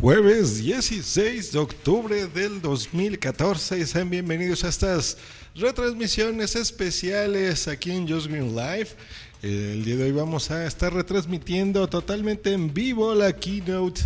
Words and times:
Jueves 0.00 0.62
16 0.62 1.50
de 1.50 1.58
octubre 1.58 2.28
del 2.28 2.62
2014 2.62 3.80
y 3.80 3.84
sean 3.84 4.08
bienvenidos 4.08 4.62
a 4.62 4.68
estas 4.68 5.18
retransmisiones 5.56 6.54
especiales 6.54 7.66
aquí 7.66 7.90
en 7.90 8.08
Just 8.08 8.28
Green 8.28 8.54
Live. 8.54 8.90
El 9.42 9.84
día 9.84 9.96
de 9.96 10.04
hoy 10.04 10.12
vamos 10.12 10.52
a 10.52 10.64
estar 10.66 10.94
retransmitiendo 10.94 11.88
totalmente 11.88 12.52
en 12.52 12.72
vivo 12.72 13.12
la 13.12 13.32
keynote 13.32 14.02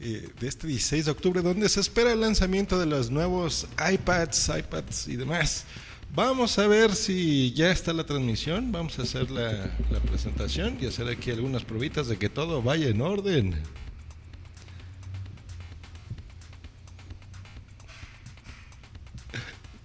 eh, 0.00 0.26
de 0.40 0.48
este 0.48 0.68
16 0.68 1.04
de 1.04 1.10
octubre 1.10 1.42
donde 1.42 1.68
se 1.68 1.80
espera 1.80 2.14
el 2.14 2.22
lanzamiento 2.22 2.78
de 2.78 2.86
los 2.86 3.10
nuevos 3.10 3.66
iPads, 3.92 4.50
iPads 4.56 5.08
y 5.08 5.16
demás. 5.16 5.66
Vamos 6.14 6.58
a 6.58 6.66
ver 6.66 6.94
si 6.94 7.52
ya 7.52 7.70
está 7.70 7.92
la 7.92 8.04
transmisión, 8.04 8.72
vamos 8.72 8.98
a 8.98 9.02
hacer 9.02 9.30
la, 9.30 9.70
la 9.90 10.00
presentación 10.00 10.78
y 10.80 10.86
hacer 10.86 11.08
aquí 11.08 11.30
algunas 11.30 11.62
probitas 11.62 12.08
de 12.08 12.16
que 12.16 12.30
todo 12.30 12.62
vaya 12.62 12.88
en 12.88 13.02
orden. 13.02 13.54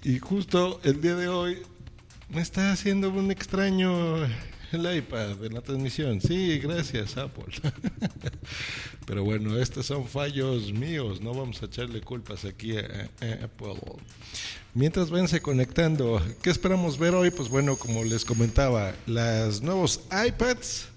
Y 0.04 0.18
justo 0.18 0.80
el 0.84 1.00
día 1.00 1.16
de 1.16 1.28
hoy 1.28 1.62
me 2.30 2.42
está 2.42 2.72
haciendo 2.72 3.12
un 3.12 3.30
extraño 3.30 4.26
el 4.72 4.96
iPad 4.96 5.44
en 5.46 5.54
la 5.54 5.62
transmisión. 5.62 6.20
Sí, 6.20 6.58
gracias 6.58 7.18
Apple. 7.18 7.54
Pero 9.06 9.24
bueno, 9.24 9.60
estos 9.60 9.86
son 9.86 10.08
fallos 10.08 10.74
míos, 10.74 11.22
no 11.22 11.36
vamos 11.36 11.62
a 11.62 11.66
echarle 11.66 12.02
culpas 12.02 12.46
aquí 12.46 12.78
a, 12.78 13.10
Apple. 13.44 13.76
Mientras 14.74 15.12
vense 15.12 15.40
conectando, 15.40 16.20
¿qué 16.42 16.50
esperamos 16.50 16.98
ver 16.98 17.14
hoy? 17.14 17.30
Pues 17.30 17.50
bueno, 17.50 17.76
como 17.76 18.04
les 18.04 18.26
comentaba, 18.26 18.96
los 19.06 19.62
nuevos 19.62 20.02
iPads, 20.12 20.88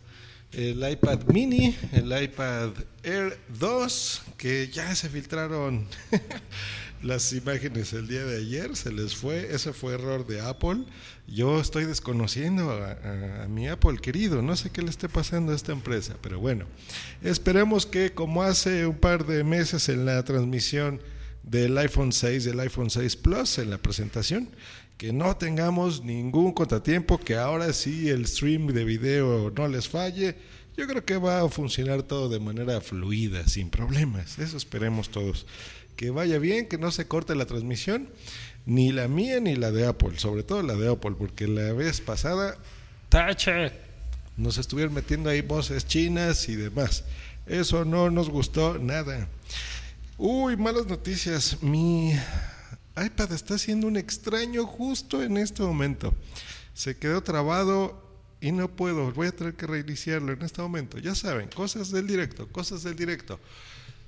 el 0.53 0.89
iPad 0.89 1.25
mini, 1.25 1.77
el 1.93 2.23
iPad 2.23 2.71
Air 3.03 3.39
2, 3.59 4.23
que 4.39 4.69
ya 4.69 4.95
se 4.95 5.11
filtraron 5.11 5.87
las 7.03 7.33
imágenes 7.33 7.93
el 7.93 8.09
día 8.09 8.25
de 8.25 8.39
ayer, 8.39 8.77
se 8.77 8.93
les 8.93 9.15
fue, 9.15 9.55
ese 9.55 9.73
fue 9.73 9.95
error 9.95 10.27
de 10.27 10.41
Apple. 10.41 10.85
Yo 11.27 11.61
estoy 11.61 11.85
desconociendo 11.85 12.71
a, 12.71 13.47
mi 13.49 13.69
Apple 13.69 13.99
querido, 14.01 14.43
no 14.43 14.57
sé 14.57 14.71
qué 14.71 14.83
le 14.83 14.91
esté 14.91 15.09
pasando 15.09 15.53
a 15.53 15.55
esta 15.55 15.73
empresa, 15.73 16.17
pero 16.23 16.41
bueno, 16.41 16.67
esperemos 17.23 17.87
que 17.87 18.13
como 18.13 18.43
hace 18.43 18.87
un 18.87 18.97
par 18.97 19.27
de 19.27 19.45
meses 19.45 19.89
en 19.89 20.07
la 20.07 20.23
transmisión 20.25 21.01
del 21.43 21.77
iPhone 21.77 22.13
6, 22.13 22.45
del 22.45 22.61
iPhone 22.61 22.91
6 22.91 23.17
Plus, 23.17 23.59
en 23.59 23.71
la 23.71 23.79
presentación, 23.79 24.49
que 24.97 25.13
no 25.13 25.37
tengamos 25.37 26.03
ningún 26.03 26.53
contratiempo, 26.53 27.19
que 27.19 27.37
ahora 27.37 27.73
sí 27.73 28.09
el 28.09 28.27
stream 28.27 28.69
de 28.69 28.85
video 28.85 29.53
no 29.55 29.69
les 29.69 29.89
falle. 29.89 30.37
Yo 30.77 30.87
creo 30.87 31.05
que 31.05 31.17
va 31.17 31.43
a 31.43 31.49
funcionar 31.49 32.03
todo 32.03 32.29
de 32.29 32.41
manera 32.41 32.81
fluida, 32.81 33.47
sin 33.47 33.71
problemas. 33.71 34.39
Eso 34.39 34.57
esperemos 34.57 35.09
todos 35.09 35.47
que 35.97 36.11
vaya 36.11 36.39
bien, 36.39 36.69
que 36.69 36.79
no 36.79 36.91
se 36.91 37.07
corte 37.07 37.35
la 37.35 37.47
transmisión, 37.47 38.09
ni 38.67 38.93
la 38.93 39.09
mía 39.09 39.41
ni 39.41 39.57
la 39.57 39.71
de 39.71 39.87
Apple, 39.87 40.19
sobre 40.19 40.43
todo 40.43 40.63
la 40.63 40.75
de 40.75 40.91
Apple, 40.91 41.13
porque 41.19 41.47
la 41.47 41.73
vez 41.73 42.01
pasada, 42.01 42.57
tache, 43.09 43.73
nos 44.37 44.59
estuvieron 44.59 44.95
metiendo 44.95 45.31
ahí 45.31 45.43
voces 45.43 45.87
chinas 45.87 46.49
y 46.49 46.57
demás. 46.57 47.05
Eso 47.47 47.85
no 47.85 48.11
nos 48.11 48.31
gustó 48.31 48.79
nada. 48.79 49.29
Uy, 50.17 50.57
malas 50.57 50.87
noticias. 50.87 51.63
Mi 51.63 52.13
iPad 52.97 53.33
está 53.33 53.55
haciendo 53.55 53.87
un 53.87 53.97
extraño 53.97 54.67
justo 54.67 55.23
en 55.23 55.37
este 55.37 55.63
momento. 55.63 56.15
Se 56.73 56.97
quedó 56.97 57.23
trabado 57.23 58.03
y 58.41 58.53
no 58.53 58.69
puedo. 58.69 59.13
Voy 59.13 59.29
a 59.29 59.33
tener 59.33 59.55
que 59.55 59.67
reiniciarlo 59.67 60.33
en 60.33 60.43
este 60.43 60.63
momento. 60.63 60.99
Ya 60.99 61.15
saben, 61.15 61.49
cosas 61.49 61.91
del 61.91 62.07
directo, 62.07 62.49
cosas 62.49 62.83
del 62.83 62.97
directo. 62.97 63.39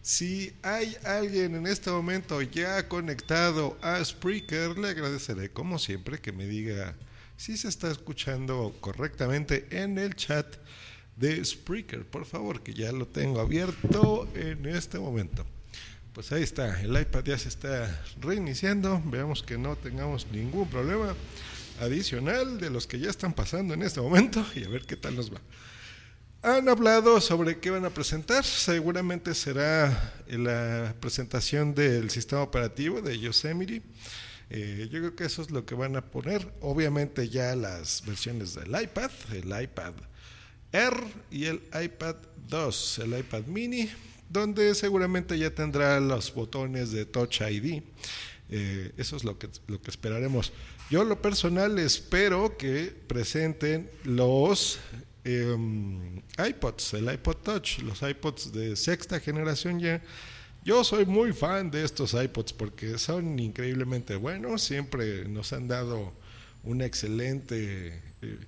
Si 0.06 0.52
hay 0.62 0.96
alguien 1.02 1.56
en 1.56 1.66
este 1.66 1.90
momento 1.90 2.40
ya 2.40 2.86
conectado 2.86 3.76
a 3.82 4.04
Spreaker, 4.04 4.78
le 4.78 4.90
agradeceré 4.90 5.50
como 5.50 5.80
siempre 5.80 6.20
que 6.20 6.30
me 6.30 6.46
diga 6.46 6.94
si 7.36 7.56
se 7.56 7.66
está 7.66 7.90
escuchando 7.90 8.72
correctamente 8.78 9.66
en 9.68 9.98
el 9.98 10.14
chat 10.14 10.46
de 11.16 11.44
Spreaker, 11.44 12.06
por 12.06 12.24
favor, 12.24 12.62
que 12.62 12.72
ya 12.72 12.92
lo 12.92 13.08
tengo 13.08 13.40
abierto 13.40 14.28
en 14.36 14.66
este 14.66 15.00
momento. 15.00 15.44
Pues 16.12 16.30
ahí 16.30 16.44
está, 16.44 16.80
el 16.82 16.96
iPad 16.96 17.24
ya 17.24 17.36
se 17.36 17.48
está 17.48 18.00
reiniciando, 18.20 19.02
veamos 19.06 19.42
que 19.42 19.58
no 19.58 19.74
tengamos 19.74 20.28
ningún 20.28 20.68
problema 20.68 21.16
adicional 21.80 22.60
de 22.60 22.70
los 22.70 22.86
que 22.86 23.00
ya 23.00 23.10
están 23.10 23.32
pasando 23.32 23.74
en 23.74 23.82
este 23.82 24.00
momento 24.00 24.46
y 24.54 24.62
a 24.62 24.68
ver 24.68 24.86
qué 24.86 24.94
tal 24.94 25.16
nos 25.16 25.34
va. 25.34 25.40
Han 26.46 26.68
hablado 26.68 27.20
sobre 27.20 27.58
qué 27.58 27.70
van 27.70 27.84
a 27.86 27.90
presentar. 27.90 28.44
Seguramente 28.44 29.34
será 29.34 30.14
la 30.28 30.94
presentación 31.00 31.74
del 31.74 32.08
sistema 32.08 32.40
operativo 32.40 33.02
de 33.02 33.18
Yosemite. 33.18 33.82
Eh, 34.50 34.88
yo 34.88 35.00
creo 35.00 35.16
que 35.16 35.24
eso 35.24 35.42
es 35.42 35.50
lo 35.50 35.66
que 35.66 35.74
van 35.74 35.96
a 35.96 36.02
poner. 36.02 36.48
Obviamente 36.60 37.28
ya 37.28 37.56
las 37.56 38.04
versiones 38.06 38.54
del 38.54 38.80
iPad, 38.80 39.10
el 39.32 39.60
iPad 39.60 39.94
Air 40.70 40.94
y 41.32 41.46
el 41.46 41.62
iPad 41.82 42.14
2, 42.46 43.00
el 43.00 43.18
iPad 43.18 43.42
mini, 43.46 43.90
donde 44.28 44.76
seguramente 44.76 45.36
ya 45.36 45.52
tendrá 45.52 45.98
los 45.98 46.32
botones 46.32 46.92
de 46.92 47.06
Touch 47.06 47.40
ID. 47.40 47.82
Eh, 48.50 48.92
eso 48.96 49.16
es 49.16 49.24
lo 49.24 49.36
que, 49.36 49.48
lo 49.66 49.82
que 49.82 49.90
esperaremos. 49.90 50.52
Yo 50.90 51.02
lo 51.02 51.20
personal 51.20 51.76
espero 51.80 52.56
que 52.56 52.94
presenten 53.08 53.90
los 54.04 54.78
Em, 55.28 56.22
iPods, 56.38 56.94
el 56.94 57.12
iPod 57.12 57.38
Touch, 57.38 57.80
los 57.80 58.00
iPods 58.00 58.52
de 58.52 58.76
sexta 58.76 59.18
generación 59.18 59.80
ya. 59.80 60.00
Yo 60.64 60.84
soy 60.84 61.04
muy 61.04 61.32
fan 61.32 61.68
de 61.68 61.84
estos 61.84 62.14
iPods 62.14 62.52
porque 62.52 62.96
son 62.96 63.36
increíblemente 63.40 64.14
buenos, 64.14 64.62
siempre 64.62 65.24
nos 65.28 65.52
han 65.52 65.66
dado 65.66 66.12
un 66.62 66.80
excelente 66.80 68.00
eh, 68.22 68.38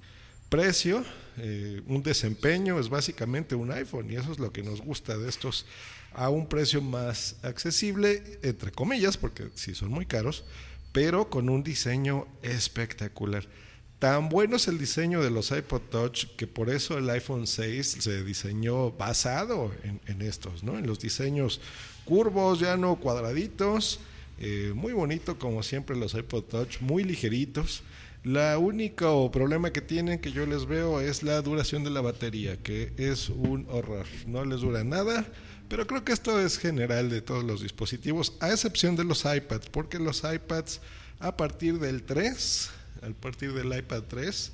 precio, 0.48 1.04
eh, 1.38 1.82
un 1.88 2.04
desempeño, 2.04 2.78
es 2.78 2.88
básicamente 2.88 3.56
un 3.56 3.72
iPhone 3.72 4.12
y 4.12 4.14
eso 4.14 4.30
es 4.30 4.38
lo 4.38 4.52
que 4.52 4.62
nos 4.62 4.80
gusta 4.80 5.18
de 5.18 5.28
estos 5.28 5.66
a 6.14 6.30
un 6.30 6.48
precio 6.48 6.80
más 6.80 7.34
accesible, 7.42 8.38
entre 8.42 8.70
comillas, 8.70 9.16
porque 9.16 9.48
sí 9.56 9.74
son 9.74 9.90
muy 9.90 10.06
caros, 10.06 10.44
pero 10.92 11.28
con 11.28 11.48
un 11.48 11.64
diseño 11.64 12.28
espectacular. 12.42 13.48
Tan 13.98 14.28
bueno 14.28 14.56
es 14.56 14.68
el 14.68 14.78
diseño 14.78 15.20
de 15.22 15.30
los 15.30 15.50
iPod 15.50 15.80
Touch 15.90 16.26
que 16.36 16.46
por 16.46 16.70
eso 16.70 16.98
el 16.98 17.10
iPhone 17.10 17.48
6 17.48 17.96
se 17.98 18.22
diseñó 18.22 18.92
basado 18.92 19.72
en, 19.82 20.22
estos, 20.22 20.62
¿no? 20.62 20.78
En 20.78 20.86
los 20.86 21.00
diseños 21.00 21.60
curvos, 22.04 22.60
ya 22.60 22.76
no 22.76 22.94
cuadraditos, 22.96 23.98
eh, 24.38 24.72
muy 24.72 24.92
bonito 24.92 25.36
como 25.40 25.64
siempre 25.64 25.96
los 25.96 26.14
iPod 26.14 26.44
Touch, 26.44 26.80
muy 26.80 27.02
ligeritos. 27.02 27.82
La 28.22 28.58
único 28.58 29.32
problema 29.32 29.72
que 29.72 29.80
tienen 29.80 30.20
que 30.20 30.30
yo 30.30 30.46
les 30.46 30.66
veo 30.66 31.00
es 31.00 31.24
la 31.24 31.42
duración 31.42 31.82
de 31.82 31.90
la 31.90 32.00
batería, 32.00 32.56
que 32.56 32.92
es 32.98 33.30
un 33.30 33.66
horror. 33.68 34.06
No 34.28 34.44
les 34.44 34.60
dura 34.60 34.84
nada, 34.84 35.26
pero 35.68 35.88
creo 35.88 36.04
que 36.04 36.12
esto 36.12 36.40
es 36.40 36.56
general 36.58 37.10
de 37.10 37.20
todos 37.20 37.42
los 37.42 37.62
dispositivos, 37.62 38.34
a 38.38 38.50
excepción 38.50 38.94
de 38.94 39.02
los 39.02 39.24
iPads, 39.24 39.70
porque 39.70 39.98
los 39.98 40.22
iPads 40.22 40.80
a 41.18 41.36
partir 41.36 41.80
del 41.80 42.04
3 42.04 42.70
a 43.02 43.10
partir 43.20 43.52
del 43.52 43.76
iPad 43.76 44.04
3, 44.08 44.52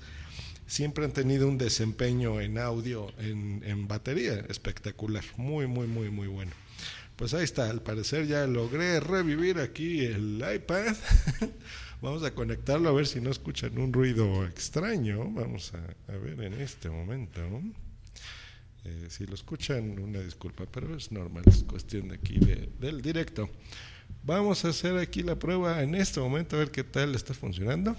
siempre 0.66 1.04
han 1.04 1.12
tenido 1.12 1.48
un 1.48 1.58
desempeño 1.58 2.40
en 2.40 2.58
audio, 2.58 3.12
en, 3.18 3.88
batería 3.88 4.44
espectacular, 4.48 5.24
muy, 5.36 5.66
muy, 5.66 5.86
muy, 5.86 6.10
muy 6.10 6.28
bueno. 6.28 6.52
Pues 7.16 7.32
ahí 7.32 7.44
está, 7.44 7.70
al 7.70 7.82
parecer 7.82 8.26
ya 8.26 8.46
logré 8.46 8.98
revivir 8.98 9.58
aquí 9.58 10.00
el 10.04 10.44
iPad. 10.54 10.96
Vamos 12.02 12.24
a 12.24 12.34
conectarlo 12.34 12.88
a 12.88 12.92
ver 12.92 13.06
si 13.06 13.20
no 13.20 13.30
escuchan 13.30 13.78
un 13.78 13.92
ruido 13.92 14.44
extraño. 14.46 15.30
Vamos 15.30 15.72
a, 15.74 16.12
ver 16.12 16.40
en 16.40 16.54
este 16.54 16.90
momento. 16.90 17.40
Eh, 18.84 19.06
si 19.08 19.26
lo 19.26 19.34
escuchan, 19.34 19.98
una 19.98 20.20
disculpa, 20.20 20.66
pero 20.70 20.94
es 20.96 21.12
normal, 21.12 21.44
es 21.46 21.62
cuestión 21.62 22.08
de 22.08 22.16
aquí 22.16 22.38
del 22.80 23.00
directo. 23.00 23.48
Vamos 24.24 24.64
a 24.64 24.68
hacer 24.68 24.98
aquí 24.98 25.22
la 25.22 25.38
prueba 25.38 25.82
en 25.82 25.94
este 25.94 26.20
momento 26.20 26.56
a 26.56 26.60
ver 26.60 26.70
qué 26.70 26.82
tal 26.82 27.14
está 27.14 27.32
funcionando. 27.32 27.96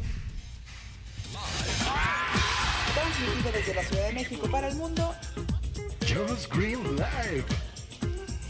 Transmitido 2.94 3.52
desde 3.52 3.74
la 3.74 3.84
Ciudad 3.84 4.08
de 4.08 4.14
México 4.14 4.48
para 4.50 4.68
el 4.68 4.76
mundo. 4.76 5.14
Just 6.02 6.54
Green. 6.54 6.80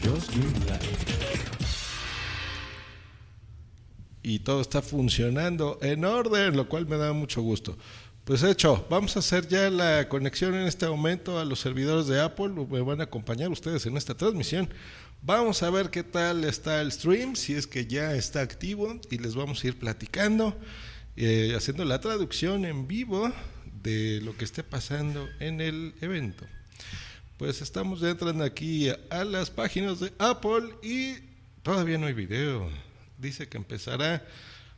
Just 0.04 0.30
Green. 0.32 0.54
Y 4.24 4.40
todo 4.40 4.62
está 4.62 4.82
funcionando 4.82 5.78
en 5.82 6.04
orden, 6.04 6.58
lo 6.58 6.68
cual 6.68 6.88
me 6.88 6.98
da 6.98 7.14
mucho 7.14 7.42
gusto. 7.42 7.78
Pues 8.24 8.42
hecho, 8.42 8.84
vamos 8.90 9.16
a 9.16 9.20
hacer 9.20 9.48
ya 9.48 9.70
la 9.70 10.10
conexión 10.10 10.56
en 10.56 10.66
este 10.66 10.88
momento 10.88 11.38
a 11.38 11.46
los 11.46 11.60
servidores 11.60 12.08
de 12.08 12.20
Apple. 12.20 12.50
Me 12.50 12.82
van 12.82 13.00
a 13.02 13.04
acompañar 13.04 13.52
ustedes 13.52 13.86
en 13.86 13.98
esta 13.98 14.16
transmisión. 14.16 14.68
Vamos 15.22 15.62
a 15.62 15.70
ver 15.70 15.92
qué 15.92 16.04
tal 16.04 16.44
está 16.44 16.82
el 16.82 16.92
stream, 16.92 17.36
si 17.36 17.54
es 17.54 17.68
que 17.68 17.86
ya 17.86 18.16
está 18.16 18.42
activo 18.42 19.00
y 19.12 19.20
les 19.20 19.36
vamos 19.36 19.64
a 19.64 19.68
ir 19.68 19.78
platicando. 19.78 20.58
Eh, 21.18 21.54
haciendo 21.56 21.86
la 21.86 22.02
traducción 22.02 22.66
en 22.66 22.88
vivo 22.90 23.32
de 23.82 24.20
lo 24.22 24.36
que 24.36 24.44
esté 24.44 24.64
pasando 24.64 25.30
en 25.40 25.62
el 25.62 25.94
evento. 26.02 26.46
Pues 27.38 27.62
estamos 27.62 28.04
entrando 28.04 28.44
aquí 28.44 28.90
a 29.10 29.24
las 29.24 29.50
páginas 29.50 30.02
de 30.02 30.12
Apple 30.20 30.76
y 30.84 31.16
todavía 31.64 31.98
no 31.98 32.08
hay 32.08 32.14
video. 32.14 32.70
Dice 33.18 33.48
que 33.48 33.56
empezará 33.56 34.26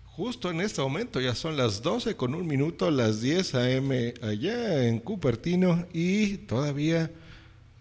justo 0.05 0.51
en 0.51 0.61
este 0.61 0.79
momento, 0.79 1.19
ya 1.19 1.33
son 1.33 1.57
las 1.57 1.81
12 1.81 2.15
con 2.15 2.35
un 2.35 2.45
minuto, 2.45 2.91
las 2.91 3.19
10 3.21 3.55
a.m. 3.55 4.13
allá 4.21 4.87
en 4.87 4.99
Cupertino 4.99 5.87
y 5.91 6.37
todavía 6.37 7.09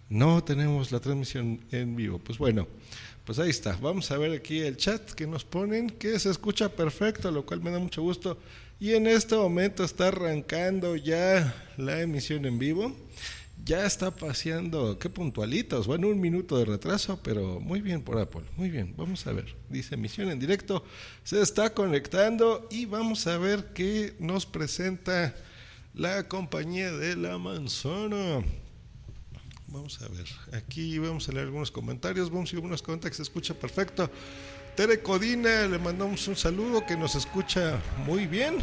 no 0.09 0.43
tenemos 0.43 0.93
la 0.93 1.01
transmisión 1.01 1.61
en 1.73 1.95
vivo. 1.95 2.19
Pues 2.19 2.39
bueno, 2.39 2.67
pues 3.27 3.41
ahí 3.41 3.51
está. 3.51 3.77
Vamos 3.83 4.11
a 4.13 4.19
ver 4.19 4.31
aquí 4.31 4.61
el 4.61 4.77
chat 4.77 5.11
que 5.11 5.27
nos 5.27 5.45
ponen, 5.45 5.91
que 5.91 6.19
se 6.21 6.31
escucha 6.31 6.69
perfecto, 6.69 7.31
lo 7.33 7.45
cual 7.45 7.61
me 7.61 7.73
da 7.73 7.81
mucho 7.81 8.01
gusto. 8.01 8.39
Y 8.79 8.95
en 8.95 9.09
este 9.09 9.35
momento 9.35 9.83
está 9.83 10.09
arrancando 10.09 10.95
ya 10.95 11.53
la 11.77 12.01
emisión 12.01 12.47
en 12.47 12.59
vivo. 12.59 12.95
Ya 13.65 13.85
está 13.85 14.15
paseando, 14.15 14.97
qué 15.01 15.11
puntualitos, 15.11 15.89
bueno, 15.89 16.07
un 16.07 16.21
minuto 16.21 16.57
de 16.57 16.67
retraso, 16.67 17.19
pero 17.21 17.59
muy 17.59 17.81
bien 17.81 18.01
por 18.03 18.17
Apple, 18.19 18.43
muy 18.57 18.71
bien, 18.71 18.95
vamos 18.97 19.27
a 19.27 19.33
ver. 19.33 19.57
Dice 19.69 19.97
emisión 19.97 20.31
en 20.31 20.39
directo, 20.39 20.85
se 21.25 21.41
está 21.41 21.75
conectando 21.75 22.69
y 22.71 22.85
vamos 22.85 23.27
a 23.27 23.39
ver 23.39 23.73
qué 23.75 24.15
nos 24.21 24.47
presenta 24.47 25.35
la 25.95 26.29
compañía 26.29 26.93
de 26.93 27.17
la 27.17 27.39
manzana. 27.39 28.45
Vamos 29.77 30.01
a 30.01 30.09
ver, 30.09 30.25
aquí 30.55 30.99
vamos 30.99 31.29
a 31.29 31.33
leer 31.33 31.45
algunos 31.45 31.71
comentarios, 31.71 32.31
vamos 32.31 32.51
a 32.51 32.57
algunos 32.57 32.81
comentarios, 32.81 33.19
se 33.19 33.23
escucha 33.23 33.53
perfecto. 33.53 34.09
Tere 34.75 35.03
Codina, 35.03 35.67
le 35.67 35.79
mandamos 35.79 36.27
un 36.29 36.35
saludo 36.35 36.87
que 36.87 36.97
nos 36.97 37.15
escucha 37.15 37.79
muy 38.07 38.27
bien. 38.27 38.57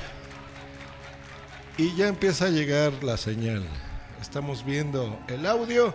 Y 1.77 1.95
ya 1.95 2.07
empieza 2.07 2.45
a 2.45 2.49
llegar 2.49 3.03
la 3.03 3.15
señal. 3.17 3.63
Estamos 4.19 4.65
viendo 4.65 5.19
el 5.27 5.45
audio. 5.45 5.93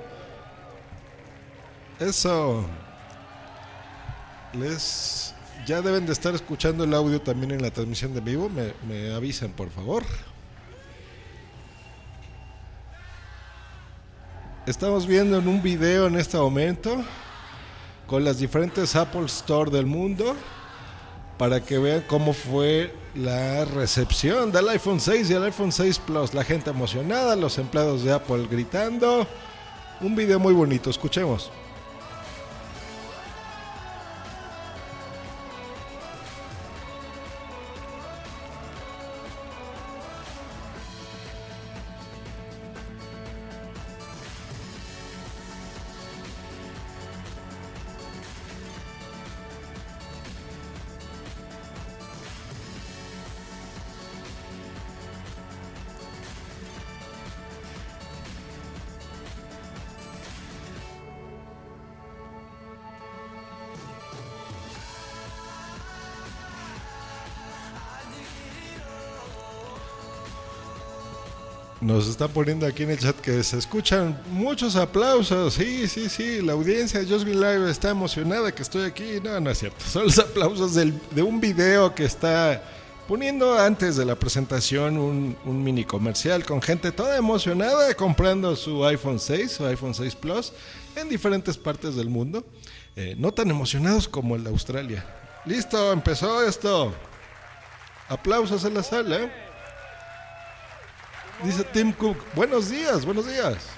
Eso. 1.98 2.64
Les 4.52 5.34
ya 5.66 5.82
deben 5.82 6.06
de 6.06 6.12
estar 6.12 6.32
escuchando 6.32 6.84
el 6.84 6.94
audio 6.94 7.20
también 7.20 7.50
en 7.50 7.60
la 7.60 7.72
transmisión 7.72 8.14
de 8.14 8.20
vivo. 8.20 8.48
Me, 8.48 8.72
me 8.86 9.12
avisan, 9.12 9.50
por 9.50 9.70
favor. 9.70 10.04
Estamos 14.68 15.06
viendo 15.06 15.38
en 15.38 15.48
un 15.48 15.62
video 15.62 16.08
en 16.08 16.16
este 16.16 16.36
momento 16.36 17.02
con 18.06 18.22
las 18.22 18.38
diferentes 18.38 18.94
Apple 18.96 19.24
Store 19.24 19.70
del 19.70 19.86
mundo 19.86 20.36
para 21.38 21.64
que 21.64 21.78
vean 21.78 22.04
cómo 22.06 22.34
fue 22.34 22.94
la 23.14 23.64
recepción 23.64 24.52
del 24.52 24.68
iPhone 24.68 25.00
6 25.00 25.30
y 25.30 25.32
el 25.32 25.44
iPhone 25.44 25.72
6 25.72 25.98
Plus. 26.00 26.34
La 26.34 26.44
gente 26.44 26.68
emocionada, 26.68 27.34
los 27.34 27.56
empleados 27.56 28.04
de 28.04 28.12
Apple 28.12 28.46
gritando. 28.46 29.26
Un 30.02 30.14
video 30.14 30.38
muy 30.38 30.52
bonito, 30.52 30.90
escuchemos. 30.90 31.50
Nos 71.98 72.06
está 72.06 72.28
poniendo 72.28 72.64
aquí 72.64 72.84
en 72.84 72.90
el 72.90 72.98
chat 73.00 73.16
que 73.16 73.42
se 73.42 73.58
escuchan 73.58 74.22
muchos 74.30 74.76
aplausos. 74.76 75.54
Sí, 75.54 75.88
sí, 75.88 76.08
sí. 76.08 76.40
La 76.40 76.52
audiencia 76.52 77.00
de 77.00 77.12
Just 77.12 77.24
Be 77.24 77.34
Live 77.34 77.68
está 77.68 77.90
emocionada 77.90 78.54
que 78.54 78.62
estoy 78.62 78.84
aquí. 78.84 79.18
No, 79.20 79.40
no 79.40 79.50
es 79.50 79.58
cierto. 79.58 79.84
Son 79.84 80.04
los 80.04 80.16
aplausos 80.16 80.74
de 80.76 81.22
un 81.24 81.40
video 81.40 81.92
que 81.96 82.04
está 82.04 82.62
poniendo 83.08 83.58
antes 83.58 83.96
de 83.96 84.04
la 84.04 84.14
presentación 84.14 84.96
un, 84.96 85.64
mini 85.64 85.84
comercial 85.84 86.44
con 86.44 86.62
gente 86.62 86.92
toda 86.92 87.16
emocionada 87.16 87.92
comprando 87.94 88.54
su 88.54 88.84
iPhone 88.84 89.18
6 89.18 89.50
su 89.50 89.66
iPhone 89.66 89.92
6 89.92 90.14
Plus 90.14 90.52
en 90.94 91.08
diferentes 91.08 91.58
partes 91.58 91.96
del 91.96 92.08
mundo. 92.08 92.44
Eh, 92.94 93.16
no 93.18 93.34
tan 93.34 93.50
emocionados 93.50 94.06
como 94.06 94.36
el 94.36 94.44
de 94.44 94.50
Australia. 94.50 95.04
Listo, 95.44 95.92
empezó 95.92 96.46
esto. 96.46 96.94
Aplausos 98.08 98.64
en 98.64 98.74
la 98.74 98.84
sala. 98.84 99.47
Dice 101.44 101.62
Tim 101.72 101.92
Cook, 101.92 102.16
buenos 102.34 102.68
días, 102.68 103.04
buenos 103.04 103.26
días. 103.26 103.68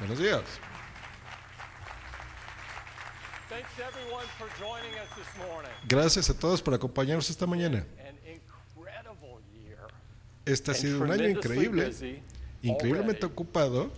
Buenos 0.00 0.18
días. 0.18 0.42
Gracias 5.86 6.30
a 6.30 6.34
todos 6.34 6.60
por 6.60 6.74
acompañarnos 6.74 7.30
esta 7.30 7.46
mañana. 7.46 7.84
Este 10.44 10.72
ha 10.72 10.74
sido 10.74 11.02
un 11.02 11.12
año 11.12 11.28
increíble, 11.28 11.92
increíblemente 12.60 13.24
ocupado, 13.24 13.90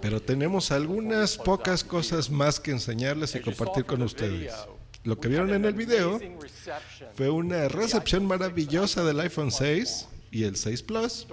pero 0.00 0.22
tenemos 0.22 0.70
algunas 0.70 1.36
pocas 1.36 1.84
cosas 1.84 2.30
más 2.30 2.58
que 2.58 2.70
enseñarles 2.70 3.34
y 3.34 3.40
compartir 3.40 3.84
con 3.84 4.00
ustedes. 4.00 4.54
Lo 5.02 5.20
que 5.20 5.28
vieron 5.28 5.52
en 5.52 5.66
el 5.66 5.74
video 5.74 6.18
fue 7.14 7.28
una 7.28 7.68
recepción 7.68 8.26
maravillosa 8.26 9.04
del 9.04 9.20
iPhone 9.20 9.50
6 9.50 10.08
y 10.34 10.42
el 10.42 10.56
6 10.56 10.82
Plus. 10.82 11.28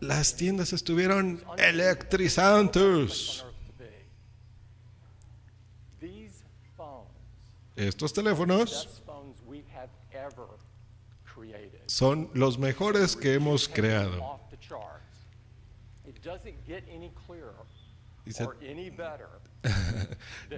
Las 0.00 0.36
tiendas 0.36 0.74
estuvieron 0.74 1.42
electrizantes. 1.56 3.44
Estos 7.74 8.12
teléfonos 8.12 9.02
son 11.86 12.30
los 12.34 12.58
mejores 12.58 13.16
que 13.16 13.32
hemos 13.32 13.66
creado. 13.66 14.38
Dice, 18.26 18.46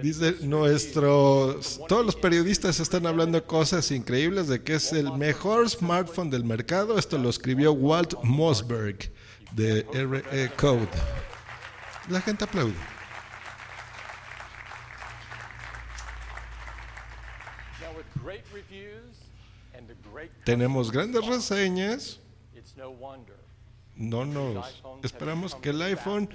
Dice 0.01 0.35
nuestros, 0.41 1.79
todos 1.87 2.05
los 2.05 2.15
periodistas 2.15 2.79
están 2.79 3.05
hablando 3.05 3.45
cosas 3.45 3.91
increíbles 3.91 4.47
de 4.47 4.63
que 4.63 4.75
es 4.75 4.91
el 4.93 5.11
mejor 5.13 5.69
smartphone 5.69 6.29
del 6.29 6.43
mercado. 6.43 6.97
Esto 6.97 7.17
lo 7.17 7.29
escribió 7.29 7.73
Walt 7.73 8.15
Mossberg 8.23 9.11
de 9.51 9.85
RE 9.93 10.51
Code. 10.55 10.89
La 12.09 12.21
gente 12.21 12.43
aplaude. 12.43 12.73
Tenemos 20.43 20.91
grandes 20.91 21.25
reseñas. 21.25 22.19
No 23.95 24.25
nos 24.25 24.83
esperamos 25.03 25.55
que 25.55 25.69
el 25.69 25.81
iPhone 25.81 26.29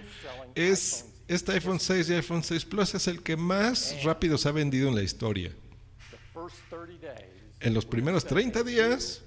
es 0.54 1.09
este 1.30 1.52
iPhone 1.52 1.78
6 1.78 2.10
y 2.10 2.14
iPhone 2.14 2.42
6 2.42 2.64
Plus 2.64 2.94
es 2.96 3.06
el 3.06 3.22
que 3.22 3.36
más 3.36 4.02
rápido 4.02 4.36
se 4.36 4.48
ha 4.48 4.52
vendido 4.52 4.88
en 4.88 4.96
la 4.96 5.02
historia. 5.02 5.54
En 7.60 7.72
los 7.72 7.86
primeros 7.86 8.24
30 8.24 8.64
días 8.64 9.22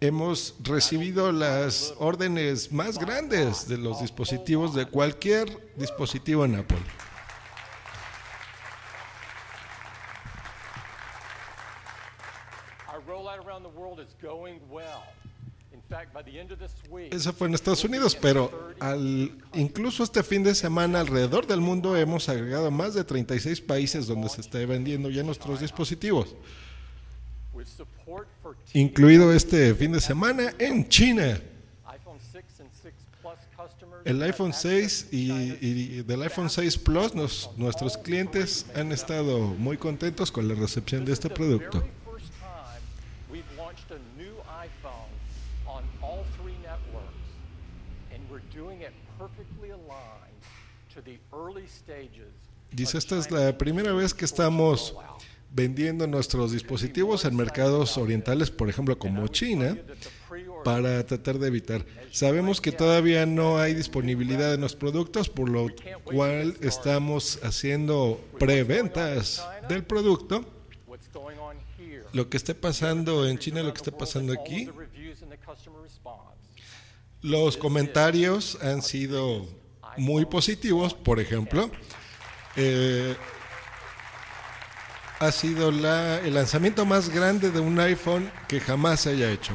hemos 0.00 0.54
recibido 0.62 1.32
las 1.32 1.94
órdenes 1.98 2.70
más 2.70 2.98
grandes 2.98 3.66
de 3.66 3.78
los 3.78 4.02
dispositivos 4.02 4.74
de 4.74 4.84
cualquier 4.84 5.74
dispositivo 5.76 6.44
en 6.44 6.56
Apple. 6.56 6.78
Eso 17.10 17.32
fue 17.32 17.48
en 17.48 17.54
Estados 17.54 17.82
Unidos, 17.84 18.16
pero 18.20 18.72
al, 18.78 19.32
incluso 19.54 20.04
este 20.04 20.22
fin 20.22 20.44
de 20.44 20.54
semana 20.54 21.00
alrededor 21.00 21.46
del 21.46 21.60
mundo 21.60 21.96
hemos 21.96 22.28
agregado 22.28 22.70
más 22.70 22.94
de 22.94 23.02
36 23.02 23.60
países 23.60 24.06
donde 24.06 24.28
se 24.28 24.40
está 24.40 24.58
vendiendo 24.58 25.10
ya 25.10 25.22
nuestros 25.22 25.60
dispositivos, 25.60 26.34
incluido 28.72 29.32
este 29.32 29.74
fin 29.74 29.92
de 29.92 30.00
semana 30.00 30.54
en 30.58 30.88
China. 30.88 31.40
El 34.04 34.22
iPhone 34.22 34.52
6 34.54 35.08
y, 35.10 35.32
y 35.60 36.02
del 36.02 36.22
iPhone 36.22 36.48
6 36.48 36.78
Plus, 36.78 37.14
nos, 37.14 37.50
nuestros 37.56 37.98
clientes 37.98 38.64
han 38.74 38.92
estado 38.92 39.38
muy 39.40 39.76
contentos 39.76 40.32
con 40.32 40.48
la 40.48 40.54
recepción 40.54 41.04
de 41.04 41.12
este 41.12 41.28
producto. 41.28 41.84
Dice, 52.72 52.98
esta 52.98 53.18
es 53.18 53.30
la 53.30 53.58
primera 53.58 53.92
vez 53.92 54.14
que 54.14 54.24
estamos 54.24 54.94
vendiendo 55.52 56.06
nuestros 56.06 56.52
dispositivos 56.52 57.24
en 57.24 57.36
mercados 57.36 57.98
orientales, 57.98 58.50
por 58.50 58.68
ejemplo, 58.68 58.98
como 58.98 59.26
China, 59.28 59.76
para 60.64 61.04
tratar 61.04 61.38
de 61.38 61.48
evitar. 61.48 61.84
Sabemos 62.12 62.60
que 62.60 62.70
todavía 62.70 63.26
no 63.26 63.58
hay 63.58 63.74
disponibilidad 63.74 64.50
de 64.50 64.58
los 64.58 64.76
productos, 64.76 65.28
por 65.28 65.48
lo 65.48 65.68
cual 66.04 66.56
estamos 66.60 67.40
haciendo 67.42 68.20
preventas 68.38 69.44
del 69.68 69.84
producto. 69.84 70.44
Lo 72.12 72.28
que 72.28 72.36
esté 72.36 72.54
pasando 72.54 73.28
en 73.28 73.38
China, 73.38 73.62
lo 73.62 73.72
que 73.72 73.78
esté 73.78 73.92
pasando 73.92 74.32
aquí, 74.32 74.68
los 77.22 77.56
comentarios 77.56 78.58
han 78.62 78.82
sido 78.82 79.46
muy 80.00 80.24
positivos. 80.24 80.94
Por 80.94 81.20
ejemplo, 81.20 81.70
eh, 82.56 83.16
ha 85.20 85.30
sido 85.30 85.70
la- 85.70 86.18
el 86.20 86.34
lanzamiento 86.34 86.84
más 86.86 87.10
grande 87.10 87.50
de 87.50 87.60
un 87.60 87.78
iPhone 87.78 88.30
que 88.48 88.60
jamás 88.60 89.00
se 89.00 89.10
haya 89.10 89.30
hecho. 89.30 89.52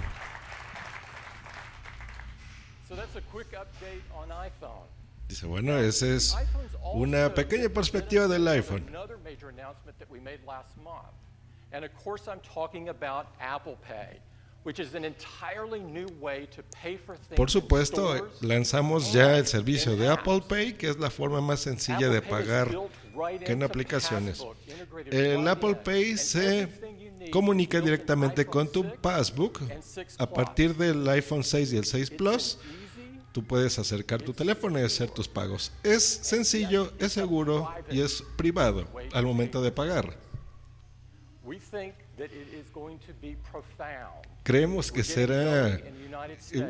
Dice, 5.28 5.48
bueno, 5.48 5.78
esa 5.80 6.06
es 6.06 6.36
una 6.94 7.34
pequeña 7.34 7.70
perspectiva 7.70 8.28
del 8.28 8.48
iPhone. 8.48 8.86
And 11.72 11.84
of 11.84 11.92
course 12.04 12.28
I'm 12.30 12.40
talking 12.42 12.88
about 12.90 13.26
Apple 13.40 13.76
Pay, 13.88 14.22
which 14.66 14.80
is 14.80 14.96
an 14.96 15.06
entirely 15.06 15.80
new 15.80 16.08
way 16.20 16.48
to 16.48 16.64
pay 16.64 16.98
for 16.98 17.16
things 17.16 17.38
Por 17.38 17.50
supuesto, 17.50 18.30
lanzamos 18.42 19.14
ya 19.14 19.38
el 19.38 19.46
servicio 19.46 19.96
de. 19.96 20.10
Apple 20.10 20.42
Pay, 20.48 20.74
que 20.74 20.90
es 20.90 20.98
la 20.98 21.10
forma 21.10 21.40
más 21.40 21.60
sencilla 21.62 22.10
de 22.10 22.22
pagar 22.22 22.76
que 23.46 23.54
en 23.54 23.64
aplicaciones. 23.64 24.44
El 25.06 25.48
Apple. 25.48 25.76
Pay 25.76 26.18
se 26.18 26.68
comunica 27.32 27.80
directamente 27.80 28.46
con 28.46 28.72
tu 28.72 28.82
6 28.84 28.94
Passbook. 29.02 29.62
and 29.62 29.84
6 29.84 30.16
A 30.18 30.30
partir 30.30 30.76
del 30.76 31.08
iPhone 31.10 31.44
6 31.44 31.74
y 31.74 31.78
el 31.78 31.86
6 31.86 32.10
It's 32.10 32.18
Plus, 32.18 32.58
tú 33.32 33.44
puedes 33.44 33.78
acercar 33.78 34.22
tu 34.22 34.34
teléfono 34.34 34.80
y 34.80 34.84
hacer 34.84 35.12
tus 35.12 35.28
pagos. 35.28 35.72
Es 35.84 36.04
sencillo, 36.04 36.92
es 36.98 37.14
seguro 37.14 37.72
y 37.92 38.02
es 38.02 38.24
privado 38.36 38.86
al 39.14 39.26
momento 39.26 39.62
de 39.62 39.72
pagar. 39.72 40.18
We 42.18 42.28
think 42.28 42.32
that 42.32 42.38
it 42.38 42.54
is 42.54 42.70
going 42.74 43.00
to 43.00 43.14
be 43.22 43.36
profound. 43.52 44.26
Creemos 44.44 44.92
que 44.92 45.04
será 45.04 45.80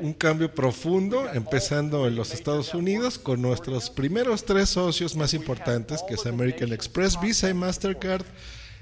un 0.01 0.13
cambio 0.13 0.53
profundo, 0.53 1.29
empezando 1.33 2.07
en 2.07 2.15
los 2.15 2.33
Estados 2.33 2.73
Unidos 2.73 3.19
con 3.19 3.41
nuestros 3.41 3.89
primeros 3.89 4.43
tres 4.45 4.69
socios 4.69 5.15
más 5.15 5.33
importantes, 5.33 6.01
que 6.07 6.15
es 6.15 6.25
American 6.25 6.71
Express, 6.71 7.19
Visa 7.19 7.49
y 7.49 7.53
Mastercard, 7.53 8.25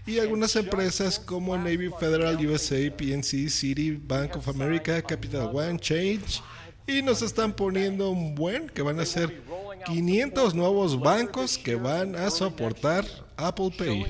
y 0.05 0.19
algunas 0.19 0.55
empresas 0.55 1.19
como 1.19 1.57
Navy 1.57 1.89
Federal, 1.99 2.37
USA, 2.45 2.91
PNC, 2.95 3.49
City, 3.49 3.91
Bank 3.91 4.35
of 4.35 4.47
America, 4.47 5.01
Capital 5.01 5.49
One, 5.53 5.79
Change, 5.79 6.41
y 6.85 7.01
nos 7.01 7.21
están 7.21 7.53
poniendo 7.53 8.09
un 8.09 8.35
buen, 8.35 8.69
que 8.69 8.81
van 8.81 8.99
a 8.99 9.05
ser 9.05 9.41
500 9.85 10.53
nuevos 10.53 10.99
bancos 10.99 11.57
que 11.57 11.75
van 11.75 12.15
a 12.15 12.29
soportar 12.29 13.05
Apple 13.37 13.71
Pay. 13.77 14.05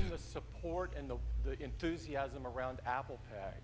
The 1.44 1.62
enthusiasm 1.62 2.46
around 2.46 2.80
Apple 2.86 3.18
Pay. 3.30 3.60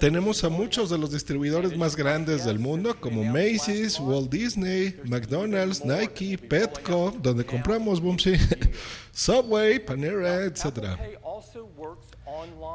Tenemos 0.00 0.44
a 0.44 0.48
muchos 0.48 0.90
de 0.90 0.98
los 0.98 1.10
distribuidores 1.10 1.76
más 1.76 1.96
grandes 1.96 2.44
del 2.44 2.58
mundo 2.58 2.94
como 3.00 3.24
Macy's, 3.24 3.98
Walt 3.98 4.30
Disney, 4.30 4.94
McDonald's, 5.04 5.84
Nike, 5.84 6.38
Petco, 6.38 7.12
donde 7.18 7.44
compramos 7.44 8.00
Boomsy, 8.00 8.36
Subway, 9.12 9.80
Panera, 9.80 10.44
etc. 10.44 10.96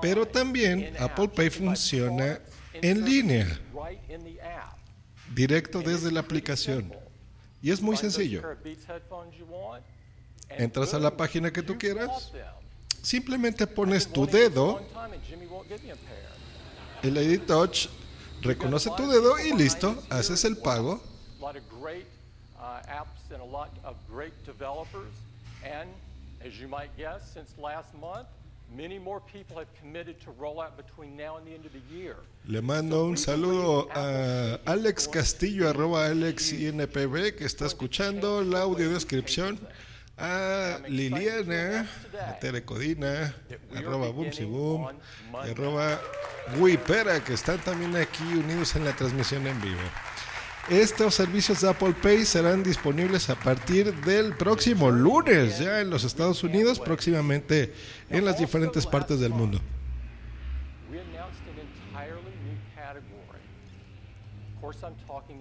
Pero 0.02 0.28
también 0.28 0.96
Apple 1.00 1.30
Pay 1.30 1.50
funciona 1.50 2.42
en 2.74 3.06
línea, 3.06 3.48
directo 5.34 5.82
desde 5.82 6.12
la 6.12 6.20
aplicación. 6.20 6.94
Y 7.62 7.72
es 7.72 7.82
muy 7.82 7.96
sencillo. 7.96 8.42
Entras 10.58 10.94
a 10.94 11.00
la 11.00 11.16
página 11.16 11.52
que 11.52 11.62
tú 11.62 11.78
quieras. 11.78 12.32
Simplemente 13.02 13.66
pones 13.66 14.08
tu 14.08 14.28
dedo, 14.28 14.82
el 17.02 17.18
ID 17.18 17.42
Touch 17.48 17.88
reconoce 18.42 18.92
tu 18.96 19.08
dedo 19.08 19.40
y 19.40 19.54
listo, 19.54 19.96
haces 20.10 20.46
el 20.46 20.58
pago. 20.58 21.02
Uh, 22.62 22.80
apps 22.88 23.32
and 23.34 23.42
a 23.42 23.44
lot 23.44 23.72
of 23.84 23.96
great 24.08 24.34
developers. 24.46 25.12
And 25.66 25.90
as 26.46 26.60
you 26.60 26.68
might 26.68 26.96
guess, 26.96 27.34
since 27.34 27.58
last 27.58 27.92
month, 28.00 28.28
many 28.72 29.00
more 29.00 29.20
people 29.20 29.58
have 29.58 29.68
committed 29.80 30.22
to 30.22 30.32
roll 30.40 30.62
out 30.62 30.78
between 30.78 31.18
now 31.18 31.38
and 31.38 31.48
the 31.48 31.56
end 31.56 31.66
of 31.66 31.72
the 31.74 31.82
year. 31.92 32.18
Le 32.46 32.62
mando 32.62 33.06
un 33.06 33.18
saludo 33.18 33.90
a 33.96 34.60
Alex 34.68 35.08
Castillo, 35.08 35.68
arroba 35.68 36.06
AlexINPB, 36.06 37.36
que 37.36 37.46
está 37.46 37.66
escuchando 37.66 38.44
la 38.44 38.62
audiodescripción. 38.62 39.60
A 40.24 40.78
Liliana, 40.88 41.88
a 42.28 42.38
Tere 42.38 42.64
Codina, 42.64 43.34
arroba 43.76 44.10
y 44.10 45.50
arroba 45.50 46.00
Wipera, 46.60 47.24
que 47.24 47.34
están 47.34 47.58
también 47.58 47.96
aquí 47.96 48.24
unidos 48.24 48.76
en 48.76 48.86
la 48.86 48.96
transmisión 48.96 49.48
en 49.48 49.60
vivo. 49.60 49.82
Estos 50.70 51.16
servicios 51.16 51.62
de 51.62 51.70
Apple 51.72 51.96
Pay 52.04 52.24
serán 52.26 52.62
disponibles 52.62 53.32
a 53.32 53.36
partir 53.36 53.96
del 54.02 54.36
próximo 54.36 54.92
lunes, 54.92 55.58
ya 55.58 55.82
en 55.82 55.90
los 55.90 56.04
Estados 56.04 56.44
Unidos, 56.44 56.80
próximamente 56.80 57.74
en 58.12 58.24
las 58.24 58.38
diferentes 58.38 58.86
partes 58.86 59.20
del 59.20 59.32
mundo. 59.32 59.60
We 60.92 61.00
announced 61.00 61.42
an 61.50 61.58
entirely 61.58 62.22
new 62.46 62.60
category. 62.76 63.42
Of 64.56 64.62
course, 64.62 64.84
I'm 64.84 64.94
talking 65.08 65.41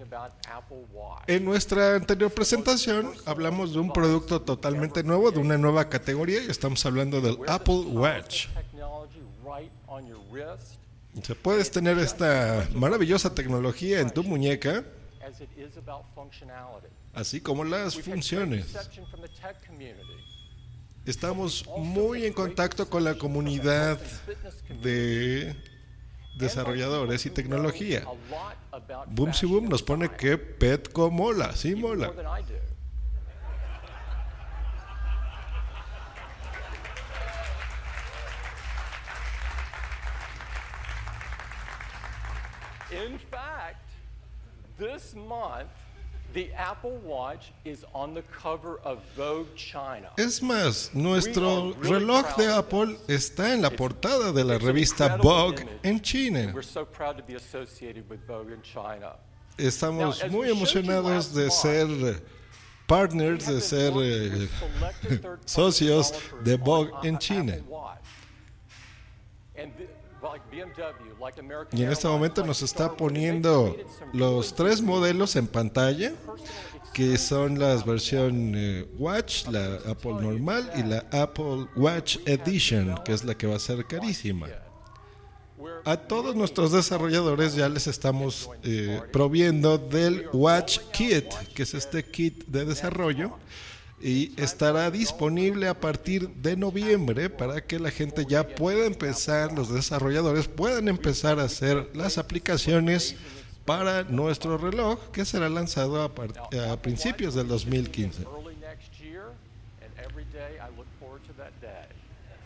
En 1.27 1.45
nuestra 1.45 1.95
anterior 1.95 2.31
presentación 2.31 3.13
hablamos 3.25 3.73
de 3.73 3.79
un 3.79 3.93
producto 3.93 4.41
totalmente 4.41 5.03
nuevo, 5.03 5.31
de 5.31 5.39
una 5.39 5.57
nueva 5.57 5.87
categoría, 5.87 6.43
y 6.43 6.47
estamos 6.47 6.85
hablando 6.85 7.21
del 7.21 7.37
Apple 7.47 7.81
Watch. 7.87 8.47
Sea, 11.21 11.35
puedes 11.41 11.71
tener 11.71 11.97
esta 11.99 12.67
maravillosa 12.73 13.33
tecnología 13.33 13.99
en 13.99 14.09
tu 14.09 14.23
muñeca, 14.23 14.83
así 17.13 17.41
como 17.41 17.63
las 17.63 17.95
funciones. 17.95 18.75
Estamos 21.05 21.65
muy 21.77 22.25
en 22.25 22.33
contacto 22.33 22.89
con 22.89 23.03
la 23.03 23.15
comunidad 23.15 23.99
de 24.81 25.55
desarrolladores 26.35 27.25
y 27.25 27.29
tecnología. 27.29 28.03
Boomsy 29.07 29.45
Boom 29.45 29.69
nos 29.69 29.83
pone 29.83 30.09
que 30.09 30.37
Petco 30.37 31.11
mola, 31.11 31.55
sí 31.55 31.75
mola. 31.75 32.11
In 42.91 43.17
fact, 43.17 43.89
this 44.77 45.15
month, 45.15 45.69
the 46.33 46.51
Apple 46.53 46.97
Watch 47.03 47.51
is 47.65 47.85
on 47.93 48.13
the 48.13 48.21
cover 48.23 48.79
of 48.83 48.99
Vogue 49.15 49.53
China. 49.55 50.09
Es 50.17 50.41
más, 50.41 50.93
nuestro 50.93 51.73
reloj 51.81 52.35
de 52.37 52.53
Apple 52.53 52.97
está 53.07 53.53
en 53.53 53.61
la 53.61 53.69
portada 53.69 54.31
de 54.31 54.43
la 54.43 54.57
revista 54.57 55.17
Vogue 55.17 55.65
en 55.83 56.01
China. 56.01 56.53
Estamos 59.57 60.29
muy 60.29 60.49
emocionados 60.49 61.33
de 61.33 61.51
ser 61.51 62.21
partners, 62.87 63.45
de 63.47 63.61
ser 63.61 63.93
eh, 63.97 64.49
socios 65.45 66.13
de 66.43 66.57
Vogue 66.57 66.91
en 67.03 67.17
China. 67.17 67.57
Y 71.71 71.83
en 71.83 71.91
este 71.91 72.07
momento 72.07 72.45
nos 72.45 72.61
está 72.61 72.95
poniendo 72.95 73.75
los 74.13 74.53
tres 74.53 74.81
modelos 74.81 75.35
en 75.35 75.47
pantalla, 75.47 76.13
que 76.93 77.17
son 77.17 77.57
las 77.57 77.85
versión 77.85 78.53
eh, 78.55 78.85
Watch, 78.97 79.47
la 79.47 79.75
Apple 79.89 80.13
normal 80.13 80.69
y 80.75 80.83
la 80.83 81.05
Apple 81.11 81.67
Watch 81.75 82.17
Edition, 82.25 82.95
que 83.03 83.13
es 83.13 83.23
la 83.23 83.35
que 83.35 83.47
va 83.47 83.55
a 83.55 83.59
ser 83.59 83.85
carísima. 83.85 84.47
A 85.85 85.97
todos 85.97 86.35
nuestros 86.35 86.71
desarrolladores 86.71 87.55
ya 87.55 87.69
les 87.69 87.87
estamos 87.87 88.49
eh, 88.63 89.01
proviendo 89.11 89.77
del 89.77 90.27
Watch 90.33 90.79
Kit, 90.91 91.33
que 91.55 91.63
es 91.63 91.73
este 91.73 92.03
kit 92.03 92.45
de 92.45 92.65
desarrollo, 92.65 93.31
y 94.01 94.33
estará 94.37 94.89
disponible 94.91 95.67
a 95.67 95.79
partir 95.79 96.29
de 96.29 96.57
noviembre 96.57 97.29
para 97.29 97.61
que 97.61 97.79
la 97.79 97.91
gente 97.91 98.25
ya 98.27 98.47
pueda 98.47 98.85
empezar, 98.85 99.53
los 99.53 99.73
desarrolladores 99.73 100.47
puedan 100.47 100.87
empezar 100.87 101.39
a 101.39 101.43
hacer 101.43 101.89
las 101.93 102.17
aplicaciones 102.17 103.15
para 103.65 104.03
nuestro 104.03 104.57
reloj 104.57 104.99
que 105.11 105.23
será 105.25 105.49
lanzado 105.49 106.01
a, 106.01 106.71
a 106.71 106.77
principios 106.77 107.35
del 107.35 107.47
will 107.47 107.59
be 107.65 107.77
shipping 107.77 108.11
2015. 108.11 108.23
Early 108.23 108.55
next 108.59 108.99
year, 108.99 109.33
and 109.81 109.91
every 109.99 110.25
day 110.33 110.57
I 110.59 110.75
look 110.75 110.87
forward 110.99 111.21
to 111.27 111.33
that 111.33 111.51
day. 111.61 111.87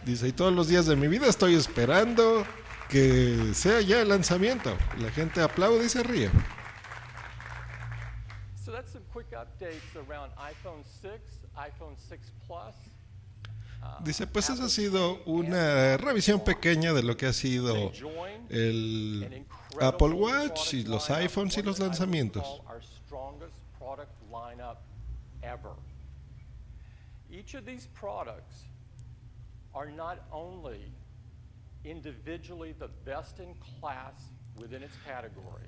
Dice, 0.06 0.28
y 0.28 0.32
todos 0.34 0.54
los 0.54 0.68
días 0.68 0.86
de 0.86 0.96
mi 0.96 1.08
vida 1.08 1.28
estoy 1.28 1.56
esperando 1.56 2.46
que 2.90 3.54
sea 3.54 3.82
ya 3.82 4.02
el 4.02 4.10
lanzamiento. 4.10 4.76
La 5.00 5.10
gente 5.12 5.42
aplaude 5.42 5.86
y 5.86 5.90
se 5.90 6.04
ríe. 6.04 6.30
So 8.64 8.72
that's 8.72 8.92
some 8.92 9.04
quick 9.14 9.32
updates 9.32 9.96
around 9.96 10.32
iPhone 10.38 10.84
Dice, 14.04 14.28
pues 14.28 14.50
esa 14.50 14.66
ha 14.66 14.70
sido 14.70 15.24
una 15.26 15.98
revisión 15.98 16.44
pequeña 16.44 16.92
de 16.94 17.04
lo 17.04 17.16
que 17.16 17.28
ha 17.28 17.34
sido 17.34 17.92
el 18.50 19.46
Apple 19.80 20.14
Watch 20.14 20.74
y 20.74 20.84
los 20.84 21.10
iPhones 21.10 21.58
y 21.58 21.62
los 21.62 21.80
lanzamientos. 21.80 22.62
Each 27.30 27.54
of 27.56 27.66
these 27.66 27.88
products 27.88 28.66
are 29.74 29.92
not 29.92 30.20
only 30.32 30.92
individually 31.84 32.74
the 32.74 32.88
best 33.04 33.40
in 33.40 33.54
class 33.80 34.32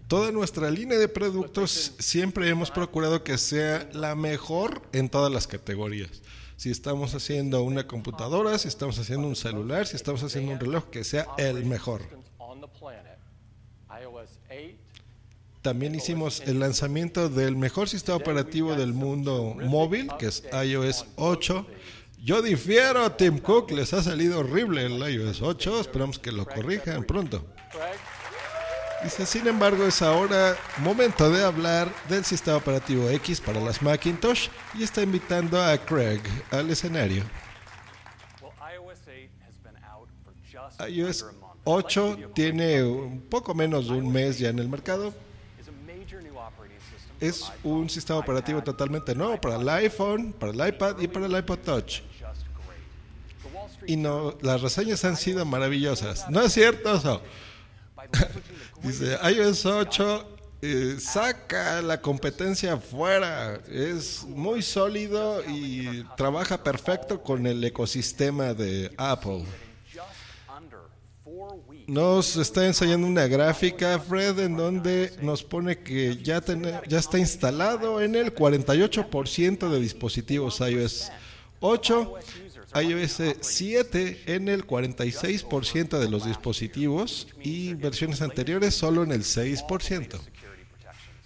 Toda 0.08 0.32
nuestra 0.32 0.72
línea 0.72 0.98
de 0.98 1.08
productos 1.08 1.94
siempre 2.00 2.50
hemos 2.50 2.72
procurado 2.72 3.24
que 3.24 3.38
sea 3.38 3.89
la 3.94 4.15
mejor 4.15 4.82
en 4.94 5.10
todas 5.10 5.32
las 5.32 5.48
categorías. 5.48 6.22
Si 6.56 6.72
estamos 6.72 7.13
haciendo 7.13 7.62
una 7.62 7.86
computadora, 7.86 8.58
si 8.58 8.67
estamos 8.67 8.98
haciendo 8.98 9.27
un 9.27 9.36
celular, 9.36 9.86
si 9.86 9.96
estamos 9.96 10.24
haciendo 10.24 10.53
un 10.53 10.60
reloj, 10.60 10.86
que 10.89 11.03
sea 11.03 11.27
el 11.38 11.65
mejor. 11.65 12.01
systems 12.01 12.32
on 12.39 12.62
the 12.62 12.67
planet. 12.79 13.20
iOS 14.01 14.39
8, 14.50 14.77
También 15.62 15.94
hicimos 15.94 16.39
el 16.41 16.60
lanzamiento 16.60 17.29
del 17.29 17.56
mejor 17.56 17.89
sistema 17.89 18.17
operativo 18.17 18.75
del 18.75 18.94
mundo 18.94 19.56
móvil, 19.65 20.10
que 20.17 20.27
es 20.27 20.44
iOS 20.51 21.06
8. 21.17 21.67
Yo 22.24 22.41
difiero, 22.41 23.12
Tim 23.12 23.38
Cook, 23.38 23.72
les 23.72 23.94
ha 23.94 24.01
salido 24.01 24.39
horrible 24.39 24.86
el 24.86 24.98
iOS 24.98 25.41
8, 25.41 25.82
esperamos 25.82 26.17
que 26.17 26.32
lo 26.32 26.46
corrijan 26.46 27.03
pronto. 27.03 27.46
Dice, 29.07 29.25
sin 29.25 29.47
embargo, 29.47 29.85
es 29.85 30.01
ahora 30.01 30.57
momento 30.79 31.29
de 31.31 31.41
hablar 31.41 31.89
del 32.09 32.25
sistema 32.25 32.57
operativo 32.57 33.09
X 33.09 33.39
para 33.39 33.61
las 33.61 33.81
Macintosh 33.81 34.49
y 34.73 34.83
está 34.83 35.01
invitando 35.01 35.63
a 35.63 35.77
Craig 35.77 36.19
al 36.51 36.69
escenario. 36.69 37.23
IOS 38.59 38.99
8 39.07 39.29
has 39.47 39.63
been 39.63 39.81
out 39.85 40.09
for 40.25 40.33
just 40.43 40.81
iOS 40.81 41.21
under 41.21 41.37
a 41.37 41.39
month. 41.39 41.61
8 41.63 42.31
tiene 42.33 42.83
un 42.83 43.21
poco 43.21 43.53
menos 43.53 43.87
de 43.87 43.93
un 43.93 44.11
mes 44.11 44.39
ya 44.39 44.49
en 44.49 44.59
el 44.59 44.67
mercado. 44.67 45.13
Es 47.21 47.49
un 47.63 47.89
sistema 47.89 48.19
operativo 48.19 48.61
totalmente 48.61 49.15
nuevo 49.15 49.39
para 49.39 49.55
el 49.55 49.69
iPhone, 49.69 50.33
para 50.33 50.51
el 50.51 50.67
iPad 50.67 50.99
y 50.99 51.07
para 51.07 51.27
el 51.27 51.37
iPod 51.37 51.59
Touch. 51.59 52.01
Y 53.85 53.95
no, 53.95 54.37
las 54.41 54.61
reseñas 54.61 55.05
han 55.05 55.15
sido 55.15 55.45
maravillosas. 55.45 56.29
No 56.29 56.41
es 56.41 56.51
cierto 56.51 56.93
eso. 56.93 57.21
Dice, 58.84 59.17
iOS 59.36 59.65
8 59.65 60.27
eh, 60.62 60.96
saca 61.00 61.81
la 61.81 62.01
competencia 62.01 62.74
afuera. 62.74 63.60
Es 63.72 64.24
muy 64.25 64.62
sólido 64.62 65.43
y 65.48 66.03
trabaja 66.15 66.63
perfecto 66.63 67.22
con 67.22 67.46
el 67.48 67.63
ecosistema 67.63 68.53
de 68.53 68.91
Apple. 68.98 69.46
Nos 71.88 72.36
está 72.38 72.65
enseñando 72.65 73.07
una 73.07 73.27
gráfica, 73.27 73.98
Fred, 74.00 74.39
en 74.39 74.57
donde 74.57 75.13
nos 75.22 75.43
pone 75.43 75.79
que 75.79 76.17
ya, 76.17 76.41
tene- 76.41 76.81
ya 76.88 77.00
está 77.00 77.17
instalado 77.17 78.01
en 78.01 78.15
el 78.15 78.33
48% 78.33 79.70
de 79.70 79.79
dispositivos 79.79 80.59
iOS 80.59 81.11
8, 81.59 82.13
iOS 82.81 83.22
7 83.42 84.24
en 84.27 84.50
el 84.50 84.66
46% 84.66 86.00
de 86.00 86.09
los 86.09 86.25
dispositivos 86.25 87.27
y 87.42 87.74
versiones 87.74 88.22
anteriores 88.22 88.75
solo 88.75 89.03
en 89.03 89.11
el 89.11 89.22
6%. 89.22 89.68
security 89.68 90.63
protections. 90.72 91.24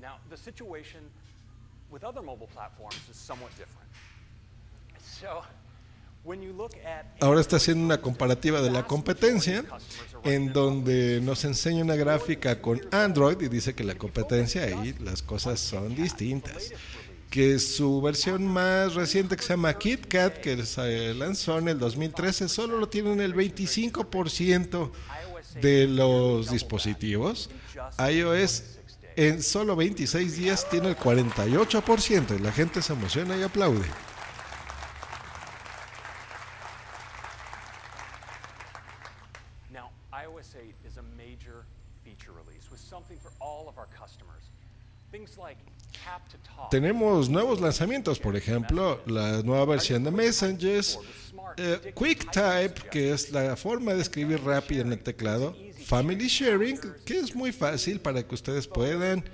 Now, 0.00 0.18
the 0.30 0.36
situation 0.36 1.00
with 1.90 2.04
other 2.04 2.22
mobile 2.22 2.48
platforms 2.52 3.08
is 3.10 3.16
somewhat 3.16 3.50
different. 3.56 3.88
So, 5.00 5.42
when 6.24 6.42
you 6.42 6.52
look 6.52 6.74
at 6.84 7.06
Ahora 7.20 7.40
está 7.40 7.56
haciendo 7.56 7.84
una 7.84 8.00
comparativa 8.00 8.60
de 8.60 8.70
la 8.70 8.86
competencia 8.86 9.64
en 10.24 10.52
donde 10.52 11.20
nos 11.22 11.44
enseña 11.44 11.82
una 11.82 11.96
gráfica 11.96 12.60
con 12.60 12.80
Android 12.92 13.40
y 13.40 13.48
dice 13.48 13.74
que 13.74 13.84
la 13.84 13.94
competencia 13.94 14.64
ahí 14.64 14.94
las 15.00 15.22
cosas 15.22 15.58
son 15.60 15.94
distintas. 15.94 16.72
Que 17.30 17.58
su 17.58 18.00
versión 18.00 18.46
más 18.46 18.94
reciente 18.94 19.36
que 19.36 19.42
se 19.42 19.50
llama 19.50 19.74
KitKat, 19.74 20.38
que 20.38 20.64
se 20.64 21.14
lanzó 21.14 21.58
en 21.58 21.68
el 21.68 21.78
2013, 21.78 22.48
solo 22.48 22.78
lo 22.78 22.88
tienen 22.88 23.20
el 23.20 23.34
25% 23.34 24.90
de 25.60 25.86
los 25.88 26.50
dispositivos. 26.50 27.50
iOS 27.98 28.62
en 29.18 29.42
solo 29.42 29.74
26 29.74 30.36
días 30.36 30.68
tiene 30.70 30.90
el 30.90 30.96
48% 30.96 32.36
y 32.36 32.38
la 32.38 32.52
gente 32.52 32.80
se 32.80 32.92
emociona 32.92 33.36
y 33.36 33.42
aplaude. 33.42 33.88
Now, 39.72 39.90
iOS 40.12 40.54
8 40.54 40.72
is 40.86 40.98
a 40.98 41.02
major 41.16 41.66
feature 42.04 42.32
release 42.32 42.70
with 42.70 42.78
something 42.78 43.18
for 43.18 43.32
all 43.40 43.68
of 43.68 43.76
our 43.76 43.88
customers. 43.88 44.52
Things 45.10 45.36
like 45.36 45.58
tap 45.92 46.28
to 46.28 46.36
talk. 46.44 46.57
Tenemos 46.70 47.30
nuevos 47.30 47.60
lanzamientos, 47.60 48.18
por 48.18 48.36
ejemplo, 48.36 49.00
la 49.06 49.42
nueva 49.42 49.64
versión 49.64 50.04
de 50.04 50.10
Messengers, 50.10 50.98
eh, 51.56 51.92
QuickType, 51.94 52.88
que 52.90 53.12
es 53.12 53.30
la 53.30 53.56
forma 53.56 53.94
de 53.94 54.02
escribir 54.02 54.42
rápido 54.44 54.82
en 54.82 54.92
el 54.92 54.98
teclado, 54.98 55.56
Family 55.86 56.28
Sharing, 56.28 56.78
que 57.06 57.18
es 57.18 57.34
muy 57.34 57.52
fácil 57.52 58.00
para 58.00 58.22
que 58.22 58.34
ustedes 58.34 58.66
puedan 58.66 59.24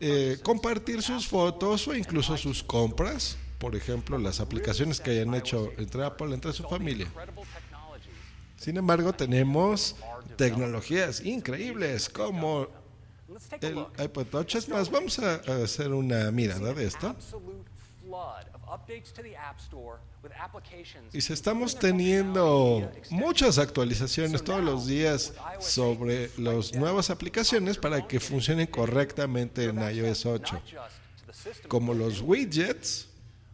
eh, 0.00 0.38
compartir 0.42 1.02
sus 1.02 1.28
fotos 1.28 1.86
o 1.86 1.94
incluso 1.94 2.36
sus 2.36 2.62
compras, 2.62 3.36
por 3.58 3.76
ejemplo, 3.76 4.18
las 4.18 4.40
aplicaciones 4.40 5.00
que 5.00 5.12
hayan 5.12 5.34
hecho 5.34 5.72
entre 5.78 6.04
Apple, 6.04 6.34
entre 6.34 6.52
su 6.52 6.64
familia. 6.64 7.06
Sin 8.56 8.76
embargo, 8.76 9.12
tenemos 9.12 9.96
tecnologías 10.36 11.20
increíbles 11.24 12.08
como 12.08 12.68
el 13.60 13.86
iPod 13.98 14.26
Touch. 14.26 14.54
Es 14.56 14.68
más, 14.68 14.90
vamos 14.90 15.18
a 15.18 15.32
a 15.46 15.64
hacer 15.64 15.92
una 15.92 16.30
mirada 16.30 16.72
de 16.72 16.86
esto. 16.86 17.14
Y 21.12 21.20
si 21.20 21.32
estamos 21.32 21.78
teniendo 21.78 22.90
muchas 23.10 23.58
actualizaciones 23.58 24.42
todos 24.42 24.62
los 24.62 24.86
días 24.86 25.34
sobre 25.60 26.30
las 26.38 26.74
nuevas 26.74 27.10
aplicaciones 27.10 27.76
para 27.78 28.06
que 28.06 28.18
funcionen 28.20 28.66
correctamente 28.66 29.64
en 29.64 29.78
iOS 29.78 30.26
8, 30.26 30.54
Not 30.54 30.62
just 30.64 30.74
to 31.20 31.26
the 31.26 31.32
system, 31.32 31.68
como 31.68 31.92
los 31.92 32.22
widgets 32.22 33.08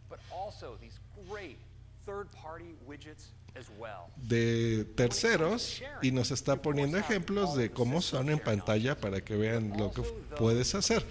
but 0.09 0.19
also 0.31 0.77
these 0.79 0.99
great 1.29 1.57
third-party 2.05 2.75
widgets 2.87 3.31
as 3.55 3.65
well. 3.77 4.09
De 4.29 4.85
terceros 4.95 5.81
y 6.01 6.11
nos 6.11 6.31
está 6.31 6.61
poniendo 6.61 6.97
ejemplos 6.97 7.55
de 7.55 7.71
cómo 7.71 8.01
son 8.01 8.29
en 8.29 8.39
pantalla 8.39 8.95
para 8.95 9.21
que 9.21 9.35
vean 9.35 9.73
lo 9.77 9.91
que 9.91 10.03
puedes 10.37 10.75
hacer. 10.75 11.03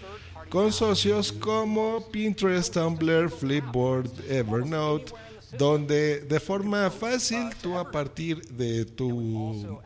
Con 0.48 0.72
socios 0.72 1.32
como 1.32 2.08
Pinterest, 2.10 2.72
Tumblr, 2.72 3.28
Flipboard, 3.28 4.08
Evernote, 4.30 5.12
donde 5.58 6.20
de 6.20 6.40
forma 6.40 6.90
fácil 6.90 7.50
tú 7.60 7.76
a 7.76 7.90
partir 7.90 8.40
de 8.48 8.84
tu 8.84 9.80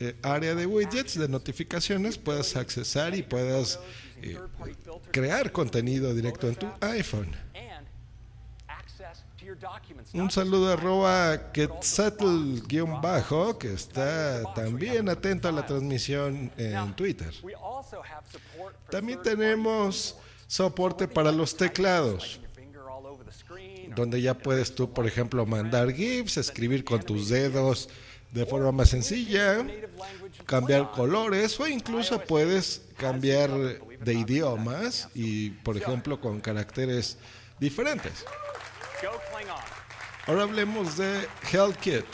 eh, 0.00 0.16
área 0.22 0.54
de 0.54 0.66
widgets 0.66 1.18
de 1.18 1.28
notificaciones 1.28 2.16
puedas 2.16 2.56
accesar 2.56 3.14
y 3.14 3.22
puedas 3.22 3.78
eh, 4.22 4.38
crear 5.10 5.52
contenido 5.52 6.14
directo 6.14 6.48
en 6.48 6.54
tu 6.54 6.66
iPhone. 6.80 7.36
and 7.54 7.86
access 8.68 9.22
to 9.38 9.43
your 9.43 9.43
documents. 9.43 9.43
Un 10.12 10.30
saludo 10.30 10.72
arroba 10.72 11.52
Quetzatl-bajo 11.52 13.58
que 13.58 13.72
está 13.72 14.42
también 14.54 15.08
atento 15.08 15.48
a 15.48 15.52
la 15.52 15.66
transmisión 15.66 16.52
en 16.56 16.94
Twitter. 16.94 17.32
También 18.90 19.22
tenemos 19.22 20.16
soporte 20.46 21.08
para 21.08 21.32
los 21.32 21.56
teclados, 21.56 22.40
donde 23.94 24.20
ya 24.20 24.34
puedes 24.34 24.74
tú, 24.74 24.92
por 24.92 25.06
ejemplo, 25.06 25.46
mandar 25.46 25.92
GIFs, 25.92 26.36
escribir 26.36 26.84
con 26.84 27.02
tus 27.02 27.28
dedos 27.28 27.88
de 28.32 28.46
forma 28.46 28.72
más 28.72 28.90
sencilla, 28.90 29.64
cambiar 30.44 30.90
colores 30.90 31.58
o 31.60 31.68
incluso 31.68 32.20
puedes 32.20 32.82
cambiar 32.96 33.50
de 33.50 34.14
idiomas 34.14 35.08
y, 35.14 35.50
por 35.50 35.76
ejemplo, 35.76 36.20
con 36.20 36.40
caracteres 36.40 37.16
diferentes. 37.60 38.24
Ahora 40.26 40.44
hablemos 40.44 40.96
de 40.96 41.28
HealthKit. 41.50 42.06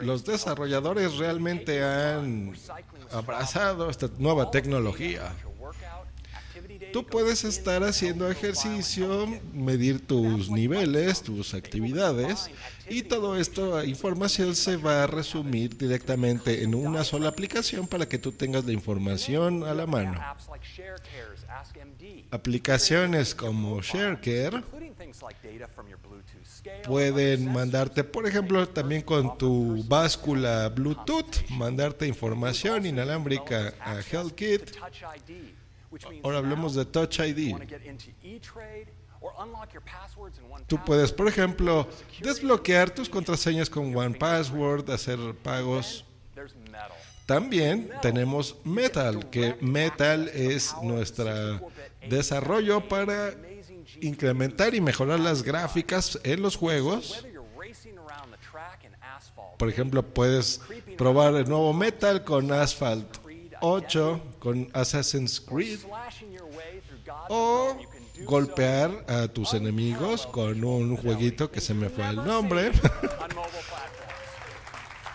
Los 0.00 0.24
desarrolladores 0.24 1.16
realmente 1.16 1.82
han 1.82 2.54
abrazado 3.10 3.88
esta 3.88 4.08
nueva 4.18 4.50
tecnología. 4.50 5.32
Tú 6.92 7.06
puedes 7.06 7.44
estar 7.44 7.82
haciendo 7.82 8.30
ejercicio, 8.30 9.26
medir 9.52 10.06
tus 10.06 10.50
niveles, 10.50 11.22
tus 11.22 11.54
actividades 11.54 12.50
y 12.88 13.02
todo 13.02 13.36
esto, 13.36 13.82
información 13.84 14.54
se 14.54 14.76
va 14.76 15.04
a 15.04 15.06
resumir 15.06 15.76
directamente 15.76 16.62
en 16.62 16.74
una 16.74 17.04
sola 17.04 17.28
aplicación 17.28 17.86
para 17.86 18.06
que 18.06 18.18
tú 18.18 18.32
tengas 18.32 18.64
la 18.64 18.72
información 18.72 19.64
a 19.64 19.74
la 19.74 19.86
mano. 19.86 20.20
Aplicaciones 22.30 23.34
como 23.34 23.80
ShareCare 23.80 24.62
pueden 26.84 27.52
mandarte, 27.52 28.04
por 28.04 28.26
ejemplo, 28.26 28.68
también 28.68 29.02
con 29.02 29.36
tu 29.38 29.82
báscula 29.84 30.68
Bluetooth, 30.68 31.48
mandarte 31.50 32.06
información 32.06 32.86
inalámbrica 32.86 33.74
a 33.80 34.00
HealthKit. 34.00 34.76
Ahora 36.22 36.38
hablemos 36.38 36.74
de 36.74 36.84
Touch 36.84 37.20
ID. 37.20 37.54
Tú 40.66 40.78
puedes, 40.84 41.12
por 41.12 41.28
ejemplo, 41.28 41.88
desbloquear 42.20 42.90
tus 42.90 43.08
contraseñas 43.08 43.68
con 43.68 43.94
OnePassword, 43.96 44.90
hacer 44.90 45.18
pagos. 45.42 46.04
También 47.28 47.90
tenemos 48.00 48.56
Metal, 48.64 49.28
que 49.28 49.54
Metal 49.60 50.28
es 50.28 50.74
nuestro 50.82 51.60
desarrollo 52.08 52.88
para 52.88 53.34
incrementar 54.00 54.74
y 54.74 54.80
mejorar 54.80 55.20
las 55.20 55.42
gráficas 55.42 56.18
en 56.22 56.40
los 56.40 56.56
juegos. 56.56 57.26
Por 59.58 59.68
ejemplo, 59.68 60.02
puedes 60.02 60.62
probar 60.96 61.34
el 61.34 61.46
nuevo 61.46 61.74
Metal 61.74 62.24
con 62.24 62.50
Asphalt 62.50 63.18
8, 63.60 64.22
con 64.38 64.70
Assassin's 64.72 65.38
Creed, 65.38 65.80
o 67.28 67.76
golpear 68.24 69.04
a 69.06 69.28
tus 69.28 69.52
enemigos 69.52 70.26
con 70.26 70.64
un 70.64 70.96
jueguito 70.96 71.50
que 71.50 71.60
se 71.60 71.74
me 71.74 71.90
fue 71.90 72.08
el 72.08 72.16
nombre. 72.16 72.72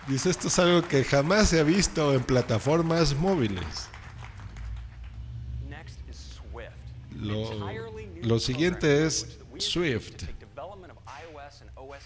Dice, 0.08 0.30
esto 0.30 0.48
es 0.50 0.60
algo 0.60 0.86
que 0.88 1.04
jamás 1.04 1.50
se 1.50 1.60
ha 1.60 1.64
visto 1.64 2.14
en 2.14 2.24
plataformas 2.24 3.16
móviles. 3.16 3.90
Lo, 7.16 7.72
lo 8.22 8.40
siguiente 8.40 9.06
es 9.06 9.40
Swift. 9.58 10.24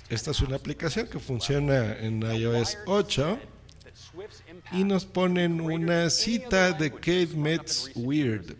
Esta 0.09 0.31
es 0.31 0.41
una 0.41 0.57
aplicación 0.57 1.07
que 1.07 1.19
funciona 1.19 1.97
en 1.97 2.21
iOS 2.21 2.77
8 2.85 3.39
y 4.73 4.83
nos 4.83 5.05
ponen 5.05 5.59
una 5.59 6.09
cita 6.09 6.71
de 6.73 6.91
Kate 6.91 7.33
Metz 7.35 7.89
Weird 7.95 8.55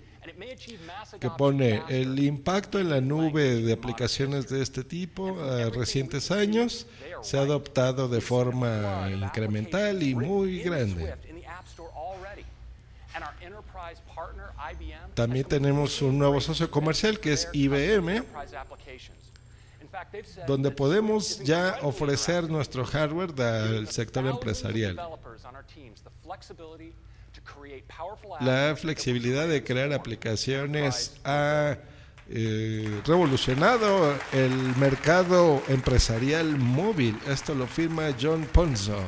que 1.20 1.30
pone 1.30 1.84
el 1.90 2.20
impacto 2.20 2.80
en 2.80 2.90
la 2.90 3.02
nube 3.02 3.62
de 3.62 3.74
aplicaciones 3.74 4.48
de 4.50 4.62
este 4.62 4.84
tipo 4.84 5.40
a 5.42 5.70
recientes 5.70 6.32
años 6.32 6.88
se 7.22 7.38
ha 7.38 7.42
adoptado 7.42 8.08
de 8.08 8.22
forma 8.22 9.10
incremental 9.12 10.04
y 10.04 10.16
muy 10.16 10.60
grande. 10.60 11.16
También 15.14 15.46
tenemos 15.46 16.02
un 16.02 16.20
nuevo 16.20 16.40
socio 16.42 16.70
comercial 16.70 17.20
que 17.20 17.34
es 17.34 17.50
IBM, 17.54 18.24
donde 20.46 20.72
podemos 20.72 21.40
ya 21.44 21.80
ofrecer 21.82 22.50
nuestro 22.50 22.86
hardware 22.86 23.40
al 23.42 23.88
sector 23.90 24.26
empresarial. 24.28 25.00
La 28.40 28.76
flexibilidad 28.76 29.48
de 29.48 29.64
crear 29.64 29.94
aplicaciones 29.94 31.20
ha 31.24 31.78
eh, 32.30 33.02
revolucionado 33.06 34.14
el 34.34 34.52
mercado 34.78 35.62
empresarial 35.70 36.58
móvil. 36.58 37.18
Esto 37.28 37.56
lo 37.56 37.68
firma 37.68 38.10
John 38.20 38.46
Ponzo. 38.52 39.00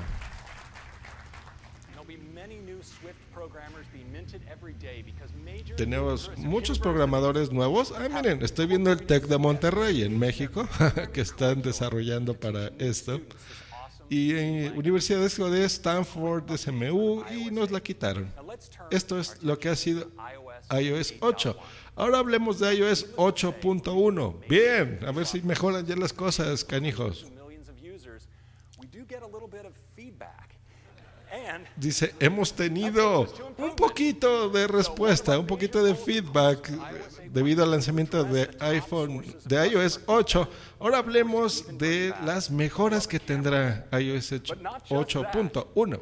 Tenemos 5.76 6.32
muchos 6.38 6.80
programadores 6.80 7.52
nuevos. 7.52 7.94
Ah, 7.98 8.08
miren, 8.10 8.42
estoy 8.44 8.68
viendo 8.68 8.92
el 8.92 9.02
TEC 9.02 9.28
de 9.28 9.38
Monterrey 9.38 10.04
en 10.04 10.18
México, 10.18 10.68
que 11.14 11.22
están 11.22 11.62
desarrollando 11.62 12.34
para 12.34 12.68
esto. 12.80 13.22
Y 14.10 14.36
en 14.36 14.78
universidades 14.78 15.38
de 15.38 15.66
Stanford, 15.66 16.44
de 16.44 16.58
SMU, 16.58 17.24
y 17.32 17.52
nos 17.52 17.70
la 17.72 17.80
quitaron. 17.80 18.32
Esto 18.90 19.20
es 19.20 19.42
lo 19.44 19.58
que 19.60 19.70
ha 19.70 19.76
sido 19.76 20.10
iOS 20.72 21.14
8. 21.20 21.58
Ahora 21.96 22.20
hablemos 22.20 22.60
de 22.60 22.74
iOS 22.76 23.16
8.1. 23.16 24.48
Bien, 24.48 25.00
a 25.06 25.12
ver 25.12 25.26
si 25.26 25.42
mejoran 25.42 25.86
ya 25.86 25.96
las 25.96 26.14
cosas, 26.14 26.64
canijos. 26.64 27.28
Dice, 31.76 32.14
hemos 32.20 32.54
tenido 32.54 33.28
un 33.58 33.76
poquito 33.76 34.50
de 34.50 34.68
respuesta, 34.68 35.38
un 35.38 35.46
poquito 35.46 35.84
de 35.84 35.94
feedback 35.96 36.72
debido 37.32 37.64
al 37.64 37.72
lanzamiento 37.72 38.24
de 38.24 38.50
iPhone, 38.60 39.24
de 39.46 39.68
iOS 39.68 40.02
8. 40.06 40.50
Ahora 40.80 41.00
hablemos 41.00 41.78
de 41.78 42.14
las 42.24 42.52
mejoras 42.52 43.08
que 43.08 43.20
tendrá 43.20 43.88
iOS 43.92 44.32
8.1. 44.34 46.00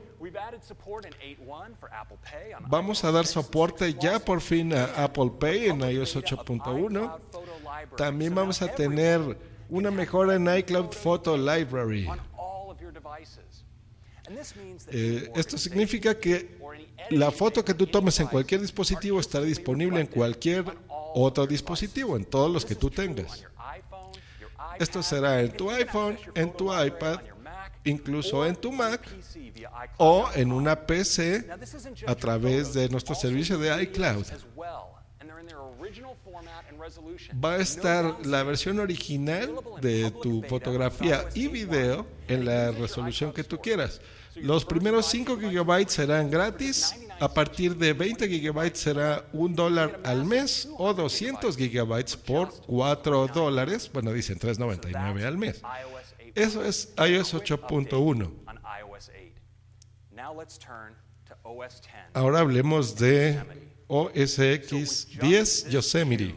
Vamos 2.68 3.04
a 3.04 3.12
dar 3.12 3.26
soporte 3.26 3.94
ya 3.94 4.20
por 4.20 4.42
fin 4.42 4.74
a 4.74 5.04
Apple 5.04 5.32
Pay 5.40 5.68
en 5.68 5.82
iOS 5.82 6.18
8.1. 6.18 7.20
También 7.96 8.34
vamos 8.34 8.62
a 8.62 8.68
tener 8.68 9.38
una 9.70 9.92
mejora 9.92 10.36
en 10.36 10.48
iCloud 10.58 10.92
Photo 10.92 11.38
Library. 11.38 12.08
Eh, 14.92 15.32
esto 15.36 15.58
significa 15.58 16.20
que 16.20 16.58
la 17.10 17.32
foto 17.32 17.64
que 17.64 17.74
tú 17.74 17.88
tomes 17.88 18.20
en 18.20 18.28
cualquier 18.28 18.62
dispositivo 18.62 19.20
estará 19.20 19.46
disponible 19.46 20.02
en 20.02 20.08
cualquier 20.08 20.66
otro 21.14 21.48
dispositivo, 21.48 22.16
en 22.16 22.26
todos 22.26 22.52
los 22.52 22.66
que 22.66 22.76
tú 22.76 22.90
tengas. 22.90 23.44
Esto 24.80 25.02
será 25.02 25.42
en 25.42 25.52
tu 25.52 25.70
iPhone, 25.72 26.18
en 26.36 26.54
tu 26.54 26.74
iPad, 26.74 27.20
incluso 27.84 28.46
en 28.46 28.56
tu 28.56 28.72
Mac 28.72 29.02
o 29.98 30.30
en 30.36 30.52
una 30.52 30.76
PC 30.76 31.48
a 32.06 32.16
través 32.16 32.74
de 32.74 32.90
nuestro 32.90 33.16
servicio 33.16 33.58
de 33.58 33.84
iCloud. 33.84 34.26
Va 37.44 37.54
a 37.54 37.58
estar 37.58 38.26
la 38.26 38.44
versión 38.44 38.80
original 38.80 39.56
de 39.82 40.12
tu 40.12 40.44
fotografía 40.44 41.28
y 41.34 41.48
video 41.48 42.06
en 42.28 42.46
la 42.46 42.72
resolución 42.72 43.34
que 43.34 43.44
tú 43.44 43.60
quieras. 43.60 44.02
Los 44.36 44.66
primeros 44.66 45.06
5 45.08 45.40
gigabytes 45.40 45.94
serán 45.94 46.30
gratis. 46.30 46.94
A 47.20 47.34
partir 47.34 47.76
de 47.76 47.94
20 47.94 48.28
gigabytes 48.28 48.80
será 48.80 49.26
un 49.34 49.56
dólar 49.56 50.00
al 50.04 50.24
mes 50.24 50.70
o 50.78 50.94
200 50.94 51.58
gigabytes 51.58 52.16
por 52.16 52.54
4 52.66 53.28
dólares. 53.28 53.90
Bueno, 53.92 54.14
dicen 54.14 54.38
3.99 54.38 55.26
al 55.26 55.38
mes. 55.38 55.62
Eso 56.36 56.64
es 56.64 56.94
iOS 56.98 57.34
8.1. 57.34 58.32
Ahora 62.14 62.40
hablemos 62.40 62.96
de 62.96 63.42
OS 63.88 64.40
X 64.40 65.08
10 65.20 65.70
Yosemite. 65.70 66.36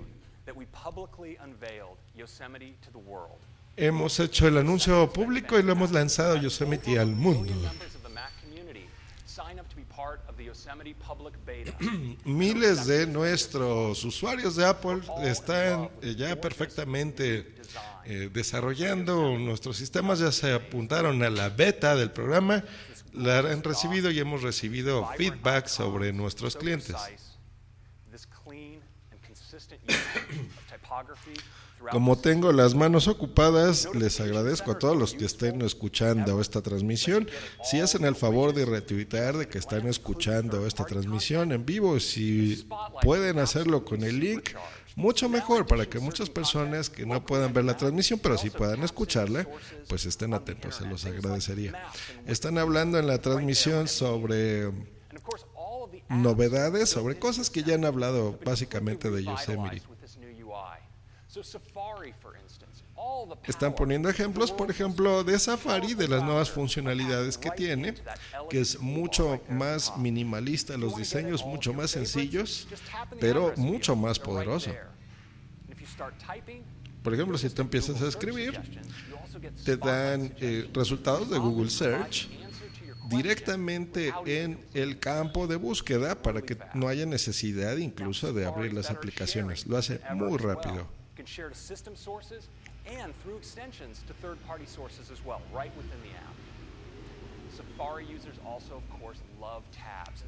Hemos 3.77 4.21
hecho 4.21 4.49
el 4.49 4.59
anuncio 4.59 5.13
público 5.13 5.59
y 5.59 5.63
lo 5.63 5.73
hemos 5.73 5.91
lanzado 5.91 6.37
Yosemite 6.37 6.99
al 6.99 7.09
mundo. 7.09 7.53
Miles 12.25 12.87
de 12.87 13.07
nuestros 13.07 14.05
usuarios 14.05 14.57
de 14.57 14.67
Apple 14.67 15.01
están 15.23 15.91
eh, 16.03 16.15
ya 16.17 16.41
perfectamente 16.41 17.55
eh, 18.05 18.31
desarrollando 18.33 19.39
nuestros 19.39 19.77
sistemas, 19.77 20.19
ya 20.19 20.33
se 20.33 20.53
apuntaron 20.53 21.23
a 21.23 21.31
la 21.31 21.49
beta 21.49 21.95
del 21.97 22.11
programa, 22.11 22.65
la 23.13 23.39
han 23.39 23.63
recibido 23.63 24.11
y 24.11 24.19
hemos 24.19 24.43
recibido 24.43 25.09
feedback 25.17 25.67
sobre 25.67 26.13
nuestros 26.13 26.57
clientes. 26.57 26.97
Como 31.91 32.19
tengo 32.19 32.53
las 32.53 32.75
manos 32.75 33.09
ocupadas, 33.09 33.89
les 33.95 34.21
agradezco 34.21 34.73
a 34.73 34.79
todos 34.79 34.97
los 34.97 35.15
que 35.15 35.25
estén 35.25 35.63
escuchando 35.63 36.41
esta 36.41 36.61
transmisión. 36.61 37.29
Si 37.65 37.81
hacen 37.81 38.05
el 38.05 38.15
favor 38.15 38.53
de 38.53 38.67
retuitear 38.67 39.37
de 39.37 39.49
que 39.49 39.59
están 39.59 39.87
escuchando 39.89 40.67
esta 40.67 40.85
transmisión 40.85 41.53
en 41.53 41.65
vivo, 41.65 41.99
si 41.99 42.69
pueden 43.03 43.39
hacerlo 43.39 43.85
con 43.85 44.03
el 44.03 44.21
link 44.21 44.51
mucho 44.97 45.29
mejor 45.29 45.67
para 45.67 45.87
que 45.87 45.99
muchas 45.99 46.29
personas 46.29 46.91
que 46.91 47.07
no 47.07 47.25
puedan 47.25 47.53
ver 47.53 47.65
la 47.65 47.77
transmisión, 47.77 48.19
pero 48.19 48.37
sí 48.37 48.51
puedan 48.51 48.83
escucharla, 48.83 49.47
pues 49.89 50.05
estén 50.05 50.35
atentos, 50.35 50.77
se 50.77 50.87
los 50.87 51.05
agradecería. 51.07 51.73
Están 52.27 52.59
hablando 52.59 52.99
en 52.99 53.07
la 53.07 53.19
transmisión 53.19 53.89
sobre 53.89 54.65
And 55.11 55.17
of 55.17 55.25
course, 55.25 55.45
all 55.57 55.85
of 55.85 55.91
the 55.91 55.99
apps 55.99 56.00
novedades, 56.11 56.91
sobre 56.91 57.19
cosas 57.19 57.49
que 57.49 57.63
ya 57.63 57.75
han 57.75 57.85
hablado 57.85 58.39
básicamente 58.45 59.11
de 59.11 59.25
Yosemite. 59.25 59.83
Están 63.47 63.75
poniendo 63.75 64.09
ejemplos, 64.09 64.51
por 64.51 64.71
ejemplo, 64.71 65.23
de 65.25 65.39
Safari, 65.39 65.95
de 65.95 66.09
las 66.09 66.23
nuevas 66.23 66.51
funcionalidades 66.51 67.39
que 67.39 67.51
tiene, 67.53 67.95
que 68.51 68.61
es 68.61 68.81
mucho 68.81 69.41
más 69.49 69.97
minimalista, 69.97 70.77
los 70.77 70.97
diseños 70.97 71.45
mucho 71.45 71.73
más 71.73 71.93
sencillos, 71.93 72.67
pero 73.21 73.55
mucho 73.57 73.95
más 73.95 74.19
poderoso. 74.19 74.73
Por 77.03 77.15
ejemplo, 77.15 77.39
si 77.39 77.49
tú 77.49 77.63
empiezas 77.63 78.03
a 78.03 78.09
escribir, 78.09 78.61
te 79.65 79.77
dan 79.77 80.35
eh, 80.41 80.69
resultados 80.75 81.31
de 81.31 81.39
Google 81.39 81.71
Search 81.71 82.29
directamente 83.11 84.13
en 84.25 84.59
el 84.75 84.99
campo 84.99 85.47
de 85.47 85.57
búsqueda 85.57 86.15
para 86.23 86.43
que 86.43 86.57
no 86.75 86.89
haya 86.89 87.05
necesidad 87.07 87.77
incluso 87.77 88.33
de 88.33 88.47
abrir 88.47 88.73
las 88.73 88.91
aplicaciones. 88.91 89.67
Lo 89.67 89.77
hace 89.77 90.01
muy 90.15 90.39
rápido. 90.39 90.87
Safari 97.51 98.05
users 98.05 98.39
also, 98.47 98.77
of 98.77 99.01
course, 99.01 99.19
love 99.41 99.65
tabs. 99.73 100.23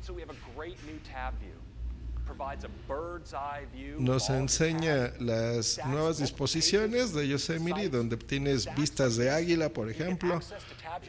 Nos 3.98 4.30
enseña 4.30 5.12
las 5.18 5.80
nuevas 5.86 6.18
disposiciones 6.18 7.12
de 7.12 7.28
Yosemite, 7.28 7.88
donde 7.88 8.16
tienes 8.16 8.62
stacks 8.62 8.76
vistas 8.76 9.16
de 9.16 9.30
águila, 9.30 9.68
por 9.68 9.90
ejemplo, 9.90 10.40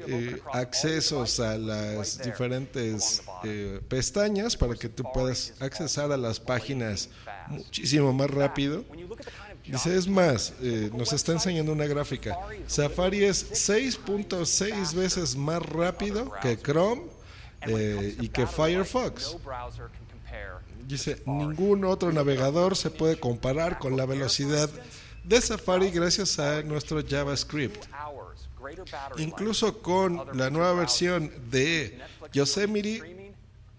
eh, 0.08 0.40
accesos 0.54 1.40
a 1.40 1.58
las 1.58 2.22
diferentes 2.22 3.24
eh, 3.44 3.82
pestañas 3.88 4.56
para 4.56 4.76
que 4.76 4.90
tú 4.90 5.04
puedas 5.14 5.54
accesar 5.60 6.12
a 6.12 6.18
las 6.18 6.40
páginas 6.40 7.10
muchísimo 7.48 8.14
más 8.14 8.30
rápido. 8.30 8.86
Dice, 9.66 9.96
es 9.96 10.08
más, 10.08 10.54
eh, 10.62 10.92
nos 10.94 11.14
está 11.14 11.32
enseñando 11.32 11.72
una 11.72 11.86
gráfica. 11.86 12.38
Safari 12.68 13.24
es 13.24 13.70
6.6 13.70 14.94
veces 14.94 15.36
más 15.38 15.62
rápido 15.64 16.32
que 16.42 16.58
Chrome 16.58 17.04
eh, 17.62 18.18
y 18.20 18.28
que 18.28 18.46
Firefox. 18.46 19.38
Dice, 20.88 21.22
ningún 21.26 21.86
otro 21.86 22.12
navegador 22.12 22.76
se 22.76 22.90
puede 22.90 23.20
comparar 23.20 23.80
con 23.80 23.98
la 23.98 24.06
velocidad 24.06 24.70
de 25.24 25.42
Safari 25.42 25.90
gracias 25.92 26.40
a 26.40 26.62
nuestro 26.64 27.02
JavaScript. 27.02 27.86
Incluso 29.18 29.82
con 29.82 30.38
la 30.38 30.50
nueva 30.50 30.74
versión 30.74 31.32
de 31.50 32.00
Yosemite 32.32 33.34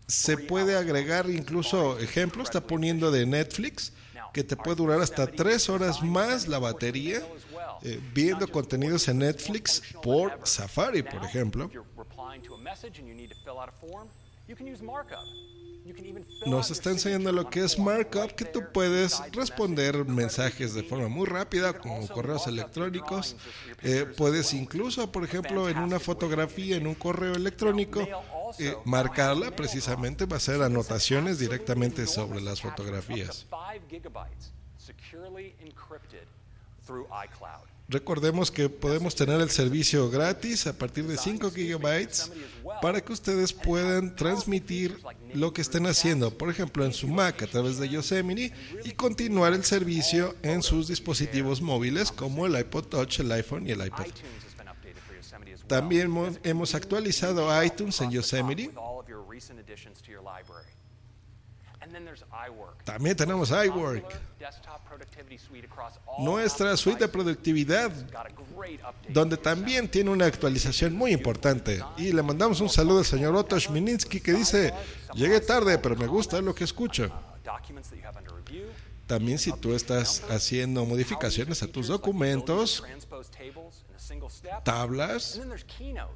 se 0.06 0.36
puede 0.36 0.76
agregar 0.76 1.28
incluso 1.30 1.98
ejemplos, 1.98 2.48
está 2.48 2.60
poniendo 2.60 3.10
de 3.10 3.26
Netflix, 3.26 3.92
que 4.32 4.44
te 4.44 4.56
puede 4.56 4.76
durar 4.76 5.00
hasta 5.00 5.26
tres 5.26 5.68
horas 5.68 6.02
más 6.02 6.48
la 6.48 6.58
batería 6.58 7.22
eh, 7.82 8.00
viendo 8.12 8.48
contenidos 8.48 9.08
en 9.08 9.18
Netflix 9.18 9.82
por 10.02 10.40
Safari, 10.44 11.02
por 11.02 11.24
ejemplo. 11.24 11.70
Nos 16.46 16.70
está 16.70 16.90
enseñando 16.90 17.32
lo 17.32 17.48
que 17.48 17.64
es 17.64 17.78
markup, 17.78 18.32
que 18.32 18.44
tú 18.44 18.62
puedes 18.72 19.20
responder 19.32 20.04
mensajes 20.04 20.74
de 20.74 20.82
forma 20.82 21.08
muy 21.08 21.26
rápida, 21.26 21.72
como 21.78 22.06
correos 22.08 22.46
electrónicos. 22.46 23.36
Eh, 23.82 24.06
puedes 24.16 24.52
incluso, 24.52 25.10
por 25.10 25.24
ejemplo, 25.24 25.68
en 25.68 25.78
una 25.78 25.98
fotografía, 25.98 26.76
en 26.76 26.86
un 26.86 26.94
correo 26.94 27.34
electrónico, 27.34 28.06
eh, 28.58 28.76
marcarla 28.84 29.54
precisamente, 29.56 30.26
va 30.26 30.34
a 30.34 30.38
hacer 30.38 30.62
anotaciones 30.62 31.38
directamente 31.38 32.06
sobre 32.06 32.40
las 32.40 32.60
fotografías. 32.60 33.46
Recordemos 37.94 38.50
que 38.50 38.68
podemos 38.68 39.14
tener 39.14 39.40
el 39.40 39.50
servicio 39.50 40.10
gratis 40.10 40.66
a 40.66 40.72
partir 40.76 41.06
de 41.06 41.16
5 41.16 41.52
gigabytes 41.52 42.28
para 42.82 43.00
que 43.00 43.12
ustedes 43.12 43.52
puedan 43.52 44.16
transmitir 44.16 44.98
lo 45.32 45.52
que 45.52 45.62
estén 45.62 45.86
haciendo, 45.86 46.36
por 46.36 46.50
ejemplo, 46.50 46.84
en 46.84 46.92
su 46.92 47.06
Mac 47.06 47.40
a 47.44 47.46
través 47.46 47.78
de 47.78 47.88
Yosemite 47.88 48.52
y 48.84 48.90
continuar 48.94 49.52
el 49.52 49.62
servicio 49.64 50.34
en 50.42 50.64
sus 50.64 50.88
dispositivos 50.88 51.62
móviles 51.62 52.10
como 52.10 52.46
el 52.46 52.58
iPod 52.58 52.86
Touch, 52.86 53.20
el 53.20 53.30
iPhone 53.30 53.64
y 53.68 53.70
el 53.70 53.86
iPad. 53.86 54.06
También 55.68 56.06
hemos- 56.06 56.38
hemos 56.42 56.74
actualizado 56.74 57.62
iTunes 57.62 58.00
en 58.00 58.10
Yosemite. 58.10 58.72
También 62.84 63.16
tenemos 63.16 63.50
iWork. 63.50 64.04
Nuestra 66.18 66.76
suite 66.76 67.00
de 67.00 67.08
productividad 67.08 67.90
donde 69.08 69.36
también 69.36 69.88
tiene 69.88 70.10
una 70.10 70.26
actualización 70.26 70.94
muy 70.94 71.12
importante. 71.12 71.82
Y 71.96 72.12
le 72.12 72.22
mandamos 72.22 72.60
un 72.60 72.68
saludo 72.68 72.98
al 72.98 73.04
señor 73.04 73.34
Otto 73.34 73.58
Schmininsky 73.58 74.20
que 74.20 74.32
dice, 74.32 74.72
llegué 75.14 75.40
tarde, 75.40 75.78
pero 75.78 75.96
me 75.96 76.06
gusta 76.06 76.40
lo 76.40 76.54
que 76.54 76.64
escucho. 76.64 77.10
También 79.06 79.38
si 79.38 79.52
tú 79.52 79.74
estás 79.74 80.22
haciendo 80.30 80.84
modificaciones 80.86 81.62
a 81.62 81.66
tus 81.66 81.88
documentos, 81.88 82.82
tablas, 84.64 85.40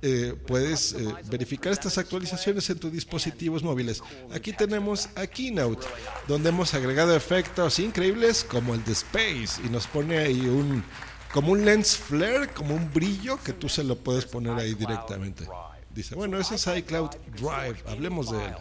eh, 0.03 0.35
puedes 0.47 0.93
eh, 0.93 1.15
verificar 1.27 1.73
estas 1.73 1.99
actualizaciones 1.99 2.69
en 2.71 2.79
tus 2.79 2.93
dispositivos 2.93 3.63
móviles. 3.63 4.03
Aquí 4.35 4.53
tenemos 4.53 5.09
a 5.15 5.27
Keynote, 5.27 5.87
donde 6.27 6.49
hemos 6.51 6.75
agregado 6.75 7.15
efectos 7.15 7.79
increíbles 7.79 8.45
como 8.45 8.75
el 8.75 8.85
de 8.85 8.93
Space 8.93 9.61
y 9.65 9.69
nos 9.69 9.87
pone 9.87 10.19
ahí 10.19 10.41
un 10.41 10.85
como 11.33 11.53
un 11.53 11.65
lens 11.65 11.97
flare, 11.97 12.49
como 12.49 12.75
un 12.75 12.93
brillo 12.93 13.39
que 13.43 13.53
tú 13.53 13.69
se 13.69 13.85
lo 13.85 13.97
puedes 13.97 14.25
poner 14.25 14.55
ahí 14.55 14.75
directamente. 14.75 15.47
Dice, 15.91 16.15
bueno, 16.15 16.39
ese 16.39 16.55
es 16.55 16.67
iCloud 16.67 17.11
Drive, 17.37 17.83
hablemos 17.87 18.31
de 18.31 18.45
él. 18.47 18.55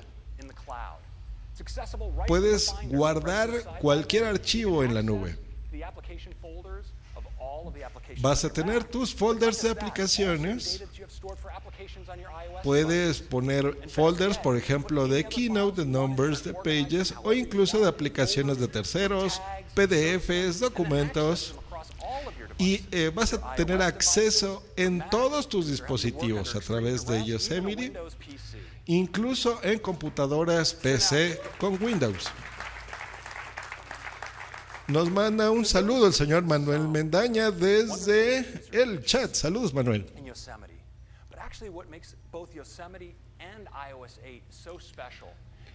Puedes 2.27 2.75
guardar 2.83 3.49
cualquier 3.79 4.25
archivo 4.25 4.83
en 4.83 4.93
la 4.93 5.01
nube. 5.01 5.37
Vas 8.19 8.43
a 8.43 8.49
tener 8.51 8.83
tus 8.83 9.13
folders 9.13 9.61
de 9.61 9.69
aplicaciones. 9.69 10.83
Puedes 12.63 13.19
poner 13.19 13.77
folders, 13.89 14.37
por 14.37 14.57
ejemplo, 14.57 15.07
de 15.07 15.23
Keynote, 15.23 15.81
de 15.81 15.87
Numbers, 15.87 16.43
de 16.43 16.53
Pages 16.53 17.13
o 17.23 17.33
incluso 17.33 17.79
de 17.79 17.87
aplicaciones 17.87 18.57
de 18.59 18.67
terceros, 18.67 19.41
PDFs, 19.75 20.59
documentos. 20.59 21.55
Y 22.57 22.83
eh, 22.91 23.11
vas 23.13 23.33
a 23.33 23.55
tener 23.55 23.81
acceso 23.83 24.63
en 24.75 25.03
todos 25.11 25.47
tus 25.47 25.67
dispositivos 25.67 26.55
a 26.55 26.59
través 26.59 27.05
de 27.05 27.23
Yosemite, 27.23 27.93
incluso 28.87 29.59
en 29.63 29.77
computadoras 29.77 30.73
PC 30.73 31.39
con 31.59 31.81
Windows. 31.81 32.31
Nos 34.87 35.09
manda 35.09 35.51
un 35.51 35.65
saludo 35.65 36.07
el 36.07 36.13
señor 36.13 36.43
Manuel 36.43 36.87
Mendaña 36.87 37.51
desde 37.51 38.45
el 38.71 39.03
chat. 39.03 39.33
Saludos, 39.35 39.73
Manuel. 39.73 40.05
in 40.17 40.25
Yosemite. 40.25 40.73
But 41.29 41.39
actually, 41.39 41.69
what 41.69 41.89
makes 41.89 42.15
both 42.31 42.55
Yosemite 42.55 43.13
and 43.39 43.67
iOS 43.67 44.19
8 44.23 44.43
so 44.49 44.79
special 44.79 45.27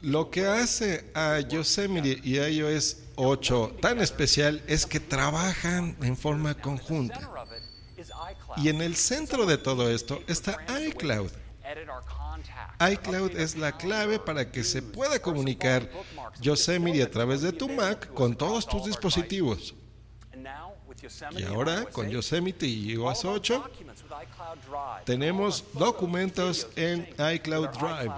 Lo 0.02 0.30
que 0.30 0.46
hace 0.46 1.04
a 1.14 1.40
Yosemite 1.40 2.20
y 2.24 2.38
iOS 2.40 2.96
8 3.14 3.76
tan 3.80 4.00
especial 4.00 4.60
es 4.66 4.84
que 4.84 4.98
trabajan 4.98 5.96
en 6.02 6.16
forma 6.16 6.54
conjunta. 6.54 7.20
Y 8.56 8.68
en 8.68 8.82
el 8.82 8.96
centro 8.96 9.46
de 9.46 9.58
todo 9.58 9.90
esto 9.90 10.20
está 10.26 10.58
iCloud. 10.88 11.30
ICloud 12.90 13.36
es 13.36 13.56
la 13.56 13.72
clave 13.72 14.18
para 14.18 14.50
que 14.50 14.64
se 14.64 14.82
pueda 14.82 15.20
comunicar 15.20 15.88
Yosemite 16.40 17.02
a 17.02 17.10
través 17.10 17.42
de 17.42 17.52
tu 17.52 17.68
Mac 17.68 18.12
con 18.12 18.34
todos 18.36 18.66
tus 18.66 18.84
dispositivos. 18.86 19.74
Y 21.36 21.42
ahora 21.44 21.84
con 21.86 22.06
8, 22.06 22.12
Yosemite 22.12 22.66
y 22.66 22.92
iOS 22.92 23.24
of 23.24 23.30
our 23.30 23.36
8 23.36 23.54
documents 23.58 24.02
with 24.02 24.10
iCloud 24.10 24.58
Drive, 24.68 25.04
tenemos 25.04 25.64
documentos 25.72 26.68
en 26.76 27.08
iCloud 27.34 27.68
Drive. 27.70 28.12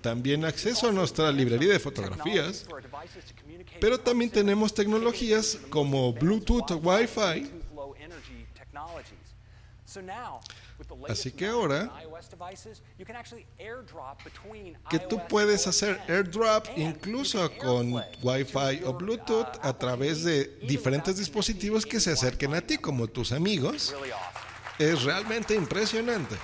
También 0.00 0.44
acceso 0.44 0.88
a 0.88 0.92
nuestra 0.92 1.30
librería 1.30 1.72
de 1.72 1.78
fotografías, 1.78 2.66
pero 3.80 3.98
también 3.98 4.30
tenemos 4.30 4.72
tecnologías 4.72 5.58
como 5.68 6.12
Bluetooth 6.12 6.70
o 6.70 6.76
Wi-Fi 6.76 7.50
Así 11.06 11.30
que 11.32 11.46
ahora, 11.46 11.90
que 14.90 14.98
tú 14.98 15.20
puedes 15.28 15.66
hacer 15.66 15.96
10, 16.06 16.10
airdrop 16.10 16.66
incluso 16.76 17.50
con 17.58 17.92
Wi-Fi 18.22 18.82
o 18.84 18.90
your, 18.90 18.98
Bluetooth 18.98 19.56
uh, 19.56 19.68
a 19.68 19.78
través 19.78 20.24
de 20.24 20.58
diferentes 20.62 21.16
dispositivos 21.16 21.86
que 21.86 22.00
se 22.00 22.10
acerquen 22.10 22.54
a 22.54 22.60
ti, 22.60 22.78
como 22.78 23.06
tus 23.06 23.32
amigos. 23.32 23.94
Es 24.78 25.04
realmente 25.04 25.54
impresionante. 25.54 26.36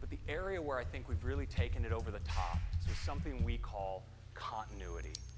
But 0.00 0.10
the 0.10 0.18
area 0.28 0.60
where 0.60 0.78
I 0.78 0.84
think 0.84 1.08
we've 1.08 1.24
really 1.24 1.46
taken 1.46 1.84
it 1.84 1.92
over 1.92 2.10
the 2.10 2.20
top 2.20 2.58
is 2.80 2.86
with 2.88 2.98
something 3.04 3.44
we 3.44 3.58
call. 3.58 4.02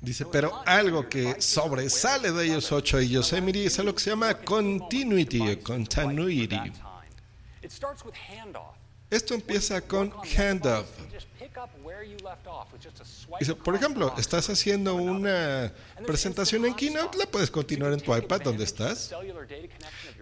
Dice, 0.01 0.25
pero 0.27 0.63
algo 0.67 1.09
que 1.09 1.41
sobresale 1.41 2.31
de 2.31 2.57
other. 2.57 2.73
8 2.73 3.01
y 3.01 3.09
Yosemite 3.09 3.65
es 3.67 3.79
algo 3.79 3.95
que 3.95 4.01
se 4.01 4.11
llama 4.11 4.35
continuity, 4.35 5.57
continuity. 5.57 6.61
Esto 9.11 9.35
empieza 9.35 9.81
con 9.81 10.13
handoff. 10.37 10.87
Dice, 13.41 13.55
por 13.55 13.75
ejemplo, 13.75 14.15
estás 14.19 14.49
haciendo 14.51 14.95
una 14.95 15.73
presentación 16.07 16.65
en 16.65 16.75
Keynote, 16.75 17.19
la 17.19 17.27
puedes 17.27 17.51
continuar 17.51 17.93
en 17.93 18.01
tu 18.01 18.15
iPad 18.15 18.43
donde 18.43 18.65
estás. 18.65 19.15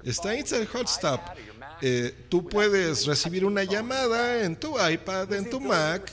Está 0.05 0.35
Instant 0.35 0.69
Hot 0.71 0.89
Stop. 0.89 1.21
Eh, 1.81 2.15
tú 2.29 2.49
puedes 2.49 3.07
recibir 3.07 3.45
una 3.45 3.65
llamada 3.65 4.45
en 4.45 4.57
tu 4.57 4.77
iPad, 4.79 5.33
en 5.33 5.51
tu 5.51 5.61
Mac. 5.61 6.11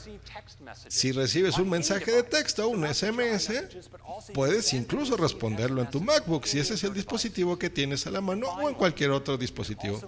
Si 0.88 1.12
recibes 1.12 1.58
un 1.58 1.70
mensaje 1.70 2.12
de 2.12 2.24
texto, 2.24 2.68
un 2.68 2.86
SMS, 2.86 3.52
puedes 4.34 4.74
incluso 4.74 5.18
responderlo 5.18 5.82
en 5.82 5.90
tu 5.90 6.02
MacBook 6.02 6.46
si 6.46 6.60
ese 6.60 6.76
es 6.76 6.84
el 6.84 6.94
dispositivo 6.94 7.58
que 7.58 7.70
tienes 7.70 8.08
a 8.08 8.12
la 8.12 8.22
mano 8.22 8.48
o 8.48 8.70
en 8.70 8.76
cualquier 8.76 9.12
otro 9.12 9.38
dispositivo. 9.38 10.02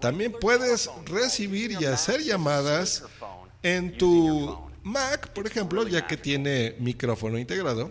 También 0.00 0.32
puedes 0.32 0.90
recibir 1.04 1.72
y 1.72 1.84
hacer 1.84 2.22
llamadas 2.22 3.04
en 3.66 3.98
tu 3.98 4.70
Mac, 4.84 5.32
por 5.32 5.46
ejemplo, 5.46 5.86
ya 5.88 6.06
que 6.06 6.16
tiene 6.16 6.76
micrófono 6.78 7.36
integrado. 7.38 7.90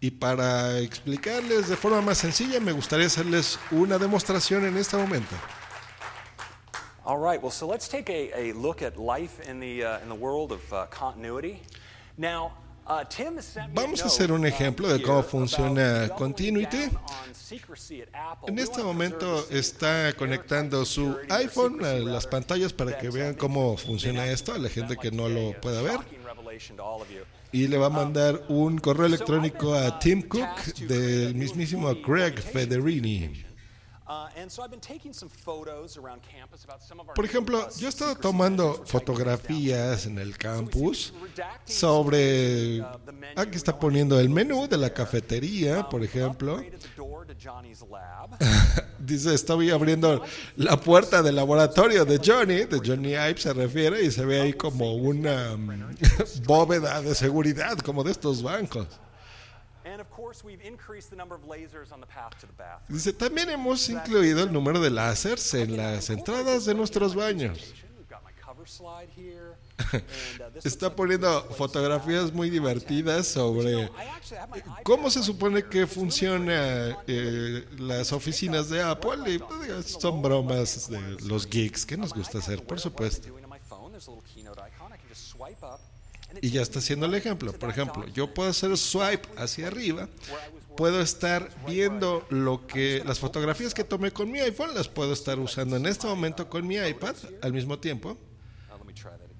Y 0.00 0.10
para 0.10 0.78
explicarles 0.78 1.68
de 1.68 1.76
forma 1.76 2.02
más 2.02 2.18
sencilla, 2.18 2.60
me 2.60 2.72
gustaría 2.72 3.06
hacerles 3.06 3.58
una 3.70 3.98
demostración 3.98 4.66
en 4.66 4.76
este 4.76 4.96
momento. 4.96 5.34
All 7.06 7.18
right, 7.18 7.42
well, 7.42 7.52
so 7.52 7.66
let's 7.66 7.88
take 7.88 8.08
a, 8.10 8.32
a 8.34 8.52
look 8.54 8.82
at 8.82 8.96
life 8.96 9.40
in 9.48 9.60
the, 9.60 9.84
uh, 9.84 10.02
in 10.02 10.08
the 10.08 10.14
world 10.14 10.52
of 10.52 10.60
uh, 10.72 10.86
continuity. 10.86 11.60
Now, 12.16 12.52
uh, 12.86 13.70
Vamos 13.72 14.02
a 14.02 14.06
hacer 14.06 14.32
un 14.32 14.42
uh, 14.42 14.46
ejemplo 14.46 14.88
de 14.88 15.02
cómo 15.02 15.22
funciona 15.22 16.08
Continuity. 16.16 16.90
En 18.46 18.58
este 18.58 18.82
momento 18.82 19.46
está 19.50 20.12
conectando 20.14 20.84
su 20.84 21.16
iPhone 21.30 21.84
a 21.84 21.94
las 21.94 22.26
pantallas 22.26 22.72
para 22.72 22.98
que 22.98 23.10
vean 23.10 23.34
cómo 23.34 23.76
funciona 23.76 24.26
esto, 24.26 24.52
a 24.52 24.58
la 24.58 24.68
gente 24.68 24.96
que 24.96 25.10
no 25.10 25.28
lo 25.28 25.58
pueda 25.60 25.82
ver. 25.82 26.00
Y 27.52 27.68
le 27.68 27.78
va 27.78 27.86
a 27.86 27.90
mandar 27.90 28.42
un 28.48 28.78
correo 28.78 29.06
electrónico 29.06 29.74
a 29.74 29.88
uh, 29.88 29.98
Tim 30.00 30.22
Cook 30.22 30.64
del 30.88 31.34
mismísimo 31.34 31.88
orientation 31.88 32.52
Federini. 32.52 33.53
Por 37.14 37.24
new, 37.24 37.30
ejemplo, 37.30 37.58
uh, 37.66 37.78
yo 37.78 37.86
he 37.86 37.88
estado 37.88 38.14
tomando 38.16 38.84
fotografías 38.84 40.04
en 40.06 40.18
el 40.18 40.36
campus 40.36 41.14
sobre... 41.64 42.80
uh. 42.80 42.84
Aquí 43.36 43.52
We 43.52 43.56
está 43.56 43.78
poniendo 43.78 44.20
el 44.20 44.28
menú 44.28 44.68
de 44.68 44.76
la 44.76 44.92
cafetería, 44.92 45.78
Um, 45.78 45.88
por 45.88 46.04
ejemplo. 46.04 46.62
Dice, 48.98 49.34
estoy 49.34 49.70
abriendo 49.70 50.22
la 50.56 50.76
puerta 50.78 51.22
del 51.22 51.36
laboratorio 51.36 52.04
de 52.04 52.20
Johnny, 52.24 52.64
de 52.64 52.80
Johnny 52.84 53.10
Ive 53.12 53.38
se 53.38 53.52
refiere, 53.52 54.02
y 54.02 54.10
se 54.10 54.24
ve 54.24 54.40
ahí 54.40 54.52
como 54.52 54.94
una 54.94 55.56
bóveda 56.46 57.00
de 57.00 57.14
seguridad, 57.14 57.78
como 57.78 58.04
de 58.04 58.12
estos 58.12 58.42
bancos. 58.42 58.86
Dice, 62.88 63.12
también 63.12 63.50
hemos 63.50 63.88
incluido 63.88 64.42
el 64.44 64.52
número 64.52 64.80
de 64.80 64.90
láseres 64.90 65.52
en 65.54 65.76
las 65.76 66.08
entradas 66.10 66.64
de 66.64 66.74
nuestros 66.74 67.14
baños. 67.14 67.74
Uh, 68.56 68.84
Está 70.64 70.94
poniendo 70.94 71.42
fotografías 71.56 72.32
muy 72.32 72.48
divertidas 72.48 73.26
sobre 73.26 73.82
iPad 73.82 74.82
cómo 74.84 75.10
se 75.10 75.22
supone 75.22 75.64
que 75.64 75.82
It's 75.82 75.94
really 75.94 76.10
funciona 76.10 76.86
great. 76.86 76.98
eh, 77.08 77.66
las 77.78 78.12
oficinas 78.12 78.70
de 78.70 78.82
Apple 78.82 79.18
y 79.26 79.38
pues, 79.38 79.96
son 80.00 80.22
bromas 80.22 80.88
de 80.88 81.00
los 81.26 81.46
geeks 81.48 81.84
que 81.84 81.96
nos 81.96 82.14
gusta 82.14 82.38
hacer, 82.38 82.64
por 82.64 82.80
supuesto. 82.80 83.28
Y 86.44 86.50
ya 86.50 86.60
está 86.60 86.78
haciendo 86.80 87.06
el 87.06 87.14
ejemplo. 87.14 87.54
Por 87.54 87.70
ejemplo, 87.70 88.06
yo 88.08 88.34
puedo 88.34 88.50
hacer 88.50 88.76
swipe 88.76 89.26
hacia 89.38 89.68
arriba, 89.68 90.10
puedo 90.76 91.00
estar 91.00 91.48
viendo 91.66 92.26
lo 92.28 92.66
que 92.66 93.02
las 93.06 93.18
fotografías 93.18 93.72
que 93.72 93.82
tomé 93.82 94.10
con 94.10 94.30
mi 94.30 94.40
iPhone, 94.40 94.74
las 94.74 94.88
puedo 94.88 95.14
estar 95.14 95.38
usando 95.38 95.76
en 95.76 95.86
este 95.86 96.06
momento 96.06 96.50
con 96.50 96.66
mi 96.66 96.76
iPad 96.76 97.14
al 97.40 97.54
mismo 97.54 97.78
tiempo. 97.78 98.18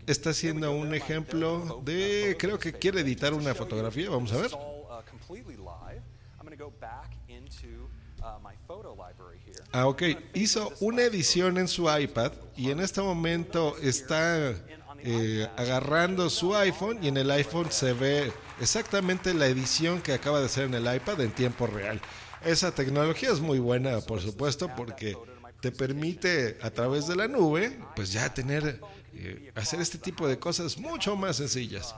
Está 0.07 0.31
haciendo 0.31 0.73
un 0.73 0.95
ejemplo 0.95 1.83
de, 1.85 2.37
creo 2.38 2.59
que 2.59 2.73
quiere 2.73 3.03
editar 3.03 3.35
una 3.35 3.55
fotografía, 3.55 4.09
vamos 4.09 4.33
a 4.33 4.38
ver. 4.38 4.51
Ah, 9.73 9.87
ok. 9.88 10.03
Hizo 10.33 10.73
una 10.81 11.03
edición 11.03 11.59
en 11.59 11.69
su 11.69 11.87
iPad 11.87 12.33
y 12.57 12.71
en 12.71 12.81
este 12.81 13.03
momento 13.03 13.77
está 13.83 14.55
eh, 15.07 15.47
agarrando 15.59 16.31
su 16.31 16.57
iPhone 16.57 16.99
y 17.03 17.09
en 17.09 17.19
el 17.19 17.31
iPhone 17.31 17.71
se 17.71 17.93
ve 17.93 18.33
exactamente 18.59 19.35
la 19.35 19.47
edición 19.47 20.01
que 20.01 20.14
acaba 20.14 20.40
de 20.40 20.47
hacer 20.47 20.64
en 20.64 20.73
el 20.73 20.97
iPad 20.97 21.21
en 21.21 21.31
tiempo 21.31 21.67
real. 21.67 22.01
Esa 22.43 22.75
tecnología 22.75 23.31
es 23.31 23.40
muy 23.40 23.59
buena, 23.59 24.01
por 24.01 24.23
supuesto, 24.23 24.71
porque 24.75 25.14
te 25.61 25.73
permite 25.73 26.57
a 26.62 26.71
través 26.71 27.07
de 27.07 27.17
la 27.17 27.29
nube, 27.29 27.79
pues 27.95 28.12
ya 28.12 28.33
tener, 28.33 28.81
eh, 29.12 29.53
hacer 29.55 29.83
este 29.83 29.99
tipo 29.99 30.27
de 30.27 30.38
cosas 30.38 30.79
mucho 30.79 31.17
más 31.17 31.37
sencillas. 31.37 31.95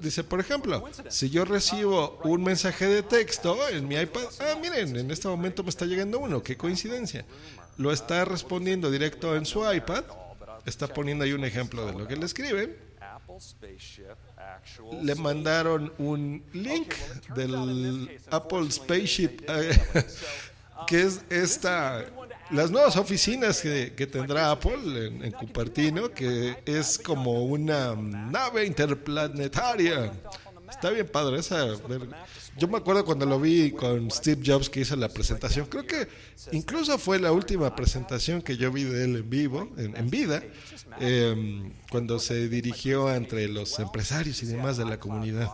Dice, 0.00 0.22
por 0.22 0.38
ejemplo, 0.38 0.84
si 1.08 1.30
yo 1.30 1.44
recibo 1.44 2.20
un 2.22 2.44
mensaje 2.44 2.86
de 2.86 3.02
texto 3.02 3.68
en 3.68 3.88
mi 3.88 3.96
iPad, 3.96 4.22
ah, 4.38 4.56
miren, 4.60 4.94
en 4.94 5.10
este 5.10 5.26
momento 5.26 5.64
me 5.64 5.70
está 5.70 5.84
llegando 5.84 6.20
uno, 6.20 6.44
qué 6.44 6.56
coincidencia. 6.56 7.26
Lo 7.76 7.92
está 7.92 8.24
respondiendo 8.24 8.88
directo 8.88 9.34
en 9.34 9.44
su 9.44 9.68
iPad, 9.70 10.04
está 10.66 10.86
poniendo 10.86 11.24
ahí 11.24 11.32
un 11.32 11.44
ejemplo 11.44 11.86
de 11.86 11.92
lo 11.92 12.06
que 12.06 12.16
le 12.16 12.26
escriben. 12.26 12.76
Le 15.02 15.14
mandaron 15.14 15.92
un 15.98 16.44
link 16.52 16.94
del 17.34 18.20
Apple 18.30 18.70
Spaceship, 18.70 19.42
eh, 19.48 19.80
que 20.86 21.02
es 21.02 21.22
esta, 21.30 22.04
las 22.50 22.70
nuevas 22.70 22.96
oficinas 22.96 23.60
que, 23.60 23.92
que 23.94 24.06
tendrá 24.06 24.50
Apple 24.50 25.06
en, 25.06 25.24
en 25.24 25.32
Cupertino, 25.32 26.10
que 26.10 26.56
es 26.64 26.98
como 26.98 27.44
una 27.44 27.94
nave 27.94 28.64
interplanetaria. 28.64 30.12
Está 30.70 30.90
bien 30.90 31.06
padre 31.06 31.38
esa. 31.38 31.66
Yo 32.56 32.68
me 32.68 32.78
acuerdo 32.78 33.04
cuando 33.04 33.26
lo 33.26 33.40
vi 33.40 33.72
con 33.72 34.10
Steve 34.10 34.42
Jobs 34.44 34.68
que 34.68 34.80
hizo 34.80 34.96
la 34.96 35.08
presentación. 35.08 35.66
Creo 35.66 35.86
que 35.86 36.08
incluso 36.52 36.98
fue 36.98 37.18
la 37.18 37.32
última 37.32 37.74
presentación 37.74 38.42
que 38.42 38.56
yo 38.56 38.70
vi 38.70 38.84
de 38.84 39.04
él 39.04 39.16
en 39.16 39.30
vivo, 39.30 39.68
en, 39.76 39.96
en 39.96 40.10
vida, 40.10 40.42
eh, 41.00 41.72
cuando 41.90 42.18
se 42.18 42.48
dirigió 42.48 43.12
entre 43.14 43.48
los 43.48 43.78
empresarios 43.78 44.42
y 44.42 44.46
demás 44.46 44.76
de 44.76 44.84
la 44.84 44.98
comunidad. 44.98 45.50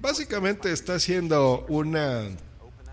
Básicamente 0.00 0.72
está 0.72 0.94
haciendo 0.94 1.64
una 1.68 2.28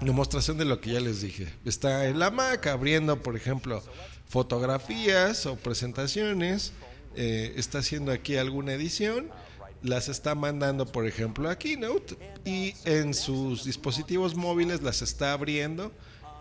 demostración 0.02 0.58
de 0.58 0.66
lo 0.66 0.80
que 0.80 0.92
ya 0.92 1.00
les 1.00 1.22
dije. 1.22 1.48
Está 1.66 2.08
en 2.08 2.20
la 2.20 2.32
Mac 2.32 2.68
abriendo, 2.68 3.22
por 3.22 3.36
ejemplo, 3.36 3.84
fotografías 4.28 5.46
o 5.46 5.56
presentaciones. 5.56 6.74
Eh, 7.16 7.54
está 7.58 7.80
haciendo 7.80 8.12
aquí 8.12 8.38
alguna 8.38 8.74
edición. 8.74 9.30
Las 9.82 10.08
está 10.08 10.34
mandando, 10.36 10.86
por 10.86 11.06
ejemplo, 11.06 11.50
a 11.50 11.58
Keynote. 11.58 12.18
Y 12.46 12.74
en 12.86 13.14
sus 13.14 13.66
dispositivos 13.66 14.36
móviles 14.36 14.82
las 14.82 15.02
está 15.02 15.34
abriendo. 15.34 15.92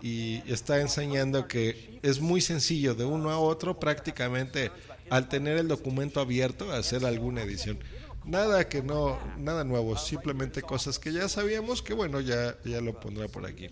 Y 0.01 0.43
está 0.51 0.81
enseñando 0.81 1.47
que 1.47 1.99
es 2.03 2.19
muy 2.19 2.41
sencillo 2.41 2.93
de 2.93 3.05
uno 3.05 3.29
a 3.29 3.39
otro, 3.39 3.79
prácticamente 3.79 4.71
al 5.09 5.29
tener 5.29 5.57
el 5.57 5.67
documento 5.67 6.19
abierto, 6.19 6.71
hacer 6.71 7.05
alguna 7.05 7.41
edición. 7.43 7.79
Nada 8.25 8.67
que 8.69 8.81
no, 8.81 9.19
nada 9.37 9.63
nuevo, 9.63 9.97
simplemente 9.97 10.61
cosas 10.61 10.97
que 10.97 11.11
ya 11.11 11.27
sabíamos 11.27 11.81
que 11.81 11.93
bueno, 11.93 12.21
ya, 12.21 12.57
ya 12.63 12.79
lo 12.79 12.99
pondrá 12.99 13.27
por 13.27 13.45
aquí. 13.45 13.69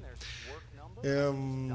Em, 1.04 1.70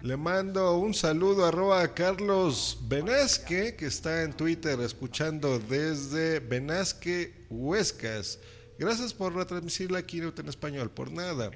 Le 0.00 0.16
mando 0.16 0.78
un 0.78 0.94
saludo 0.94 1.44
arroba 1.44 1.82
a 1.82 1.92
Carlos 1.92 2.78
Benasque, 2.82 3.74
que 3.74 3.86
está 3.86 4.22
en 4.22 4.32
Twitter 4.32 4.78
escuchando 4.80 5.58
desde 5.58 6.38
Benasque, 6.38 7.34
Huescas. 7.50 8.38
Gracias 8.78 9.12
por 9.12 9.34
retransmitir 9.34 9.90
la 9.90 10.04
keynote 10.04 10.42
en 10.42 10.48
español, 10.48 10.88
por 10.88 11.10
nada. 11.10 11.50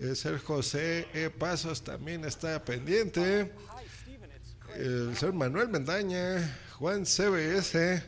Eh, 0.00 0.14
Ser 0.14 0.38
José 0.38 1.06
E. 1.12 1.28
Pasos 1.28 1.84
también 1.84 2.24
está 2.24 2.64
pendiente. 2.64 3.52
El 4.74 5.14
señor 5.14 5.34
Manuel 5.34 5.68
Mendaña, 5.68 6.58
Juan 6.78 7.04
CBS, 7.04 8.02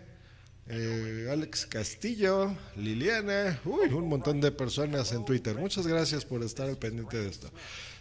eh, 0.67 1.29
Alex 1.31 1.67
Castillo, 1.67 2.57
Liliana, 2.75 3.61
uy, 3.67 3.93
un 3.93 4.09
montón 4.09 4.41
de 4.41 4.51
personas 4.51 5.13
en 5.13 5.27
Twitter. 5.27 5.55
Muchas 5.57 5.87
gracias 5.87 6.25
por 6.25 6.43
estar 6.43 6.71
al 6.71 6.79
pendiente 6.79 7.19
de 7.19 7.29
esto. 7.29 7.51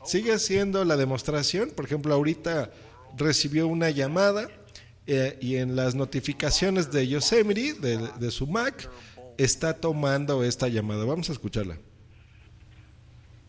Sigue 0.08 0.32
haciendo 0.32 0.86
la 0.86 0.96
demostración, 0.96 1.70
por 1.72 1.84
ejemplo, 1.84 2.14
ahorita 2.14 2.72
recibió 3.18 3.68
una 3.68 3.90
llamada 3.90 4.48
eh, 5.06 5.38
y 5.42 5.58
en 5.58 5.76
las 5.76 5.96
notificaciones 5.96 6.94
de 6.94 7.10
Yosemite, 7.10 7.74
de, 7.74 7.98
de 8.18 8.32
su 8.32 8.48
Mac, 8.48 8.90
está 9.38 9.74
tomando 9.74 10.46
esta 10.46 10.70
llamada. 10.70 11.04
Vamos 11.04 11.28
a 11.30 11.34
escucharla. 11.34 11.76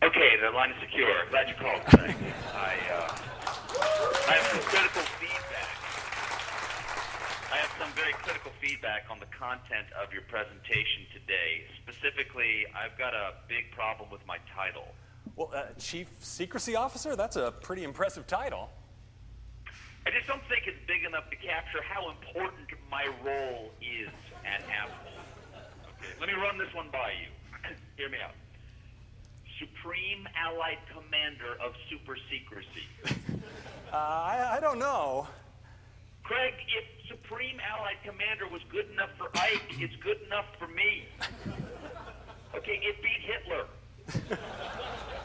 Okay, 0.03 0.35
the 0.41 0.51
line 0.51 0.71
is 0.71 0.79
secure. 0.81 1.07
Glad 1.31 1.47
you 1.47 1.55
called. 1.55 1.79
I, 1.95 2.75
uh, 2.91 3.07
I 4.27 4.33
have 4.35 4.47
some 4.51 4.63
critical 4.67 5.03
feedback. 5.15 5.71
I 7.53 7.55
have 7.55 7.71
some 7.79 7.91
very 7.95 8.11
critical 8.19 8.51
feedback 8.59 9.07
on 9.09 9.21
the 9.21 9.31
content 9.31 9.87
of 9.95 10.11
your 10.11 10.23
presentation 10.27 11.07
today. 11.15 11.63
Specifically, 11.83 12.67
I've 12.75 12.97
got 12.99 13.13
a 13.13 13.47
big 13.47 13.71
problem 13.71 14.11
with 14.11 14.27
my 14.27 14.39
title. 14.51 14.91
Well, 15.39 15.51
uh, 15.55 15.67
Chief 15.79 16.09
Secrecy 16.19 16.75
Officer? 16.75 17.15
That's 17.15 17.37
a 17.37 17.53
pretty 17.61 17.85
impressive 17.85 18.27
title. 18.27 18.69
I 20.05 20.11
just 20.11 20.27
don't 20.27 20.43
think 20.49 20.67
it's 20.67 20.85
big 20.85 21.05
enough 21.05 21.29
to 21.29 21.37
capture 21.37 21.79
how 21.81 22.11
important 22.11 22.67
my 22.91 23.07
role 23.23 23.71
is 23.79 24.09
at 24.43 24.61
Apple. 24.67 25.15
Okay, 25.95 26.11
let 26.19 26.27
me 26.27 26.35
run 26.35 26.57
this 26.57 26.67
one 26.75 26.87
by 26.91 27.13
you. 27.23 27.31
Hear 27.95 28.09
me 28.09 28.17
out. 28.21 28.35
Supreme 29.59 30.27
Allied 30.35 30.79
Commander 30.91 31.55
of 31.63 31.71
Super 31.89 32.17
Secrecy. 32.29 33.39
Uh, 33.91 33.95
I, 33.95 34.57
I 34.57 34.59
don't 34.59 34.77
know. 34.77 35.27
Craig, 36.21 36.53
if 36.77 37.07
Supreme 37.07 37.59
Allied 37.59 37.97
Commander 38.05 38.47
was 38.47 38.61
good 38.71 38.85
enough 38.91 39.09
for 39.17 39.35
Ike, 39.35 39.63
it's 39.79 39.95
good 40.03 40.21
enough 40.27 40.45
for 40.59 40.67
me. 40.67 41.07
Okay, 42.55 42.81
it 42.83 42.95
beat 43.01 43.21
Hitler. 43.25 44.37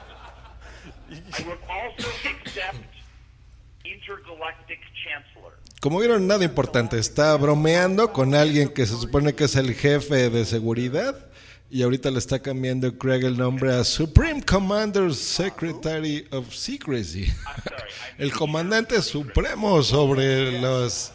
Como 5.81 5.99
vieron, 5.99 6.27
nada 6.27 6.45
importante. 6.45 6.99
Está 6.99 7.37
bromeando 7.37 8.13
con 8.13 8.35
alguien 8.35 8.71
que 8.71 8.87
se 8.87 8.97
supone 8.97 9.35
que 9.35 9.45
es 9.45 9.55
el 9.57 9.75
jefe 9.75 10.31
de 10.31 10.45
seguridad. 10.47 11.31
Y 11.71 11.83
ahorita 11.83 12.11
le 12.11 12.19
está 12.19 12.41
cambiando 12.41 12.97
Craig 12.97 13.25
el 13.25 13.37
nombre 13.37 13.75
a 13.75 13.85
Supreme 13.85 14.43
Commander 14.43 15.13
Secretary 15.15 16.27
of 16.31 16.55
Secrecy. 16.55 17.33
El 18.19 18.33
comandante 18.33 19.03
supremo 19.03 19.83
sobre 19.83 20.53
las 20.61 21.13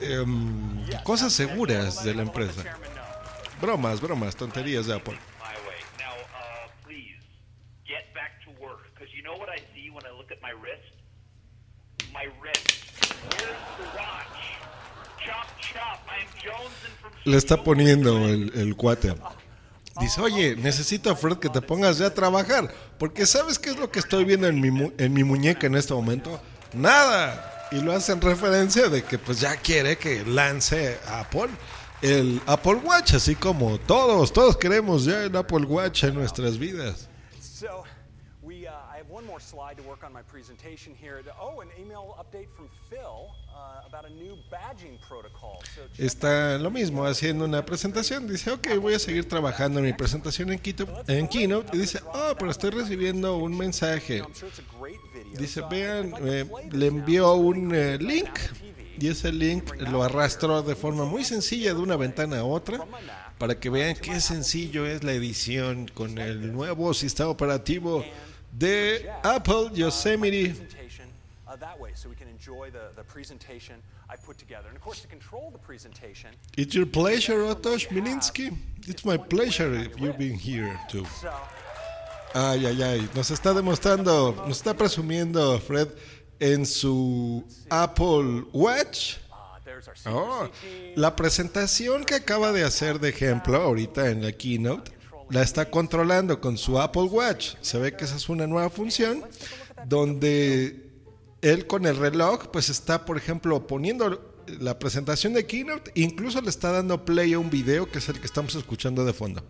em, 0.00 0.84
cosas 1.04 1.32
seguras 1.32 2.02
de 2.04 2.14
la 2.14 2.22
empresa. 2.22 2.78
Bromas, 3.60 4.00
bromas, 4.00 4.34
tonterías 4.34 4.86
de 4.86 4.94
Apple. 4.94 5.18
My 5.38 5.54
way. 5.66 5.76
Now, 5.98 6.14
uh, 6.14 6.68
please, 6.86 7.20
get 7.86 8.12
back 8.14 8.40
to 8.44 8.50
work. 8.62 8.88
Because 8.94 9.12
you 9.14 9.22
know 9.22 9.36
what 9.36 9.48
I 9.48 9.58
see 9.74 9.90
when 9.90 10.04
I 10.06 10.16
look 10.16 10.32
at 10.32 10.40
my 10.40 10.52
wrist? 10.52 10.94
My 12.14 12.26
wrist. 12.40 12.78
Where's 13.28 13.58
the 13.76 13.84
watch? 13.98 14.38
Chop, 15.26 15.48
chop. 15.60 16.00
I 16.08 16.22
am 16.22 16.30
jonesing 16.38 16.96
from... 17.02 17.12
Le 17.28 17.36
está 17.36 17.62
poniendo 17.62 18.26
el, 18.26 18.52
el 18.54 18.76
cuate. 18.76 19.14
Dice, 20.00 20.20
oye, 20.20 20.56
necesito, 20.56 21.14
Fred, 21.16 21.38
que 21.38 21.48
te 21.48 21.60
pongas 21.60 21.98
ya 21.98 22.06
a 22.06 22.14
trabajar. 22.14 22.72
Porque 22.98 23.26
¿sabes 23.26 23.58
qué 23.58 23.70
es 23.70 23.76
lo 23.76 23.90
que 23.90 23.98
estoy 23.98 24.24
viendo 24.24 24.46
en 24.46 24.60
mi, 24.60 24.70
mu- 24.70 24.92
en 24.96 25.12
mi 25.12 25.24
muñeca 25.24 25.66
en 25.66 25.74
este 25.74 25.92
momento? 25.92 26.40
Nada. 26.72 27.68
Y 27.72 27.80
lo 27.80 27.92
hacen 27.92 28.20
referencia 28.20 28.88
de 28.88 29.02
que 29.02 29.18
pues 29.18 29.40
ya 29.40 29.56
quiere 29.56 29.98
que 29.98 30.24
lance 30.24 30.98
Apple 31.08 31.48
el 32.00 32.40
Apple 32.46 32.76
Watch, 32.76 33.14
así 33.14 33.34
como 33.34 33.76
todos, 33.78 34.32
todos 34.32 34.56
queremos 34.56 35.04
ya 35.04 35.24
el 35.24 35.36
Apple 35.36 35.66
Watch 35.66 36.04
en 36.04 36.14
nuestras 36.14 36.56
vidas. 36.56 37.08
So, 37.40 37.82
slide. 39.40 39.78
Oh, 41.40 41.60
update 42.20 42.48
Phil 42.88 43.34
about 43.86 44.04
a 44.04 44.10
new 44.10 44.36
badging 44.50 44.98
protocol. 45.08 45.37
Está 45.96 46.58
lo 46.58 46.70
mismo 46.70 47.04
haciendo 47.04 47.44
una 47.44 47.64
presentación. 47.64 48.28
Dice, 48.28 48.50
ok, 48.50 48.76
voy 48.80 48.94
a 48.94 48.98
seguir 48.98 49.28
trabajando 49.28 49.80
en 49.80 49.86
mi 49.86 49.92
presentación 49.92 50.52
en 50.52 50.58
Keynote. 50.58 50.92
En 51.12 51.28
Keynote 51.28 51.76
y 51.76 51.80
dice, 51.80 52.00
oh, 52.06 52.34
pero 52.38 52.50
estoy 52.50 52.70
recibiendo 52.70 53.36
un 53.36 53.56
mensaje. 53.56 54.22
Dice, 55.36 55.62
vean, 55.70 56.14
eh, 56.20 56.44
le 56.70 56.86
envió 56.86 57.34
un 57.34 57.74
eh, 57.74 57.98
link 57.98 58.30
y 59.00 59.08
ese 59.08 59.32
link 59.32 59.74
lo 59.76 60.02
arrastró 60.02 60.62
de 60.62 60.74
forma 60.74 61.04
muy 61.04 61.24
sencilla 61.24 61.74
de 61.74 61.80
una 61.80 61.96
ventana 61.96 62.40
a 62.40 62.44
otra 62.44 62.84
para 63.38 63.58
que 63.58 63.70
vean 63.70 63.94
qué 63.94 64.20
sencillo 64.20 64.86
es 64.86 65.04
la 65.04 65.12
edición 65.12 65.88
con 65.94 66.18
el 66.18 66.52
nuevo 66.52 66.92
sistema 66.94 67.30
operativo 67.30 68.04
de 68.52 69.08
Apple 69.22 69.70
Yosemite. 69.74 70.56
It's 76.56 76.74
your 76.74 76.86
pleasure, 76.86 77.42
Otosh 77.44 77.88
Milinsky. 77.88 78.56
It's 78.86 79.04
my 79.04 79.18
pleasure 79.18 79.74
if 79.74 80.00
you've 80.00 80.18
been 80.18 80.38
here 80.38 80.78
too. 80.88 81.04
Ay, 82.34 82.66
ay, 82.66 82.82
ay. 82.82 83.08
Nos 83.14 83.30
está 83.30 83.54
demostrando, 83.54 84.34
nos 84.46 84.58
está 84.58 84.74
presumiendo 84.74 85.58
Fred 85.60 85.88
en 86.40 86.64
su 86.64 87.44
Apple 87.70 88.44
Watch. 88.52 89.16
our 90.06 90.14
Oh, 90.14 90.50
la 90.96 91.14
presentación 91.14 92.04
que 92.04 92.14
acaba 92.14 92.52
de 92.52 92.64
hacer 92.64 92.98
de 92.98 93.10
ejemplo 93.10 93.56
ahorita 93.56 94.10
en 94.10 94.22
la 94.22 94.32
keynote 94.32 94.92
la 95.30 95.42
está 95.42 95.70
controlando 95.70 96.40
con 96.40 96.56
su 96.56 96.80
Apple 96.80 97.02
Watch. 97.02 97.54
Se 97.60 97.78
ve 97.78 97.94
que 97.94 98.04
esa 98.04 98.16
es 98.16 98.28
una 98.28 98.46
nueva 98.46 98.70
función 98.70 99.22
donde 99.86 100.87
él 101.42 101.66
con 101.66 101.86
el 101.86 101.96
reloj 101.96 102.48
pues 102.52 102.68
está, 102.68 103.04
por 103.04 103.16
ejemplo, 103.16 103.66
poniendo 103.66 104.34
la 104.60 104.78
presentación 104.78 105.34
de 105.34 105.46
keynote, 105.46 105.92
incluso 105.94 106.40
le 106.40 106.50
está 106.50 106.72
dando 106.72 107.04
play 107.04 107.34
a 107.34 107.38
un 107.38 107.50
video 107.50 107.90
que 107.90 107.98
es 107.98 108.08
el 108.08 108.18
que 108.18 108.26
estamos 108.26 108.54
escuchando 108.54 109.04
de 109.04 109.12
fondo. 109.12 109.42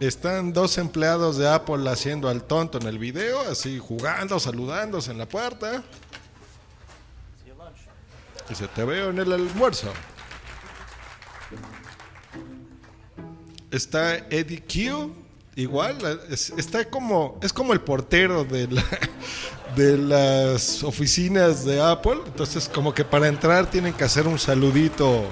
Están 0.00 0.52
dos 0.52 0.78
empleados 0.78 1.36
de 1.36 1.48
Apple 1.48 1.88
haciendo 1.88 2.28
al 2.28 2.42
tonto 2.42 2.78
en 2.78 2.88
el 2.88 2.98
video, 2.98 3.40
así 3.42 3.78
jugando, 3.78 4.40
saludándose 4.40 5.12
en 5.12 5.18
la 5.18 5.26
puerta. 5.26 5.84
Dice, 8.48 8.66
te 8.66 8.84
veo 8.84 9.10
en 9.10 9.18
el 9.20 9.32
almuerzo. 9.32 9.92
Está 13.72 14.16
Eddie 14.30 14.62
Q, 14.62 15.12
igual, 15.56 15.96
es- 16.30 16.50
está 16.56 16.88
como, 16.88 17.40
es 17.42 17.52
como 17.52 17.72
el 17.72 17.80
portero 17.80 18.44
de, 18.44 18.68
de 19.76 19.98
las 19.98 20.82
oficinas 20.84 21.64
de 21.64 21.80
Apple. 21.82 22.18
Entonces, 22.26 22.68
como 22.68 22.94
que 22.94 23.04
para 23.04 23.26
entrar 23.28 23.68
tienen 23.70 23.94
que 23.94 24.04
hacer 24.04 24.28
un 24.28 24.38
saludito 24.38 25.24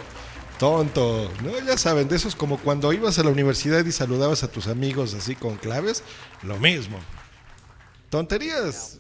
tonto, 0.58 1.30
¿no? 1.42 1.58
Ya 1.66 1.76
saben, 1.78 2.08
de 2.08 2.16
esos 2.16 2.34
como 2.34 2.58
cuando 2.58 2.92
ibas 2.92 3.18
a 3.18 3.22
la 3.22 3.30
universidad 3.30 3.84
y 3.84 3.92
saludabas 3.92 4.42
a 4.42 4.48
tus 4.50 4.66
amigos 4.66 5.14
así 5.14 5.34
con 5.36 5.56
claves, 5.56 6.02
lo 6.42 6.58
mismo. 6.58 6.98
Tonterías. 8.08 8.98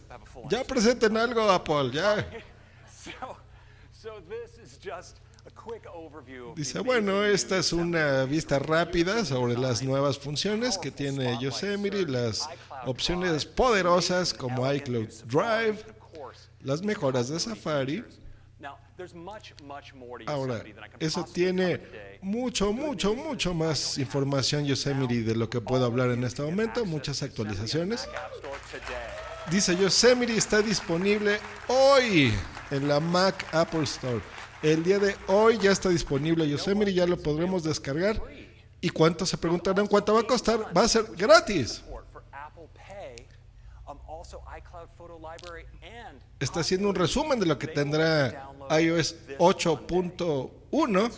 Ya 0.50 0.64
presenten 0.64 1.16
algo, 1.16 1.50
Apple, 1.50 1.90
ya. 1.92 2.26
So, 3.02 3.10
so 3.92 4.10
this 4.28 4.58
is 4.62 4.78
just 4.78 5.16
Dice, 6.54 6.80
bueno, 6.80 7.24
esta 7.24 7.58
es 7.58 7.72
una 7.72 8.24
vista 8.24 8.58
rápida 8.58 9.24
sobre 9.24 9.56
las 9.56 9.82
nuevas 9.82 10.18
funciones 10.18 10.78
que 10.78 10.90
tiene 10.90 11.38
Yosemite, 11.40 12.06
las 12.06 12.48
opciones 12.86 13.46
poderosas 13.46 14.34
como 14.34 14.70
iCloud 14.72 15.08
Drive, 15.26 15.78
las 16.62 16.82
mejoras 16.82 17.28
de 17.28 17.40
Safari. 17.40 18.04
Ahora, 20.26 20.62
eso 20.98 21.24
tiene 21.24 21.80
mucho, 22.20 22.72
mucho, 22.72 23.14
mucho 23.14 23.54
más 23.54 23.96
información 23.98 24.66
Yosemite 24.66 25.22
de 25.22 25.34
lo 25.34 25.48
que 25.48 25.60
puedo 25.60 25.86
hablar 25.86 26.10
en 26.10 26.24
este 26.24 26.42
momento, 26.42 26.84
muchas 26.84 27.22
actualizaciones. 27.22 28.08
Dice 29.50 29.74
Yosemite 29.76 30.36
está 30.36 30.60
disponible 30.60 31.40
hoy 31.68 32.32
en 32.70 32.88
la 32.88 33.00
Mac 33.00 33.46
Apple 33.52 33.84
Store. 33.84 34.20
El 34.62 34.84
día 34.84 34.98
de 34.98 35.16
hoy 35.26 35.58
ya 35.58 35.72
está 35.72 35.88
disponible 35.88 36.48
Yosemite, 36.48 36.92
ya 36.92 37.06
lo 37.06 37.16
podremos 37.16 37.62
descargar 37.62 38.20
¿Y 38.80 38.88
cuánto 38.90 39.26
se 39.26 39.36
preguntarán 39.36 39.86
cuánto 39.86 40.14
va 40.14 40.20
a 40.20 40.26
costar? 40.26 40.76
Va 40.76 40.82
a 40.82 40.88
ser 40.88 41.04
gratis. 41.16 41.82
Está 46.38 46.60
haciendo 46.60 46.88
un 46.88 46.94
resumen 46.94 47.38
de 47.38 47.46
lo 47.46 47.58
que 47.58 47.66
tendrá 47.66 48.50
iOS 48.70 49.16
8.1 49.38 51.12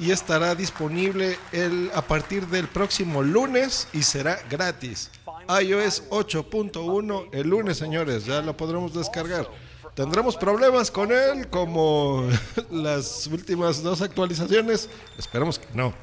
y 0.00 0.10
estará 0.10 0.54
disponible 0.56 1.38
el, 1.52 1.90
a 1.94 2.02
partir 2.02 2.48
del 2.48 2.66
próximo 2.66 3.22
lunes 3.22 3.86
y 3.92 4.02
será 4.02 4.40
gratis. 4.50 5.10
iOS 5.48 6.08
8.1 6.10 7.28
el 7.32 7.48
lunes, 7.48 7.76
señores, 7.76 8.24
ya 8.24 8.42
lo 8.42 8.56
podremos 8.56 8.92
descargar. 8.92 9.48
Tendremos 9.94 10.36
problemas 10.36 10.90
con 10.90 11.12
él 11.12 11.48
como 11.48 12.28
las 12.70 13.26
últimas 13.28 13.82
dos 13.82 14.02
actualizaciones. 14.02 14.88
Esperemos 15.16 15.58
que 15.58 15.66
no. 15.72 15.94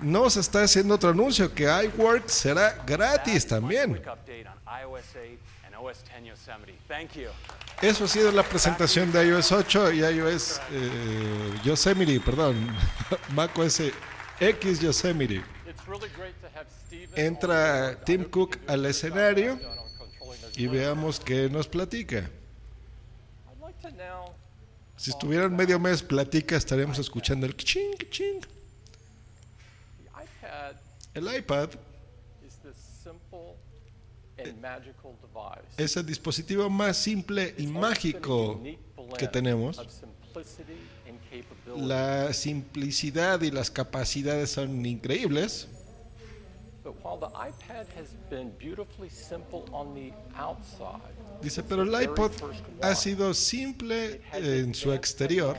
Nos 0.00 0.36
está 0.36 0.62
haciendo 0.62 0.94
otro 0.94 1.10
anuncio 1.10 1.52
que 1.52 1.64
iWork 1.64 2.28
será 2.28 2.82
gratis 2.86 3.46
también. 3.46 3.94
quick 3.94 4.06
update 4.06 4.46
on 4.46 4.80
iOS 4.80 5.04
8 5.16 5.38
and 5.66 5.74
OS 5.74 6.04
10 6.04 6.24
Yosemite. 6.24 6.78
Thank 6.86 7.12
you. 7.14 7.28
Eso 7.82 8.04
ha 8.04 8.08
sido 8.08 8.32
la 8.32 8.42
presentación 8.42 9.12
de 9.12 9.26
iOS 9.26 9.52
8 9.52 9.92
y 9.92 10.04
iOS 10.04 10.60
eh, 10.70 11.60
Yosemite, 11.64 12.20
perdón, 12.20 12.56
macOS 13.34 13.82
X 14.40 14.80
Yosemite. 14.80 15.42
Entra. 17.16 17.98
Tim 18.04 18.24
Cook 18.24 18.58
al 18.66 18.86
escenario 18.86 19.58
y 20.56 20.66
veamos 20.66 21.20
qué 21.20 21.48
nos 21.48 21.66
platica. 21.66 22.18
I'd 22.18 23.60
like 23.60 23.74
to 23.77 23.77
now 23.77 23.77
Si 24.96 25.10
estuvieran 25.10 25.54
medio 25.54 25.78
mes 25.78 26.02
platica, 26.02 26.56
estaríamos 26.56 26.98
escuchando 26.98 27.46
el 27.46 27.56
ching, 27.56 27.96
ching. 28.10 28.40
El 31.14 31.36
iPad 31.36 31.70
es 35.76 35.96
el 35.96 36.06
dispositivo 36.06 36.70
más 36.70 36.96
simple 36.96 37.54
y 37.58 37.66
mágico 37.66 38.62
que 39.16 39.26
tenemos. 39.28 39.80
La 41.76 42.32
simplicidad 42.32 43.40
y 43.42 43.50
las 43.50 43.70
capacidades 43.70 44.50
son 44.50 44.84
increíbles. 44.86 45.68
Dice, 51.42 51.62
pero 51.62 51.82
el 51.82 52.02
iPod 52.02 52.32
ha 52.82 52.94
sido 52.94 53.34
simple 53.34 54.20
en 54.32 54.74
su 54.74 54.92
exterior 54.92 55.56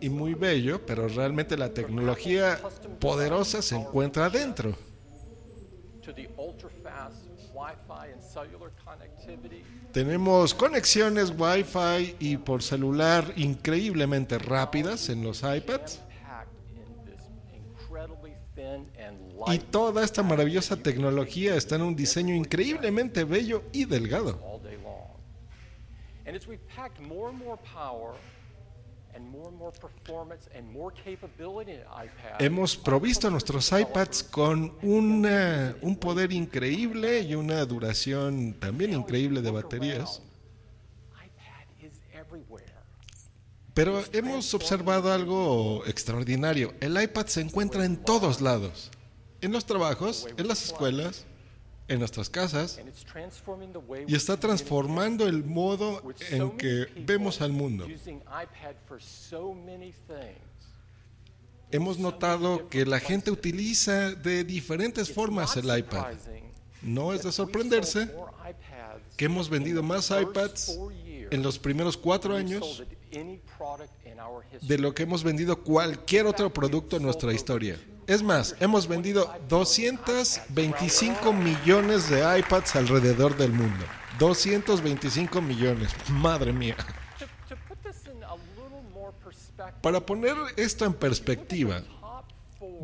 y 0.00 0.08
muy 0.08 0.34
bello, 0.34 0.84
pero 0.84 1.08
realmente 1.08 1.56
la 1.56 1.72
tecnología 1.72 2.58
poderosa 3.00 3.62
se 3.62 3.76
encuentra 3.76 4.26
adentro. 4.26 4.74
Tenemos 9.92 10.54
conexiones 10.54 11.32
Wi-Fi 11.36 12.16
y 12.20 12.36
por 12.36 12.62
celular 12.62 13.32
increíblemente 13.36 14.38
rápidas 14.38 15.08
en 15.08 15.24
los 15.24 15.42
iPads. 15.42 16.00
jam-packed 16.26 16.48
in 16.76 17.04
this 17.04 17.22
incredibly 17.54 18.34
thin 18.54 18.86
and 18.98 19.25
Y 19.48 19.58
toda 19.58 20.04
esta 20.04 20.22
maravillosa 20.22 20.76
tecnología 20.76 21.54
está 21.56 21.76
en 21.76 21.82
un 21.82 21.96
diseño 21.96 22.34
increíblemente 22.34 23.24
bello 23.24 23.62
y 23.72 23.84
delgado. 23.84 24.38
Hemos 32.38 32.76
provisto 32.76 33.30
nuestros 33.30 33.72
iPads 33.72 34.22
con 34.24 34.76
una- 34.82 35.76
un 35.80 35.96
poder 35.96 36.32
increíble 36.32 37.20
y 37.20 37.34
una 37.34 37.64
duración 37.64 38.54
también 38.54 38.92
increíble 38.92 39.40
de 39.40 39.50
baterías. 39.50 40.22
Pero 43.74 44.02
hemos 44.12 44.52
observado 44.54 45.12
algo 45.12 45.84
extraordinario. 45.86 46.74
El 46.80 47.00
iPad 47.00 47.26
se 47.26 47.42
encuentra 47.42 47.84
en 47.84 47.96
todos 47.98 48.40
lados. 48.40 48.90
En 49.46 49.52
los 49.52 49.64
trabajos, 49.64 50.26
en 50.36 50.48
las 50.48 50.64
escuelas, 50.64 51.24
en 51.86 52.00
nuestras 52.00 52.28
casas. 52.28 52.80
Y 54.08 54.16
está 54.16 54.36
transformando 54.40 55.28
el 55.28 55.44
modo 55.44 56.02
en 56.32 56.50
que 56.58 56.86
vemos 56.96 57.40
al 57.40 57.52
mundo. 57.52 57.86
Hemos 61.70 61.96
notado 62.00 62.68
que 62.68 62.84
la 62.84 62.98
gente 62.98 63.30
utiliza 63.30 64.10
de 64.16 64.42
diferentes 64.42 65.12
formas 65.12 65.56
el 65.56 65.78
iPad. 65.78 66.16
No 66.82 67.12
es 67.12 67.22
de 67.22 67.30
sorprenderse 67.30 68.12
que 69.16 69.26
hemos 69.26 69.48
vendido 69.48 69.80
más 69.80 70.10
iPads 70.10 70.76
en 71.30 71.40
los 71.44 71.56
primeros 71.56 71.96
cuatro 71.96 72.34
años 72.34 72.82
de 74.60 74.78
lo 74.78 74.92
que 74.92 75.04
hemos 75.04 75.22
vendido 75.22 75.62
cualquier 75.62 76.26
otro 76.26 76.52
producto 76.52 76.96
en 76.96 77.04
nuestra 77.04 77.32
historia. 77.32 77.78
Es 78.06 78.22
más, 78.22 78.54
hemos 78.60 78.86
vendido 78.86 79.34
225 79.48 81.32
millones 81.32 82.08
de 82.08 82.38
iPads 82.38 82.76
alrededor 82.76 83.36
del 83.36 83.52
mundo. 83.52 83.84
225 84.18 85.40
millones. 85.40 85.90
Madre 86.08 86.52
mía. 86.52 86.76
Para 89.82 90.00
poner 90.00 90.36
esto 90.56 90.84
en 90.84 90.94
perspectiva, 90.94 91.82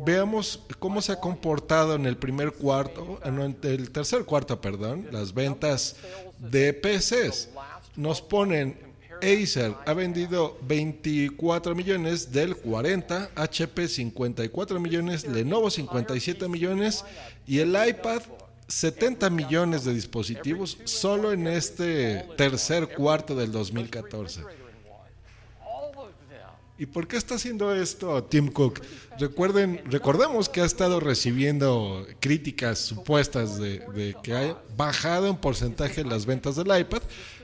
veamos 0.05 0.61
cómo 0.79 1.01
se 1.01 1.13
ha 1.13 1.19
comportado 1.19 1.95
en 1.95 2.05
el 2.05 2.17
primer 2.17 2.51
cuarto, 2.51 3.19
en 3.23 3.39
el 3.39 3.91
tercer 3.91 4.25
cuarto, 4.25 4.59
perdón, 4.59 5.07
las 5.11 5.33
ventas 5.33 5.95
de 6.39 6.73
PCs. 6.73 7.49
Nos 7.95 8.21
ponen 8.21 8.92
Acer 9.23 9.73
ha 9.85 9.93
vendido 9.93 10.57
24 10.67 11.73
millones 11.75 12.31
del 12.33 12.57
40, 12.57 13.31
HP 13.35 13.87
54 13.87 14.79
millones, 14.81 15.25
Lenovo 15.25 15.69
57 15.69 16.49
millones 16.49 17.05
y 17.47 17.59
el 17.59 17.69
iPad 17.69 18.21
70 18.67 19.29
millones 19.29 19.85
de 19.85 19.93
dispositivos 19.93 20.77
solo 20.83 21.31
en 21.31 21.47
este 21.47 22.25
tercer 22.37 22.89
cuarto 22.89 23.33
del 23.35 23.51
2014. 23.51 24.41
all 24.41 25.97
of 25.97 26.09
them 26.29 26.39
¿Y 26.77 26.85
por 26.85 27.07
qué 27.07 27.17
está 27.17 27.35
haciendo 27.35 27.73
esto 27.73 28.23
Tim 28.23 28.51
Cook? 28.51 28.81
Recuerden, 29.19 29.81
recordemos 29.85 30.49
que 30.49 30.61
ha 30.61 30.65
estado 30.65 30.99
recibiendo 30.99 32.05
críticas 32.19 32.79
supuestas 32.79 33.57
de, 33.57 33.79
de 33.93 34.15
que 34.21 34.33
ha 34.33 34.57
bajado 34.75 35.27
en 35.27 35.37
porcentaje 35.37 36.03
las 36.03 36.25
ventas 36.25 36.55
del 36.55 36.77
iPad, 36.77 37.03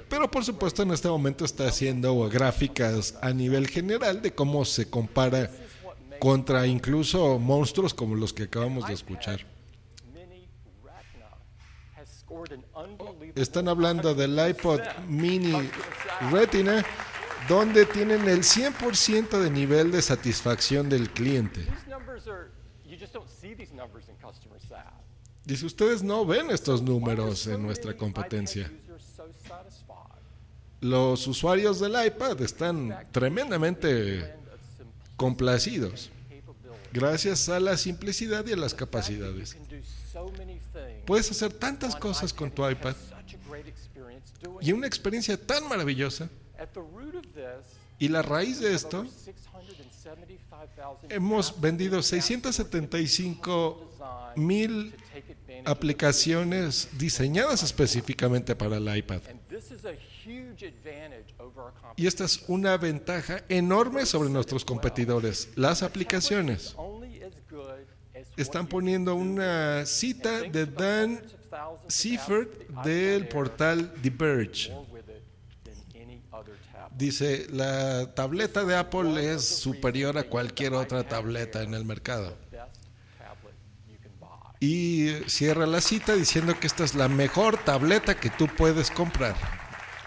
pero 0.10 0.30
por 0.30 0.44
supuesto 0.44 0.84
en 0.84 0.92
este 0.92 1.08
momento 1.08 1.46
está 1.46 1.68
haciendo 1.68 2.28
gráficas 2.30 3.18
a 3.22 3.32
nivel 3.32 3.68
general 3.68 4.22
de 4.22 4.34
cómo 4.34 4.66
se 4.66 4.90
compara 4.90 5.52
contra 6.20 6.68
incluso 6.68 7.40
monstruos 7.40 7.94
como 7.94 8.16
los 8.16 8.34
que 8.34 8.44
acabamos 8.44 8.88
de 8.88 8.94
escuchar. 8.94 9.46
Están 13.36 13.68
hablando 13.68 14.14
del 14.14 14.38
iPod 14.50 14.82
mini 15.08 15.70
Retina, 16.32 16.86
donde 17.48 17.86
tienen 17.86 18.28
el 18.28 18.40
100% 18.40 19.40
de 19.40 19.50
nivel 19.50 19.92
de 19.92 20.02
satisfacción 20.02 20.90
del 20.90 21.10
cliente. 21.10 21.66
Dice, 25.50 25.66
ustedes 25.66 26.04
no 26.04 26.26
ven 26.28 26.52
estos 26.52 26.84
números 26.84 27.48
en 27.48 27.64
nuestra 27.64 27.98
competencia. 27.98 28.72
Los 30.80 31.26
usuarios 31.26 31.80
del 31.80 31.96
iPad 32.06 32.40
están 32.44 32.96
tremendamente 33.12 34.32
complacidos 35.18 36.12
gracias 36.94 37.50
a 37.50 37.60
la 37.60 37.78
simplicidad 37.78 38.46
y 38.46 38.54
a 38.54 38.58
las 38.58 38.76
capacidades. 38.76 39.58
Puedes 41.08 41.32
hacer 41.32 41.52
tantas 41.52 41.96
cosas 41.96 42.32
con 42.32 42.52
tu 42.52 42.70
iPad 42.70 42.96
y 44.62 44.72
una 44.72 44.86
experiencia 44.86 45.36
tan 45.36 45.68
maravillosa. 45.68 46.30
Y 47.98 48.08
la 48.08 48.22
raíz 48.22 48.60
de 48.60 48.76
esto, 48.76 49.00
over 49.00 49.12
675,000 49.12 51.12
hemos 51.12 51.60
vendido 51.60 51.98
with 51.98 52.06
675 52.06 53.90
design 53.90 54.20
mil 54.36 54.94
aplicaciones 55.66 56.90
diseñadas 56.98 57.64
específicamente 57.64 58.56
para 58.56 58.78
el 58.78 58.98
iPad. 58.98 59.22
Y 61.96 62.08
esta 62.08 62.26
es 62.26 62.44
una 62.48 62.78
ventaja 62.78 63.44
enorme 63.50 64.06
sobre 64.06 64.30
nuestros 64.30 64.64
competidores. 64.64 65.50
Las 65.56 65.84
aplicaciones. 65.84 66.76
Están 68.38 68.68
poniendo 68.68 69.12
do. 69.12 69.18
una 69.18 69.86
cita 69.86 70.42
de 70.42 70.66
Dan 70.66 71.22
Seifert 71.88 72.70
del 72.84 73.28
portal 73.28 73.94
The 74.02 74.10
Verge. 74.10 74.72
Dice, 76.96 77.48
la 77.52 78.14
tableta 78.14 78.66
de 78.66 78.76
Apple 78.76 79.34
es 79.34 79.46
superior 79.46 80.18
a 80.18 80.24
cualquier 80.24 80.74
otra 80.74 81.08
tableta 81.08 81.64
en 81.64 81.74
el 81.74 81.86
mercado. 81.86 82.36
Best 82.52 82.74
tablet 83.18 83.56
you 83.88 83.98
can 84.02 84.12
buy. 84.20 84.49
Y 84.60 85.12
cierra 85.28 85.66
la 85.66 85.80
cita 85.80 86.16
diciendo 86.16 86.60
que 86.60 86.68
esta 86.68 86.84
es 86.84 86.94
la 86.94 87.08
mejor 87.08 87.58
tableta 87.64 88.20
que 88.20 88.30
tú 88.30 88.48
puedes 88.48 88.92
comprar. 88.92 89.36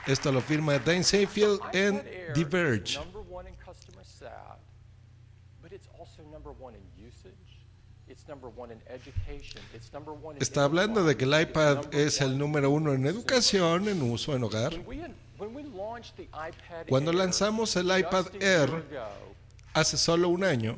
Esto 0.06 0.30
lo 0.30 0.40
firma 0.42 0.78
Dane 0.78 1.04
Seyfield 1.04 1.60
en 1.72 2.02
The 2.34 2.44
Verge. 2.44 2.98
Está 10.38 10.64
hablando 10.64 11.04
de 11.04 11.16
que 11.16 11.24
el 11.24 11.40
iPad 11.40 11.94
es 11.94 12.20
el 12.20 12.36
número 12.36 12.70
uno 12.70 12.92
en 12.92 13.06
educación, 13.06 13.88
en 13.88 14.02
uso, 14.02 14.36
en 14.36 14.44
hogar. 14.44 14.74
Cuando 16.88 17.12
lanzamos 17.12 17.74
el 17.76 17.86
iPad 17.86 18.26
Air, 18.40 18.84
Hace 19.74 19.96
solo 19.96 20.28
un 20.28 20.44
año 20.44 20.76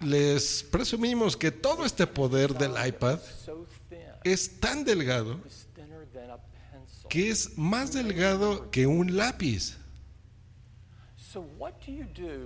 les 0.00 0.62
presumimos 0.64 1.36
que 1.36 1.50
todo 1.50 1.84
este 1.84 2.06
poder 2.06 2.54
del 2.54 2.72
iPad 2.86 3.18
es 4.24 4.60
tan 4.60 4.84
delgado 4.84 5.40
que 7.08 7.28
es 7.30 7.58
más 7.58 7.92
delgado 7.92 8.70
que 8.70 8.86
un 8.86 9.16
lápiz. 9.16 9.76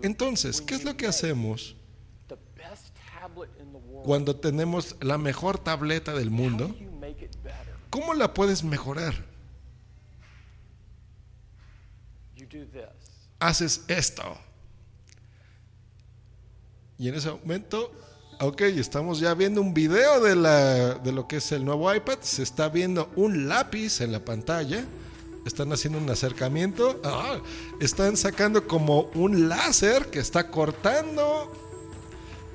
Entonces, 0.02 0.60
¿qué 0.60 0.74
es 0.74 0.84
lo 0.84 0.96
que 0.96 1.06
hacemos 1.06 1.76
cuando 4.04 4.36
tenemos 4.36 4.96
la 5.00 5.18
mejor 5.18 5.58
tableta 5.58 6.14
del 6.14 6.30
mundo? 6.30 6.74
¿Cómo 7.90 8.14
la 8.14 8.34
puedes 8.34 8.62
mejorar? 8.62 9.14
Haces 13.38 13.84
esto. 13.88 14.45
Y 16.98 17.08
en 17.08 17.14
ese 17.14 17.30
momento, 17.30 17.92
ok, 18.40 18.62
estamos 18.62 19.20
ya 19.20 19.34
viendo 19.34 19.60
un 19.60 19.74
video 19.74 20.20
de, 20.20 20.34
la, 20.34 20.94
de 20.94 21.12
lo 21.12 21.28
que 21.28 21.36
es 21.36 21.52
el 21.52 21.64
nuevo 21.64 21.92
iPad. 21.94 22.18
Se 22.22 22.42
está 22.42 22.68
viendo 22.68 23.10
un 23.16 23.48
lápiz 23.48 24.00
en 24.00 24.12
la 24.12 24.24
pantalla. 24.24 24.84
Están 25.44 25.72
haciendo 25.72 25.98
un 25.98 26.08
acercamiento. 26.08 27.00
Ah, 27.04 27.38
están 27.80 28.16
sacando 28.16 28.66
como 28.66 29.10
un 29.14 29.48
láser 29.48 30.06
que 30.06 30.18
está 30.18 30.50
cortando. 30.50 31.52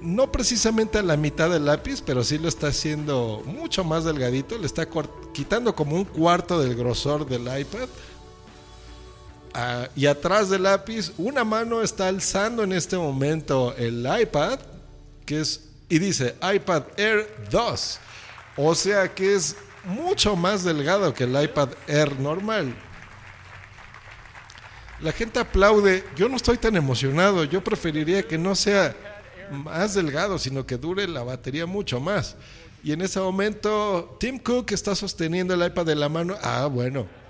No 0.02 0.32
precisamente 0.32 0.98
a 0.98 1.04
la 1.04 1.16
mitad 1.16 1.52
del 1.52 1.66
lápiz, 1.66 2.02
pero 2.04 2.24
sí 2.24 2.40
lo 2.40 2.48
está 2.48 2.68
haciendo 2.68 3.44
mucho 3.46 3.84
más 3.84 4.04
delgadito. 4.04 4.58
Le 4.58 4.66
está 4.66 4.88
quitando 5.32 5.76
como 5.76 5.96
un 5.96 6.06
cuarto 6.06 6.60
del 6.60 6.76
grosor 6.76 7.28
del 7.28 7.44
iPad. 7.44 7.88
Ah, 9.54 9.90
y 9.96 10.06
atrás 10.06 10.50
del 10.50 10.64
lápiz, 10.64 11.12
una 11.18 11.44
mano 11.44 11.82
está 11.82 12.08
alzando 12.08 12.64
en 12.64 12.72
este 12.72 12.98
momento 12.98 13.76
el 13.78 14.08
iPad, 14.22 14.60
que 15.26 15.42
es, 15.42 15.70
y 15.90 16.00
dice 16.00 16.36
iPad 16.42 16.84
Air 16.98 17.28
2. 17.50 18.00
O 18.58 18.76
sea 18.76 19.14
que 19.14 19.36
es 19.36 19.58
mucho 19.84 20.36
más 20.36 20.64
delgado 20.64 21.14
que 21.14 21.26
el 21.26 21.42
iPad 21.42 21.70
Air 21.88 22.18
normal. 22.20 22.74
La 25.02 25.12
gente 25.12 25.40
aplaude. 25.40 26.06
Yo 26.16 26.30
no 26.30 26.36
estoy 26.38 26.58
tan 26.58 26.76
emocionado. 26.76 27.44
Yo 27.44 27.64
preferiría 27.64 28.24
que 28.24 28.38
no 28.38 28.56
sea 28.56 28.96
más 29.52 29.96
delgado, 29.96 30.38
sino 30.38 30.66
que 30.66 30.78
dure 30.78 31.08
la 31.08 31.24
batería 31.24 31.66
mucho 31.66 32.00
más. 32.00 32.36
Y 32.84 32.94
en 32.94 33.02
ese 33.02 33.20
momento, 33.20 34.16
Tim 34.20 34.38
Cook 34.40 34.72
está 34.72 34.96
sosteniendo 34.96 35.56
el 35.56 35.66
iPad 35.66 35.86
de 35.86 35.96
la 35.96 36.08
mano. 36.08 36.38
Ah, 36.42 36.68
bueno 36.68 37.21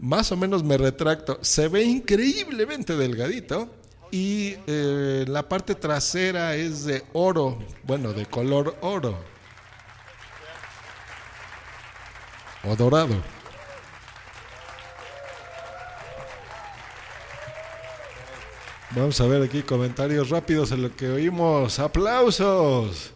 más 0.00 0.32
o 0.32 0.36
menos 0.36 0.62
me 0.62 0.76
retracto, 0.76 1.38
se 1.42 1.68
ve 1.68 1.84
increíblemente 1.84 2.96
delgadito 2.96 3.70
y 4.10 4.56
eh, 4.66 5.24
la 5.28 5.48
parte 5.48 5.74
trasera 5.74 6.54
es 6.54 6.84
de 6.84 7.04
oro, 7.12 7.58
bueno, 7.82 8.12
de 8.12 8.26
color 8.26 8.76
oro. 8.80 9.18
O 12.64 12.74
dorado. 12.74 13.14
Vamos 18.90 19.20
a 19.20 19.26
ver 19.26 19.42
aquí 19.42 19.62
comentarios 19.62 20.30
rápidos 20.30 20.72
en 20.72 20.82
lo 20.82 20.96
que 20.96 21.08
oímos. 21.08 21.78
¡Aplausos! 21.78 23.12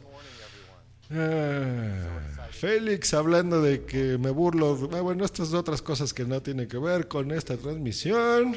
Ah, 1.10 2.39
Félix 2.51 3.14
hablando 3.14 3.62
de 3.62 3.84
que 3.84 4.18
me 4.18 4.30
burlo. 4.30 4.90
Ah, 4.92 5.01
bueno, 5.01 5.24
estas 5.24 5.53
otras 5.55 5.80
cosas 5.82 6.12
que 6.12 6.24
no 6.24 6.42
tienen 6.42 6.68
que 6.68 6.78
ver 6.78 7.09
con 7.09 7.30
esta 7.30 7.57
transmisión. 7.57 8.57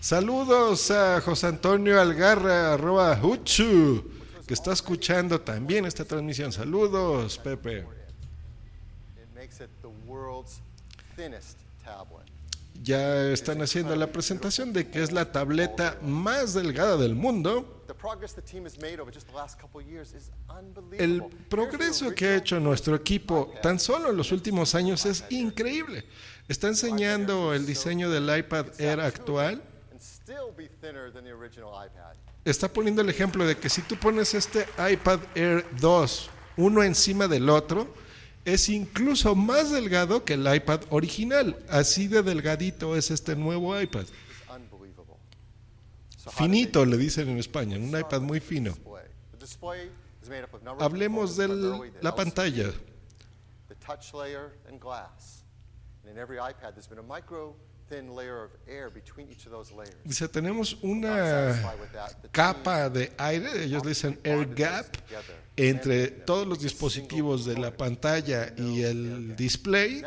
Saludos 0.00 0.90
a 0.90 1.20
José 1.20 1.46
Antonio 1.46 2.00
Algarra, 2.00 2.74
arroba 2.74 3.18
Huchu, 3.20 4.04
que 4.46 4.54
está 4.54 4.72
escuchando 4.72 5.40
también 5.40 5.86
esta 5.86 6.04
transmisión. 6.04 6.52
Saludos, 6.52 7.38
Pepe. 7.38 7.84
Ya 12.84 13.32
están 13.32 13.62
haciendo 13.62 13.96
la 13.96 14.12
presentación 14.12 14.74
de 14.74 14.90
que 14.90 15.02
es 15.02 15.10
la 15.10 15.32
tableta 15.32 15.98
más 16.02 16.52
delgada 16.52 16.98
del 16.98 17.14
mundo. 17.14 17.82
The 17.86 17.94
progress 17.94 18.34
the 18.34 18.42
team 18.42 18.66
has 18.66 18.78
made 18.78 19.00
over 19.00 19.10
just 19.10 19.26
the 19.26 19.34
last 19.34 19.58
couple 19.58 19.80
of 19.80 19.88
years 19.88 20.12
is 20.12 20.30
unbelievable. 20.50 21.02
El 21.02 21.22
progreso 21.48 22.14
que 22.14 22.26
ha 22.26 22.36
hecho 22.36 22.60
nuestro 22.60 22.94
equipo 22.94 23.54
tan 23.62 23.80
solo 23.80 24.10
en 24.10 24.18
los 24.18 24.32
últimos 24.32 24.74
años 24.74 25.06
es 25.06 25.24
increíble. 25.30 26.04
Está 26.46 26.68
enseñando 26.68 27.54
el 27.54 27.64
diseño 27.64 28.10
del 28.10 28.24
iPad 28.36 28.66
Air 28.78 29.00
actual. 29.00 29.62
Está 32.44 32.68
poniendo 32.68 33.00
el 33.00 33.08
ejemplo 33.08 33.46
de 33.46 33.56
que 33.56 33.70
si 33.70 33.80
tú 33.80 33.96
pones 33.96 34.34
este 34.34 34.66
iPad 34.92 35.20
Air 35.34 35.64
2 35.80 36.30
uno 36.58 36.82
encima 36.82 37.28
del 37.28 37.48
otro, 37.48 37.88
es 38.44 38.68
incluso 38.68 39.34
más 39.34 39.70
delgado 39.70 40.24
que 40.24 40.34
el 40.34 40.54
iPad 40.54 40.82
original. 40.90 41.56
Así 41.68 42.08
de 42.08 42.22
delgadito 42.22 42.96
es 42.96 43.10
este 43.10 43.36
nuevo 43.36 43.78
iPad. 43.80 44.04
Finito 46.30 46.84
le 46.86 46.96
dicen 46.96 47.28
en 47.28 47.38
España, 47.38 47.76
un 47.76 47.98
iPad 47.98 48.20
muy 48.20 48.40
fino. 48.40 48.76
Hablemos 50.78 51.36
de 51.36 51.92
la 52.00 52.14
pantalla. 52.14 52.72
Dice, 60.04 60.28
tenemos 60.28 60.78
una 60.82 61.76
capa 62.32 62.88
de 62.88 63.12
aire, 63.18 63.64
ellos 63.64 63.82
le 63.82 63.90
dicen 63.90 64.18
air 64.24 64.46
gap, 64.54 64.86
entre 65.56 66.08
todos 66.08 66.46
los 66.46 66.60
dispositivos 66.60 67.44
de 67.44 67.56
la 67.56 67.76
pantalla 67.76 68.52
y 68.56 68.82
el 68.82 69.36
display, 69.36 70.02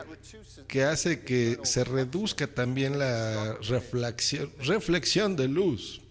que 0.68 0.84
hace 0.84 1.24
que 1.24 1.60
se 1.64 1.84
reduzca 1.84 2.48
también 2.48 3.00
la 3.00 3.54
reflexión, 3.62 4.52
reflexión 4.60 5.36
de 5.36 5.48
luz. 5.48 6.02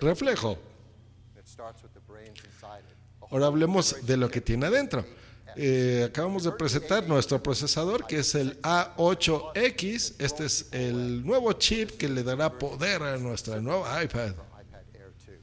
Reflejo. 0.00 0.65
Ahora 3.30 3.46
hablemos 3.46 3.96
de 4.06 4.16
lo 4.16 4.30
que 4.30 4.40
tiene 4.40 4.66
adentro. 4.66 5.04
Eh, 5.58 6.04
acabamos 6.08 6.44
de 6.44 6.52
presentar 6.52 7.08
nuestro 7.08 7.42
procesador 7.42 8.06
que 8.06 8.18
es 8.18 8.34
el 8.34 8.60
A8X. 8.60 10.14
Este 10.18 10.44
es 10.44 10.66
el 10.72 11.24
nuevo 11.24 11.52
chip 11.54 11.92
que 11.92 12.08
le 12.08 12.22
dará 12.22 12.58
poder 12.58 13.02
a 13.02 13.16
nuestra 13.16 13.60
nueva 13.60 14.04
iPad. 14.04 14.32
iPad 14.32 14.82
Air 14.92 15.12
2. 15.26 15.34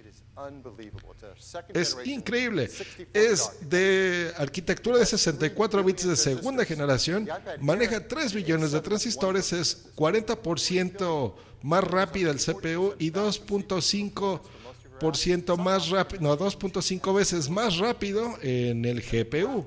It 0.00 0.06
is 0.06 0.22
unbelievable. 0.36 1.10
It's 1.12 1.22
a 1.22 1.34
second 1.38 1.76
Es 1.76 1.96
increíble. 2.04 2.66
64 2.66 3.08
Es 3.14 3.70
de 3.70 4.32
arquitectura 4.36 4.98
de 4.98 5.06
64 5.06 5.84
bits 5.84 6.08
de 6.08 6.16
segunda 6.16 6.64
generación. 6.64 7.28
Maneja 7.60 8.06
3 8.08 8.34
billones 8.34 8.72
de 8.72 8.80
transistores. 8.80 9.52
Es 9.52 9.94
40% 9.94 11.34
más 11.62 11.84
rápida 11.84 12.32
el 12.32 12.38
CPU 12.38 12.94
y 12.98 13.12
2.5% 13.12 14.40
más 15.56 15.90
rápido, 15.90 16.22
no, 16.22 16.36
2.5 16.36 17.14
veces 17.14 17.48
más 17.48 17.78
rápido 17.78 18.34
en 18.42 18.84
el 18.84 19.00
GPU. 19.00 19.66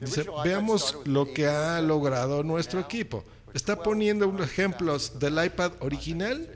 Dice, 0.00 0.26
veamos 0.44 0.98
lo 1.04 1.32
que 1.32 1.46
ha 1.46 1.78
8 1.78 1.86
logrado 1.86 2.42
nuestro 2.42 2.80
equipo. 2.80 3.24
Está 3.52 3.76
12 3.76 3.84
poniendo 3.84 4.28
unos 4.28 4.46
ejemplos 4.46 5.18
del 5.18 5.44
iPad 5.44 5.72
original, 5.80 6.48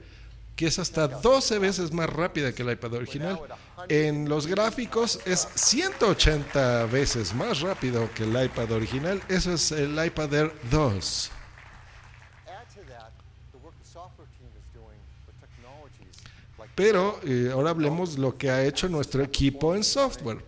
que 0.57 0.66
es 0.66 0.78
hasta 0.78 1.07
12 1.07 1.59
veces 1.59 1.92
más 1.92 2.09
rápida 2.09 2.52
que 2.52 2.62
el 2.62 2.72
iPad 2.72 2.94
original. 2.94 3.38
En 3.88 4.26
los 4.28 4.46
gráficos 4.46 5.20
es 5.26 5.46
180 5.54 6.86
veces 6.86 7.34
más 7.34 7.61
rápido 7.61 8.09
que 8.14 8.24
el 8.24 8.44
iPad 8.44 8.72
original. 8.72 9.22
Eso 9.28 9.52
es 9.52 9.70
el 9.70 10.02
iPad 10.02 10.32
Air 10.32 10.52
2. 10.70 11.30
Add 12.46 12.74
to 12.74 12.80
that 12.88 13.12
the 13.52 13.59
work 13.59 13.74
the 13.78 13.88
software 13.88 14.26
team 14.38 14.48
is 14.57 14.64
doing 14.72 14.98
with 15.26 15.36
technologies 15.38 16.16
like 16.59 16.70
Pero 16.74 17.20
eh, 17.22 17.50
ahora 17.52 17.70
hablemos 17.70 18.16
lo 18.16 18.36
que 18.36 18.50
ha 18.50 18.64
hecho 18.64 18.88
nuestro 18.88 19.22
equipo 19.22 19.74
en 19.74 19.84
software. 19.84 20.42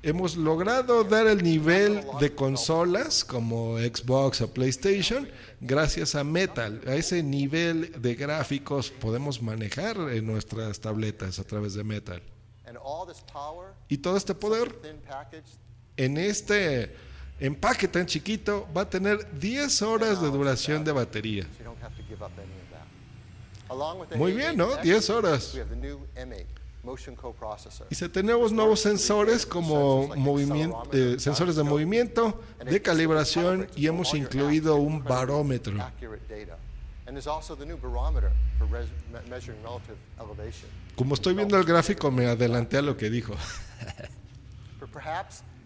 Hemos 0.00 0.36
logrado 0.36 1.02
dar 1.02 1.26
el 1.26 1.42
nivel 1.42 2.06
de 2.20 2.32
consolas 2.32 3.24
como 3.24 3.78
Xbox 3.78 4.40
o 4.40 4.52
PlayStation 4.52 5.28
gracias 5.60 6.14
a 6.14 6.22
Metal. 6.22 6.80
A 6.86 6.94
ese 6.94 7.22
nivel 7.22 8.00
de 8.00 8.14
gráficos 8.14 8.90
podemos 8.90 9.42
manejar 9.42 9.96
en 10.12 10.24
nuestras 10.24 10.78
tabletas 10.78 11.40
a 11.40 11.44
través 11.44 11.74
de 11.74 11.82
Metal. 11.82 12.22
and 12.68 12.76
all 12.76 13.06
this 13.06 13.22
power, 13.32 13.74
Y 13.88 13.98
todo 13.98 14.16
este 14.16 14.34
poder 14.34 14.74
en 15.96 16.16
este 16.18 16.94
empaque 17.40 17.88
tan 17.88 18.06
chiquito 18.06 18.68
va 18.76 18.82
a 18.82 18.90
tener 18.90 19.26
10 19.38 19.82
horas 19.82 20.20
de 20.20 20.28
duración 20.28 20.84
de 20.84 20.92
batería. 20.92 21.46
Muy 24.16 24.32
A8 24.32 24.36
bien, 24.36 24.56
¿no? 24.56 24.72
X, 24.74 24.82
10 24.82 25.10
horas. 25.10 25.58
We 26.88 26.94
have 26.94 27.02
the 27.04 27.12
new 27.12 27.12
M8 27.12 27.14
motion 27.14 27.16
coprocessor. 27.16 27.86
Y 27.90 27.94
si 27.94 28.08
tenemos 28.08 28.52
nuevos 28.52 28.80
sensores 28.80 29.46
como 29.46 30.08
movimiento, 30.16 30.82
eh, 30.92 31.16
sensores 31.18 31.56
de 31.56 31.62
movimiento, 31.62 32.40
de 32.64 32.82
calibración 32.82 33.68
y 33.76 33.86
hemos 33.86 34.14
incluido 34.14 34.76
un 34.76 35.02
barómetro. 35.02 35.74
Como 40.96 41.14
estoy 41.14 41.34
viendo 41.34 41.56
el 41.56 41.64
gráfico 41.64 42.10
me 42.10 42.26
adelanté 42.26 42.78
a 42.78 42.82
lo 42.82 42.96
que 42.96 43.10
dijo. 43.10 43.34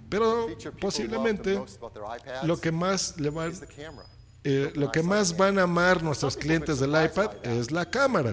Pero 0.09 0.49
posiblemente 0.81 1.61
lo 2.45 2.61
que 2.61 2.73
más 2.73 3.19
le 3.19 3.31
va. 3.31 3.51
Eh, 4.45 4.73
lo 4.75 4.91
que 4.91 5.03
más 5.03 5.37
van 5.37 5.59
a 5.59 5.63
amar 5.63 6.03
nuestros 6.03 6.37
clientes 6.37 6.81
del 6.81 6.91
iPad 6.91 7.31
es 7.45 7.71
la 7.71 7.89
cámara. 7.89 8.31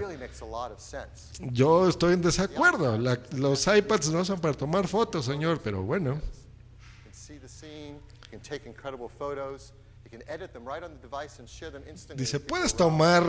Yo 1.52 1.88
estoy 1.88 2.14
en 2.14 2.22
desacuerdo. 2.22 2.98
La- 2.98 3.20
los 3.36 3.68
iPads 3.68 4.10
no 4.10 4.26
son 4.26 4.40
para 4.40 4.54
tomar 4.56 4.88
fotos, 4.88 5.26
señor, 5.26 5.60
pero 5.64 5.84
bueno. 5.84 6.20
Dice, 12.16 12.40
puedes 12.40 12.74
tomar 12.76 13.24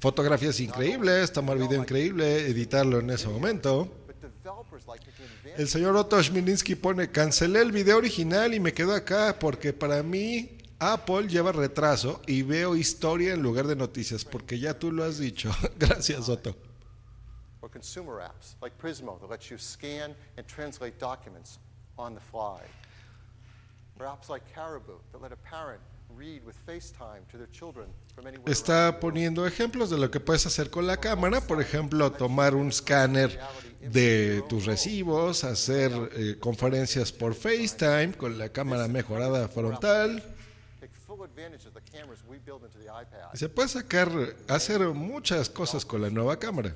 fotografías 0.00 0.60
increíbles, 0.60 1.32
tomar 1.32 1.56
video 1.58 1.80
increíble, 1.80 2.46
editarlo 2.46 3.00
en 3.00 3.10
ese 3.10 3.26
momento. 3.28 3.88
El 5.56 5.68
señor 5.68 5.96
Otto 5.96 6.22
Schmilinski 6.22 6.74
pone, 6.76 7.10
cancelé 7.10 7.60
el 7.62 7.72
video 7.72 7.96
original 7.96 8.54
y 8.54 8.60
me 8.60 8.72
quedo 8.72 8.94
acá 8.94 9.36
porque 9.38 9.72
para 9.72 10.02
mí 10.02 10.53
Apple 10.78 11.28
lleva 11.28 11.52
retraso 11.52 12.20
y 12.26 12.42
veo 12.42 12.76
historia 12.76 13.32
en 13.32 13.42
lugar 13.42 13.66
de 13.66 13.76
noticias, 13.76 14.24
porque 14.24 14.58
ya 14.58 14.78
tú 14.78 14.92
lo 14.92 15.04
has 15.04 15.18
dicho. 15.18 15.50
Gracias, 15.78 16.28
Otto. 16.28 16.54
or 17.64 17.68
consumer 17.70 18.20
apps 18.20 18.56
like 18.60 18.76
Prismo 18.78 19.18
that 19.20 19.30
lets 19.30 19.50
you 19.50 19.56
scan 19.56 20.14
and 20.36 20.46
translate 20.46 20.98
documents 20.98 21.58
on 21.98 22.14
the 22.14 22.20
fly. 22.20 22.60
Or 23.98 24.06
apps 24.06 24.28
like 24.28 24.42
Caribou 24.54 24.98
that 25.12 25.22
let 25.22 25.32
a 25.32 25.36
parent 25.36 25.80
read 26.14 26.44
with 26.44 26.56
FaceTime 26.66 27.26
to 27.30 27.38
their 27.38 27.48
children 27.52 27.86
from 28.14 28.26
anywhere. 28.26 28.44
around 28.44 28.52
Está 28.52 29.00
poniendo 29.00 29.46
ejemplos 29.46 29.88
de 29.88 29.96
lo 29.96 30.10
que 30.10 30.20
puedes 30.20 30.44
hacer 30.44 30.68
con 30.68 30.86
la 30.86 30.98
cámara, 30.98 31.40
por 31.40 31.62
ejemplo, 31.62 32.12
tomar 32.12 32.54
un 32.54 32.68
escáner 32.68 33.40
de 33.80 34.42
tus 34.48 34.66
recibos, 34.66 35.44
hacer 35.44 35.90
eh, 36.12 36.36
conferencias 36.38 37.12
por 37.12 37.34
FaceTime 37.34 38.12
con 38.12 38.36
la 38.36 38.50
cámara 38.50 38.88
mejorada 38.88 39.48
frontal. 39.48 40.22
Se 43.34 43.48
puede 43.48 43.68
sacar, 43.68 44.10
hacer 44.48 44.80
muchas 44.88 45.48
cosas 45.48 45.84
con 45.84 46.02
la 46.02 46.10
nueva 46.10 46.38
cámara. 46.38 46.74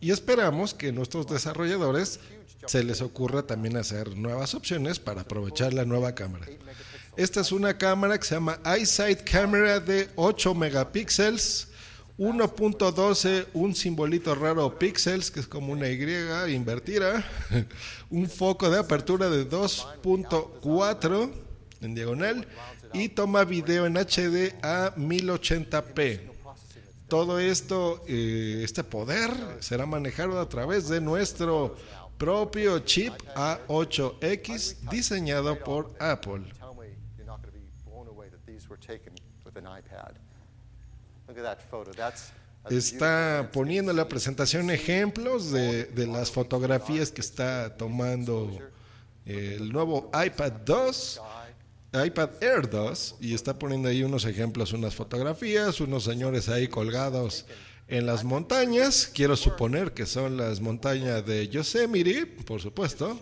Y 0.00 0.10
esperamos 0.10 0.74
que 0.74 0.92
nuestros 0.92 1.26
desarrolladores 1.26 2.20
se 2.66 2.82
les 2.82 3.00
ocurra 3.00 3.42
también 3.42 3.76
hacer 3.76 4.16
nuevas 4.16 4.54
opciones 4.54 4.98
para 4.98 5.22
aprovechar 5.22 5.72
la 5.72 5.84
nueva 5.84 6.14
cámara. 6.14 6.46
Esta 7.16 7.40
es 7.40 7.52
una 7.52 7.78
cámara 7.78 8.18
que 8.18 8.26
se 8.26 8.34
llama 8.34 8.60
EyeSight 8.64 9.28
Camera 9.28 9.80
de 9.80 10.08
8 10.16 10.54
megapíxeles, 10.54 11.68
1.12, 12.18 13.46
un 13.54 13.74
simbolito 13.76 14.34
raro 14.34 14.76
píxeles, 14.76 15.30
que 15.30 15.40
es 15.40 15.46
como 15.46 15.72
una 15.72 15.88
Y 15.88 16.52
invertida, 16.52 17.24
un 18.10 18.28
foco 18.28 18.68
de 18.70 18.78
apertura 18.78 19.30
de 19.30 19.48
2.4 19.48 21.30
en 21.80 21.94
diagonal 21.94 22.46
y 22.92 23.08
toma 23.08 23.44
video 23.44 23.86
en 23.86 23.94
HD 23.94 24.54
a 24.62 24.94
1080p. 24.96 26.20
Todo 27.08 27.38
esto, 27.38 28.04
eh, 28.06 28.60
este 28.62 28.84
poder 28.84 29.30
será 29.60 29.86
manejado 29.86 30.40
a 30.40 30.48
través 30.48 30.88
de 30.88 31.00
nuestro 31.00 31.76
propio 32.18 32.80
chip 32.80 33.12
A8X 33.34 34.76
diseñado 34.90 35.58
por 35.58 35.94
Apple. 35.98 36.44
Está 42.70 43.50
poniendo 43.52 43.90
en 43.92 43.96
la 43.96 44.08
presentación 44.08 44.70
ejemplos 44.70 45.50
de, 45.50 45.84
de 45.84 46.06
las 46.06 46.30
fotografías 46.30 47.10
que 47.10 47.22
está 47.22 47.76
tomando 47.76 48.50
eh, 49.28 49.56
el 49.60 49.70
nuevo 49.70 50.10
iPad 50.14 50.52
2, 50.64 51.20
iPad 51.92 52.30
Air 52.42 52.68
2, 52.68 53.16
y 53.20 53.34
está 53.34 53.58
poniendo 53.58 53.88
ahí 53.88 54.02
unos 54.02 54.24
ejemplos, 54.26 54.72
unas 54.72 54.94
fotografías, 54.94 55.80
unos 55.80 56.04
señores 56.04 56.48
ahí 56.48 56.68
colgados 56.68 57.46
en 57.88 58.04
las 58.04 58.24
montañas. 58.24 59.10
Quiero 59.14 59.36
suponer 59.36 59.92
que 59.92 60.04
son 60.04 60.36
las 60.36 60.60
montañas 60.60 61.24
de 61.24 61.48
Yosemite, 61.48 62.26
por 62.26 62.60
supuesto. 62.60 63.18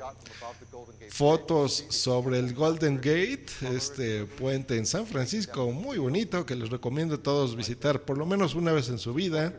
fotos 1.10 1.86
sobre 1.88 2.38
el 2.40 2.52
Golden 2.54 2.96
Gate, 2.96 3.46
este 3.72 4.24
puente 4.24 4.76
en 4.76 4.84
San 4.84 5.06
Francisco, 5.06 5.70
muy 5.70 5.98
bonito, 5.98 6.44
que 6.44 6.56
les 6.56 6.68
recomiendo 6.68 7.14
a 7.14 7.22
todos 7.22 7.54
visitar 7.54 8.02
por 8.02 8.18
lo 8.18 8.26
menos 8.26 8.54
una 8.54 8.72
vez 8.72 8.88
en 8.88 8.98
su 8.98 9.14
vida. 9.14 9.54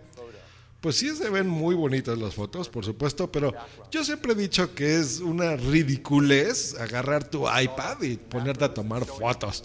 Pues 0.82 0.96
sí 0.98 1.16
se 1.16 1.30
ven 1.30 1.48
muy 1.50 1.74
bonitas 1.76 2.18
las 2.18 2.36
fotos, 2.36 2.70
por 2.70 2.86
supuesto, 2.86 3.32
pero 3.32 3.52
yo 3.92 4.04
siempre 4.06 4.34
he 4.34 4.36
dicho 4.36 4.76
que 4.76 4.98
es 5.00 5.20
una 5.20 5.56
ridiculez 5.56 6.80
agarrar 6.80 7.24
tu 7.24 7.46
iPad 7.50 8.02
y 8.04 8.18
ponerte 8.18 8.64
a 8.66 8.74
tomar 8.74 9.04
fotos. 9.06 9.64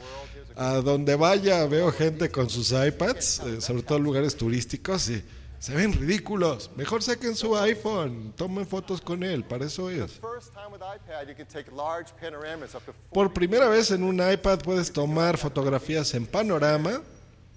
A 0.57 0.77
donde 0.77 1.15
vaya 1.17 1.65
veo 1.67 1.93
gente 1.93 2.31
con 2.31 2.49
sus 2.49 2.73
iPads, 2.73 3.41
eh, 3.41 3.61
sobre 3.61 3.83
todo 3.83 3.99
en 3.99 4.05
lugares 4.05 4.37
turísticos, 4.37 5.09
y 5.11 5.23
se 5.59 5.75
ven 5.75 5.93
ridículos. 5.93 6.71
Mejor 6.77 7.03
saquen 7.03 7.37
su 7.37 7.57
iPhone, 7.57 8.33
tomen 8.37 8.67
fotos 8.67 9.01
con 9.01 9.23
él, 9.23 9.45
para 9.45 9.67
eso 9.67 9.89
es. 9.91 10.13
First 10.13 10.53
time 10.53 10.69
with 10.73 10.81
iPad, 10.81 11.29
you 11.29 11.35
can 11.37 11.47
take 11.47 11.71
large 11.71 12.11
panoramas 12.21 12.75
up 12.75 12.85
to 12.85 12.93
40 12.93 13.13
Por 13.13 13.33
primera 13.33 13.69
vez 13.69 13.91
en 13.93 14.03
un 14.03 14.17
iPad 14.17 14.59
puedes 14.61 14.93
tomar 14.93 15.39
fotografías 15.39 16.13
en 16.15 16.27
panorama. 16.27 17.01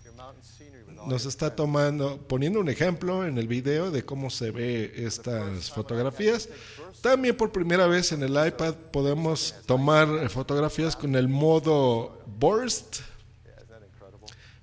your 0.03 0.13
mountain 0.15 0.43
scenery 0.43 0.83
with 0.83 0.94
all 0.94 0.94
Nos 1.07 1.25
está 1.25 1.55
tomando, 1.55 2.17
poniendo 2.27 2.59
un 2.59 2.69
ejemplo 2.69 3.25
en 3.25 3.37
el 3.37 3.47
video 3.47 3.91
de 3.91 4.03
cómo 4.03 4.29
se 4.29 4.51
ve 4.51 4.93
estas 4.95 5.69
fotografías. 5.71 6.49
También 7.01 7.37
por 7.37 7.51
primera 7.51 7.87
vez 7.87 8.11
en 8.11 8.23
el 8.23 8.31
iPad 8.31 8.73
podemos 8.91 9.55
tomar 9.65 10.29
fotografías 10.29 10.95
con 10.95 11.15
el 11.15 11.27
modo 11.27 12.23
burst, 12.25 13.01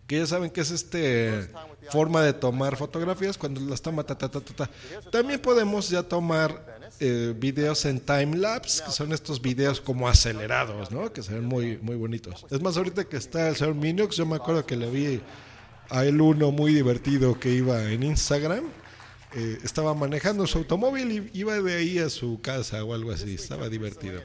que 0.07 0.19
ya 0.19 0.27
saben 0.27 0.51
que 0.51 0.61
es 0.61 0.71
este 0.71 1.49
forma 1.91 2.23
de 2.23 2.33
tomar 2.33 2.77
fotografías 2.77 3.37
cuando 3.39 3.61
las 3.61 3.81
toma 3.81 4.05
ta, 4.05 4.17
ta, 4.17 4.29
ta. 4.29 4.71
También 5.11 5.41
podemos 5.41 5.89
ya 5.89 6.03
tomar 6.03 6.81
eh, 7.01 7.35
videos 7.37 7.85
en 7.85 8.01
time 8.01 8.37
lapse, 8.37 8.83
que 8.85 8.91
son 8.93 9.13
estos 9.13 9.41
videos 9.41 9.81
como 9.81 10.09
acelerados, 10.09 10.91
¿no? 10.91 11.13
Que 11.13 11.23
se 11.23 11.35
ven 11.35 11.45
muy, 11.45 11.79
muy 11.79 11.97
bonitos. 11.97 12.47
Es 12.51 12.61
más, 12.61 12.77
ahorita 12.77 13.05
que 13.05 13.17
está 13.17 13.49
el 13.49 13.57
señor 13.57 13.75
Minux, 13.75 14.17
yo 14.17 14.27
me 14.27 14.37
acuerdo 14.37 14.65
que 14.65 14.77
le 14.77 14.91
vi 14.91 15.21
a 15.93 16.07
él 16.07 16.21
uno 16.23 16.51
muy 16.51 16.73
divertido 16.73 17.39
que 17.39 17.51
iba 17.51 17.93
en 17.93 18.03
Instagram. 18.03 18.65
eh, 19.35 19.59
estaba 19.63 19.95
manejando 19.95 20.47
su 20.47 20.59
automóvil 20.59 21.31
y 21.33 21.39
iba 21.39 21.59
de 21.61 21.75
ahí 21.75 21.99
a 21.99 22.11
su 22.11 22.41
casa 22.41 22.83
o 22.83 22.95
algo 22.95 23.13
así. 23.13 23.35
Estaba 23.35 23.69
divertido. 23.69 24.21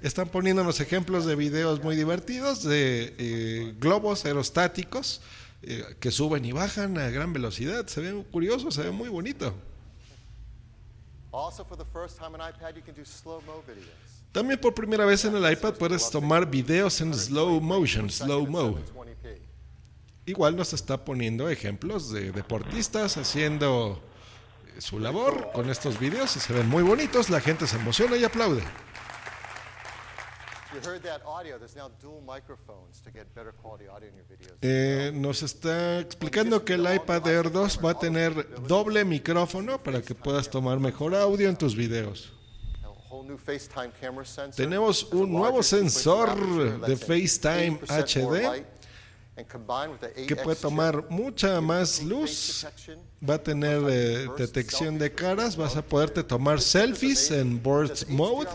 Están 0.00 0.28
poniéndonos 0.28 0.80
ejemplos 0.80 1.26
de 1.26 1.36
videos 1.36 1.82
muy 1.82 1.94
divertidos 1.96 2.64
de 2.64 3.14
eh, 3.18 3.74
globos 3.78 4.24
aerostáticos 4.24 5.20
eh, 5.62 5.84
que 6.00 6.10
suben 6.10 6.44
y 6.44 6.52
bajan 6.52 6.98
a 6.98 7.08
gran 7.10 7.32
velocidad. 7.32 7.86
Se 7.86 8.00
ve 8.00 8.24
curioso, 8.30 8.70
se 8.70 8.82
ve 8.82 8.90
muy 8.90 9.08
bonito. 9.08 9.54
Also, 11.32 11.64
for 11.64 11.76
the 11.78 11.84
first 11.92 12.18
time 12.18 12.34
on 12.34 12.40
iPad, 12.40 12.74
you 12.74 12.82
can 12.84 12.94
do 12.94 13.04
slow-mo 13.04 13.62
videos. 13.66 13.86
También 14.32 14.58
por 14.58 14.74
primera 14.74 15.04
vez 15.04 15.24
en 15.24 15.36
el 15.36 15.50
iPad 15.50 15.74
puedes 15.74 16.10
tomar 16.10 16.50
videos 16.50 17.00
en 17.00 17.14
slow 17.14 17.60
motion, 17.60 18.10
slow 18.10 18.46
mo. 18.46 18.78
720p. 20.24 20.30
Igual 20.30 20.56
nos 20.56 20.72
está 20.72 21.04
poniendo 21.04 21.48
ejemplos 21.48 22.12
de 22.12 22.32
deportistas 22.32 23.16
haciendo 23.16 24.00
eh, 24.66 24.80
su 24.80 24.98
labor 24.98 25.50
con 25.52 25.70
estos 25.70 25.98
videos 25.98 26.36
y 26.36 26.40
se 26.40 26.52
ven 26.52 26.68
muy 26.68 26.82
bonitos, 26.82 27.30
la 27.30 27.40
gente 27.40 27.66
se 27.66 27.76
emociona 27.76 28.16
y 28.16 28.24
aplaude. 28.24 28.62
Eh, 34.62 35.12
nos 35.14 35.42
está 35.42 36.00
explicando 36.00 36.64
que 36.64 36.74
el 36.74 36.94
iPad 36.94 37.26
Air 37.28 37.52
2 37.52 37.80
va 37.84 37.90
a 37.90 37.98
tener 37.98 38.62
doble 38.66 39.04
micrófono 39.04 39.82
para 39.82 40.00
que 40.00 40.14
puedas 40.14 40.48
tomar 40.48 40.80
mejor 40.80 41.14
audio 41.14 41.48
en 41.48 41.56
tus 41.56 41.76
videos. 41.76 42.32
Tenemos 44.56 45.04
un 45.12 45.32
nuevo 45.32 45.62
sensor 45.62 46.80
de 46.80 46.96
FaceTime 46.96 47.80
80% 47.80 48.22
more 48.22 48.48
HD 48.48 48.81
que 49.34 49.44
8X 49.44 50.42
puede 50.42 50.56
tomar 50.56 51.10
mucha 51.10 51.60
más 51.60 52.02
luz, 52.02 52.66
va 53.28 53.34
a 53.34 53.42
tener 53.42 53.82
eh, 53.88 54.28
detección 54.36 54.98
de 54.98 55.12
caras, 55.12 55.56
vas 55.56 55.76
a 55.76 55.82
poderte 55.82 56.22
tomar 56.22 56.60
selfies 56.60 57.30
en 57.30 57.62
Burst 57.62 58.08
Mode. 58.08 58.50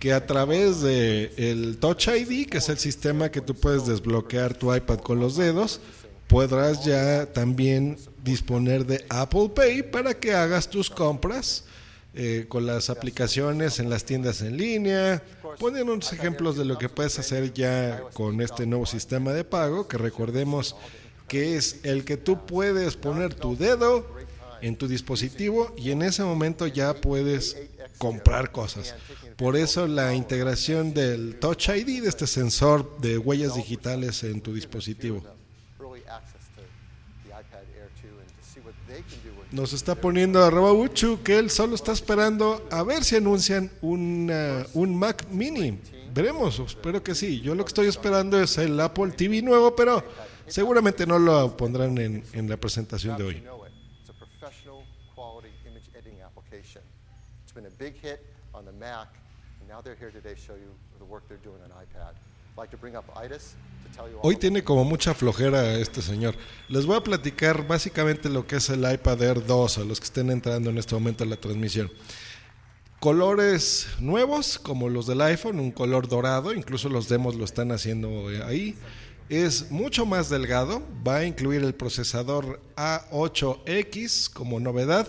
que 0.01 0.15
a 0.15 0.27
través 0.27 0.81
de 0.81 1.31
el 1.37 1.77
Touch 1.77 2.09
ID, 2.09 2.49
que 2.49 2.59
es 2.59 2.69
el 2.71 2.79
sistema 2.79 3.31
que 3.31 3.43
tú 3.43 3.55
puedes 3.55 3.87
desbloquear 3.87 4.55
tu 4.55 4.75
iPad 4.75 4.99
con 5.01 5.21
los 5.21 5.37
dedos, 5.37 5.81
podrás 6.27 6.85
ya 6.85 7.27
también 7.27 7.99
disponer 8.25 8.87
de 8.87 9.05
Apple 9.11 9.51
Pay 9.55 9.83
para 9.83 10.15
que 10.15 10.33
hagas 10.33 10.71
tus 10.71 10.89
compras 10.89 11.65
eh, 12.15 12.47
con 12.49 12.67
las 12.67 12.89
aplicaciones 12.89 13.79
en 13.79 13.91
las 13.91 14.05
tiendas 14.05 14.41
en 14.41 14.57
línea. 14.57 15.23
Ponen 15.59 15.89
unos 15.91 16.13
ejemplos 16.15 16.57
de 16.57 16.65
lo 16.65 16.79
que 16.79 16.89
puedes 16.89 17.19
hacer 17.19 17.53
ya 17.53 18.03
con 18.15 18.41
este 18.41 18.65
nuevo 18.67 18.87
sistema 18.87 19.35
de 19.35 19.45
pago, 19.45 19.87
que 19.87 19.99
recordemos 19.99 20.77
que 21.29 21.57
es 21.57 21.81
el 21.85 22.05
que 22.05 22.17
tú 22.17 22.47
puedes 22.47 22.97
poner 22.97 23.35
tu 23.35 23.55
dedo 23.55 24.07
en 24.63 24.77
tu 24.77 24.89
dispositivo 24.89 25.75
y 25.77 25.91
en 25.91 26.03
ese 26.03 26.23
momento 26.23 26.67
ya 26.67 26.95
puedes 26.95 27.57
comprar 27.99 28.51
cosas. 28.51 28.95
Por 29.41 29.57
eso 29.57 29.87
la 29.87 30.15
integración 30.15 30.93
del 30.93 31.39
Touch 31.41 31.71
ID, 31.71 32.03
de 32.03 32.11
este 32.11 32.27
sensor 32.27 32.99
de 33.01 33.17
huellas 33.17 33.55
digitales 33.55 34.23
en 34.23 34.43
tu 34.43 34.53
dispositivo. 34.53 35.23
Early 35.81 36.03
access 36.07 36.43
to 36.55 36.61
the 37.25 37.31
iPad 37.31 37.65
Air 37.75 37.89
2 38.03 38.21
and 38.21 38.29
to 38.29 38.45
see 38.45 38.61
what 38.61 38.75
they 38.87 39.01
can 39.01 39.19
do 39.25 39.41
with 39.41 39.47
Nos 39.51 39.73
está 39.73 39.95
poniendo 39.95 40.45
a 40.45 40.73
Uchu 40.75 41.23
que 41.23 41.39
él 41.39 41.49
solo 41.49 41.75
está 41.75 41.93
esperando 41.93 42.69
a 42.71 42.83
ver 42.83 43.03
si 43.03 43.17
anuncian 43.17 43.71
una- 43.81 44.67
un 44.75 44.95
Mac 44.95 45.27
mini. 45.31 45.79
Veremos, 46.13 46.59
espero 46.59 47.03
que 47.03 47.15
sí. 47.15 47.41
Yo 47.41 47.55
lo 47.55 47.65
que 47.65 47.69
estoy 47.71 47.87
esperando 47.89 48.39
es 48.39 48.59
el 48.59 48.79
Apple 48.79 49.13
TV 49.13 49.41
nuevo, 49.41 49.75
pero 49.75 50.05
seguramente 50.49 51.07
no 51.07 51.19
lo 51.19 51.57
pondrán 51.57 51.97
en, 51.97 52.23
en 52.35 52.47
la 52.47 52.59
presentación 52.59 53.17
de 53.17 53.25
hoy. 53.25 53.43
hit 58.03 58.21
Mac, 58.79 59.09
Hoy 64.23 64.37
tiene 64.37 64.63
como 64.63 64.85
mucha 64.85 65.15
flojera 65.15 65.75
este 65.75 66.03
señor. 66.03 66.35
Les 66.69 66.87
voy 66.87 66.97
a 66.97 67.01
platicar 67.01 67.67
básicamente 67.67 68.29
lo 68.29 68.47
que 68.47 68.57
es 68.57 68.69
el 68.69 68.81
iPad 68.91 69.23
Air 69.23 69.47
2 69.47 69.79
a 69.79 69.85
los 69.85 70.01
que 70.01 70.05
estén 70.05 70.31
entrando 70.31 70.71
en 70.71 70.79
este 70.79 70.95
momento 70.95 71.25
a 71.25 71.27
la 71.27 71.37
transmisión. 71.37 71.91
Colores 72.99 73.89
nuevos 73.99 74.59
como 74.59 74.91
los 74.91 75.07
del 75.07 75.23
iPhone, 75.23 75.59
un 75.59 75.71
color 75.71 76.07
dorado, 76.07 76.53
incluso 76.53 76.91
los 76.91 77.09
demos 77.09 77.35
lo 77.35 77.45
están 77.45 77.73
haciendo 77.73 78.29
ahí. 78.45 78.77
Es 79.31 79.71
mucho 79.71 80.05
más 80.05 80.29
delgado, 80.29 80.83
va 81.07 81.19
a 81.19 81.25
incluir 81.25 81.63
el 81.63 81.75
procesador 81.75 82.61
A8X 82.77 84.31
como 84.31 84.61
novedad. 84.61 85.09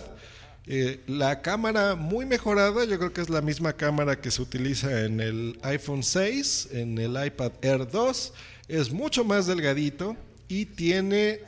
Eh, 0.66 1.00
la 1.08 1.42
cámara 1.42 1.96
muy 1.96 2.24
mejorada, 2.24 2.84
yo 2.84 2.98
creo 2.98 3.12
que 3.12 3.20
es 3.20 3.30
la 3.30 3.40
misma 3.40 3.72
cámara 3.72 4.20
que 4.20 4.30
se 4.30 4.42
utiliza 4.42 5.04
en 5.04 5.20
el 5.20 5.58
iPhone 5.62 6.02
6, 6.02 6.68
en 6.72 6.98
el 6.98 7.24
iPad 7.24 7.52
Air 7.62 7.90
2. 7.90 8.32
Es 8.68 8.92
mucho 8.92 9.24
más 9.24 9.46
delgadito 9.46 10.16
y 10.48 10.66
tiene 10.66 11.40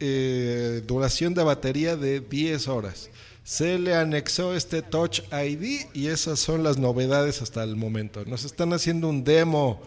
eh, 0.00 0.82
duración 0.86 1.32
de 1.34 1.42
batería 1.42 1.96
de 1.96 2.20
10 2.20 2.68
horas. 2.68 3.08
Se 3.44 3.78
le 3.78 3.94
anexó 3.94 4.54
este 4.54 4.82
Touch 4.82 5.20
ID 5.32 5.86
y 5.92 6.08
esas 6.08 6.40
son 6.40 6.62
las 6.62 6.78
novedades 6.78 7.42
hasta 7.42 7.62
el 7.62 7.76
momento. 7.76 8.24
Nos 8.24 8.44
están 8.44 8.72
haciendo 8.72 9.08
un 9.08 9.24
demo 9.24 9.80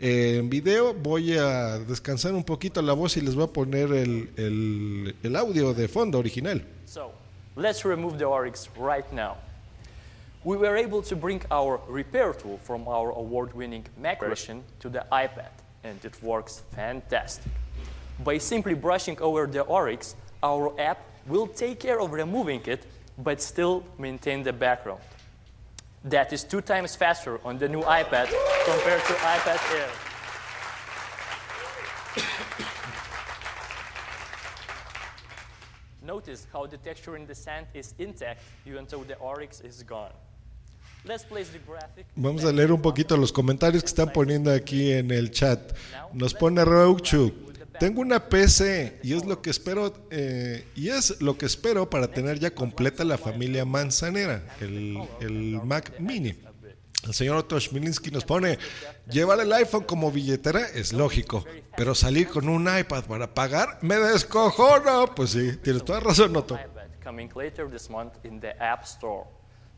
eh, 0.00 0.38
en 0.40 0.50
video. 0.50 0.92
Voy 0.92 1.34
a 1.34 1.78
descansar 1.78 2.34
un 2.34 2.44
poquito 2.44 2.82
la 2.82 2.92
voz 2.92 3.16
y 3.16 3.20
les 3.20 3.34
voy 3.34 3.44
a 3.44 3.52
poner 3.52 3.92
el, 3.92 5.36
audio 5.36 5.74
de 5.74 5.88
fondo 5.88 6.18
original. 6.18 6.64
Let's 7.56 7.84
remove 7.84 8.18
the 8.18 8.26
oryx 8.26 8.68
right 8.76 9.10
now. 9.12 9.36
we 10.46 10.56
were 10.56 10.76
able 10.76 11.02
to 11.02 11.16
bring 11.16 11.42
our 11.50 11.80
repair 11.88 12.32
tool 12.32 12.56
from 12.62 12.86
our 12.86 13.10
award-winning 13.10 13.84
Mac 13.98 14.20
version 14.20 14.62
to 14.78 14.88
the 14.88 15.04
iPad, 15.10 15.50
and 15.82 15.98
it 16.04 16.22
works 16.22 16.62
fantastic. 16.70 17.50
By 18.22 18.38
simply 18.38 18.74
brushing 18.74 19.20
over 19.20 19.48
the 19.48 19.62
Oryx, 19.62 20.14
our 20.44 20.72
app 20.80 20.98
will 21.26 21.48
take 21.48 21.80
care 21.80 22.00
of 22.00 22.12
removing 22.12 22.62
it, 22.66 22.86
but 23.18 23.42
still 23.42 23.82
maintain 23.98 24.44
the 24.44 24.52
background. 24.52 25.00
That 26.04 26.32
is 26.32 26.44
two 26.44 26.60
times 26.60 26.94
faster 26.94 27.40
on 27.44 27.58
the 27.58 27.68
new 27.68 27.82
iPad 27.82 28.28
compared 28.64 29.02
to 29.02 29.14
iPad 29.14 29.58
Air. 29.74 29.90
Notice 36.06 36.46
how 36.52 36.68
the 36.68 36.78
texture 36.78 37.16
in 37.16 37.26
the 37.26 37.34
sand 37.34 37.66
is 37.74 37.94
intact 37.98 38.40
even 38.64 38.86
though 38.88 39.04
the 39.04 39.16
Oryx 39.16 39.60
is 39.60 39.82
gone. 39.82 40.12
Let's 41.04 41.24
place 41.24 41.50
the 41.50 41.58
graphic. 41.58 42.06
Vamos 42.14 42.44
a 42.44 42.52
leer 42.52 42.70
un 42.72 42.80
poquito 42.80 43.16
los 43.16 43.32
comentarios 43.32 43.82
que 43.82 43.88
están 43.88 44.12
poniendo 44.12 44.52
aquí 44.52 44.92
en 44.92 45.10
el 45.10 45.30
chat. 45.30 45.72
Nos 46.12 46.32
pone 46.32 46.64
Rouchu. 46.64 47.32
Tengo 47.80 48.00
una 48.00 48.28
PC 48.28 49.00
y 49.02 49.12
es 49.14 49.24
lo 49.26 49.42
que 49.42 49.50
espero 49.50 49.92
eh, 50.10 50.64
y 50.74 50.88
es 50.88 51.20
lo 51.20 51.36
que 51.36 51.46
espero 51.46 51.90
para 51.90 52.08
tener 52.08 52.38
ya 52.38 52.54
completa 52.54 53.04
la 53.04 53.18
familia 53.18 53.64
manzanera, 53.64 54.42
el, 54.60 54.96
el 55.20 55.60
Mac 55.62 55.98
Mini. 55.98 56.34
El 57.06 57.14
señor 57.14 57.36
Otto 57.36 57.58
Schmilinski 57.58 58.10
nos 58.10 58.24
pone, 58.24 58.58
llevar 59.08 59.40
el 59.40 59.52
iPhone 59.52 59.84
como 59.84 60.10
billetera 60.10 60.66
es 60.74 60.92
lógico, 60.92 61.44
pero 61.76 61.94
salir 61.94 62.28
con 62.28 62.48
un 62.48 62.62
iPad 62.62 63.04
para 63.04 63.32
pagar 63.32 63.78
me 63.82 63.96
descojono. 63.96 65.14
Pues 65.14 65.30
sí, 65.30 65.56
tienes 65.56 65.84
toda 65.84 66.00
razón, 66.00 66.36
Otto. 66.36 66.58
coming 67.06 67.30
later 67.36 67.68
this 67.70 67.88
month 67.88 68.14
in 68.24 68.40
the 68.40 68.60
App 68.60 68.84
Store. 68.84 69.26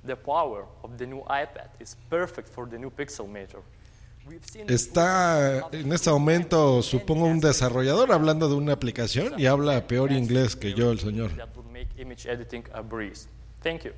The 0.04 0.16
power 0.16 0.64
of 0.82 0.96
the 0.96 1.06
new 1.06 1.22
iPad 1.28 1.68
is 1.78 1.96
perfect 2.08 2.48
for 2.48 2.66
the 2.66 2.78
new 2.78 2.90
seen 4.50 4.66
this 4.66 4.86
Está 4.86 5.68
en 5.72 5.92
este 5.92 6.10
momento, 6.10 6.82
supongo, 6.82 7.26
un 7.26 7.40
desarrollador 7.40 8.12
hablando 8.12 8.48
de 8.48 8.54
una 8.54 8.72
aplicación 8.72 9.38
y 9.38 9.46
habla 9.46 9.86
peor 9.86 10.12
inglés 10.12 10.56
que 10.56 10.72
yo, 10.72 10.90
el 10.90 11.00
señor. 11.00 11.30
Thank 13.60 13.84
you. 13.84 13.92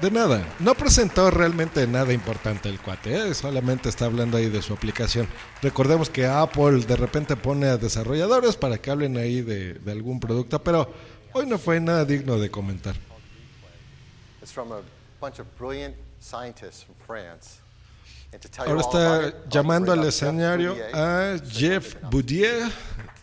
De 0.00 0.10
nada, 0.10 0.42
no 0.58 0.74
presentó 0.74 1.30
realmente 1.30 1.86
nada 1.86 2.12
importante 2.12 2.68
el 2.68 2.80
cuate, 2.80 3.28
¿eh? 3.28 3.34
solamente 3.34 3.88
está 3.88 4.06
hablando 4.06 4.36
ahí 4.36 4.48
de 4.48 4.62
su 4.62 4.72
aplicación. 4.72 5.28
Recordemos 5.60 6.08
que 6.08 6.26
Apple 6.26 6.80
de 6.80 6.96
repente 6.96 7.36
pone 7.36 7.66
a 7.66 7.76
desarrolladores 7.76 8.56
para 8.56 8.78
que 8.78 8.90
hablen 8.90 9.16
ahí 9.16 9.42
de, 9.42 9.74
de 9.74 9.92
algún 9.92 10.18
producto, 10.18 10.62
pero 10.62 10.92
hoy 11.34 11.46
no 11.46 11.58
fue 11.58 11.78
nada 11.78 12.04
digno 12.04 12.38
de 12.38 12.50
comentar. 12.50 12.96
It's 14.40 14.52
from 14.52 14.72
a 14.72 14.80
bunch 15.20 15.38
of 15.38 15.46
brilliant 15.58 15.94
scientists 16.20 16.84
from 16.84 16.96
France. 17.06 17.60
And 18.32 18.40
to 18.40 18.48
tell 18.48 18.66
you 18.66 18.72
Ahora 18.72 18.80
está 18.80 19.48
llamando 19.48 19.92
al 19.92 20.04
escenario 20.04 20.74
a 20.94 21.36
Jeff 21.48 21.96
Boudier 22.10 22.70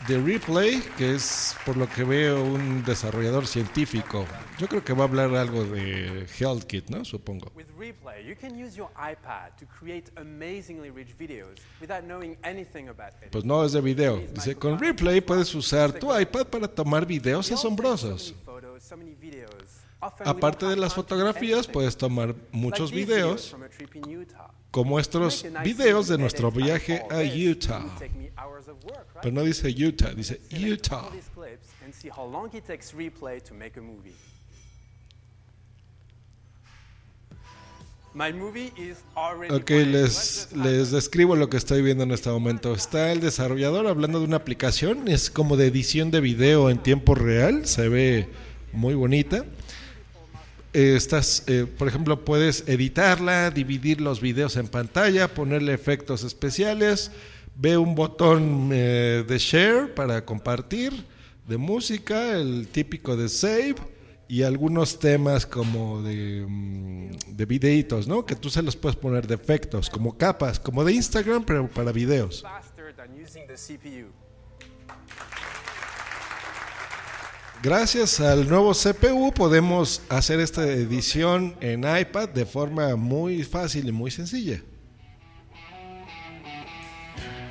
de 0.07 0.21
Replay, 0.21 0.81
que 0.97 1.15
es 1.15 1.55
por 1.65 1.77
lo 1.77 1.87
que 1.87 2.03
veo 2.03 2.43
un 2.43 2.83
desarrollador 2.83 3.45
científico. 3.45 4.25
Yo 4.57 4.67
creo 4.67 4.83
que 4.83 4.93
va 4.93 5.03
a 5.03 5.07
hablar 5.07 5.35
algo 5.35 5.63
de 5.63 6.25
HealthKit, 6.37 6.89
¿no? 6.89 7.05
Supongo. 7.05 7.51
With 7.55 7.67
Replay, 7.77 8.25
you 8.25 8.35
can 8.35 8.55
use 8.55 8.75
your 8.75 8.89
iPad 8.95 9.51
to 9.59 9.65
create 9.67 10.11
amazingly 10.15 10.89
rich 10.89 11.15
videos 11.17 11.59
without 11.79 12.03
knowing 12.03 12.37
anything 12.43 12.89
about 12.89 13.13
it. 13.21 13.31
Pues 13.31 13.45
no 13.45 13.63
es 13.63 13.73
de 13.73 13.81
video. 13.81 14.21
Dice, 14.33 14.55
con 14.55 14.79
Replay 14.79 15.21
puedes 15.21 15.53
usar 15.53 15.91
tu 15.91 16.17
iPad 16.17 16.47
para 16.47 16.67
tomar 16.67 17.05
videos 17.05 17.51
asombrosos. 17.51 18.33
Aparte 19.99 20.65
de 20.65 20.77
las 20.77 20.93
fotografías, 20.93 21.67
puedes 21.67 21.97
tomar 21.97 22.33
muchos 22.51 22.91
videos, 22.91 23.55
como 24.71 24.99
estos 24.99 25.45
videos 25.63 26.07
de 26.07 26.17
nuestro 26.17 26.51
viaje 26.51 27.03
a 27.09 27.21
Utah. 27.21 27.85
Pero 29.21 29.33
no 29.33 29.43
dice 29.43 29.69
Utah, 29.69 30.13
dice 30.13 30.39
Utah. 30.51 31.09
Ok, 39.49 39.69
les, 39.69 40.49
les 40.55 40.91
describo 40.91 41.35
lo 41.35 41.49
que 41.49 41.57
estoy 41.57 41.81
viendo 41.81 42.03
en 42.03 42.11
este 42.11 42.29
momento. 42.29 42.73
Está 42.73 43.11
el 43.11 43.21
desarrollador 43.21 43.87
hablando 43.87 44.19
de 44.19 44.25
una 44.25 44.37
aplicación, 44.37 45.07
es 45.07 45.29
como 45.29 45.57
de 45.57 45.67
edición 45.67 46.09
de 46.09 46.19
video 46.19 46.69
en 46.69 46.79
tiempo 46.79 47.15
real, 47.15 47.65
se 47.67 47.87
ve 47.87 48.29
muy 48.73 48.95
bonita. 48.95 49.45
Eh, 50.71 50.93
estás, 50.95 51.43
eh, 51.47 51.65
por 51.65 51.87
ejemplo, 51.87 52.23
puedes 52.23 52.67
editarla, 52.67 53.49
dividir 53.49 54.01
los 54.01 54.21
videos 54.21 54.55
en 54.55 54.67
pantalla, 54.67 55.27
ponerle 55.27 55.73
efectos 55.73 56.23
especiales, 56.23 57.11
ve 57.55 57.77
un 57.77 57.95
botón 57.95 58.69
eh, 58.71 59.23
de 59.27 59.37
share 59.39 59.93
para 59.95 60.23
compartir, 60.25 60.93
de 61.47 61.57
música, 61.57 62.37
el 62.37 62.67
típico 62.67 63.17
de 63.17 63.29
save 63.29 63.75
y 64.27 64.43
algunos 64.43 64.99
temas 64.99 65.47
como 65.47 66.03
de, 66.03 66.45
mm, 66.47 67.35
de 67.35 67.45
videitos, 67.45 68.07
¿no? 68.07 68.23
Que 68.27 68.35
tú 68.35 68.51
se 68.51 68.61
los 68.61 68.75
puedes 68.75 68.95
poner 68.95 69.25
de 69.25 69.33
efectos, 69.33 69.89
como 69.89 70.19
capas, 70.19 70.59
como 70.59 70.83
de 70.83 70.93
Instagram, 70.93 71.43
pero 71.45 71.67
para 71.67 71.91
videos. 71.91 72.43
Gracias 77.61 78.21
al 78.21 78.47
nuevo 78.47 78.71
CPU 78.71 79.33
podemos 79.33 80.01
hacer 80.07 80.39
esta 80.39 80.63
edición 80.63 81.53
en 81.59 81.81
iPad 81.81 82.29
de 82.29 82.45
forma 82.45 82.95
muy 82.95 83.43
fácil 83.43 83.89
y 83.89 83.91
muy 83.91 84.09
sencilla. 84.11 84.61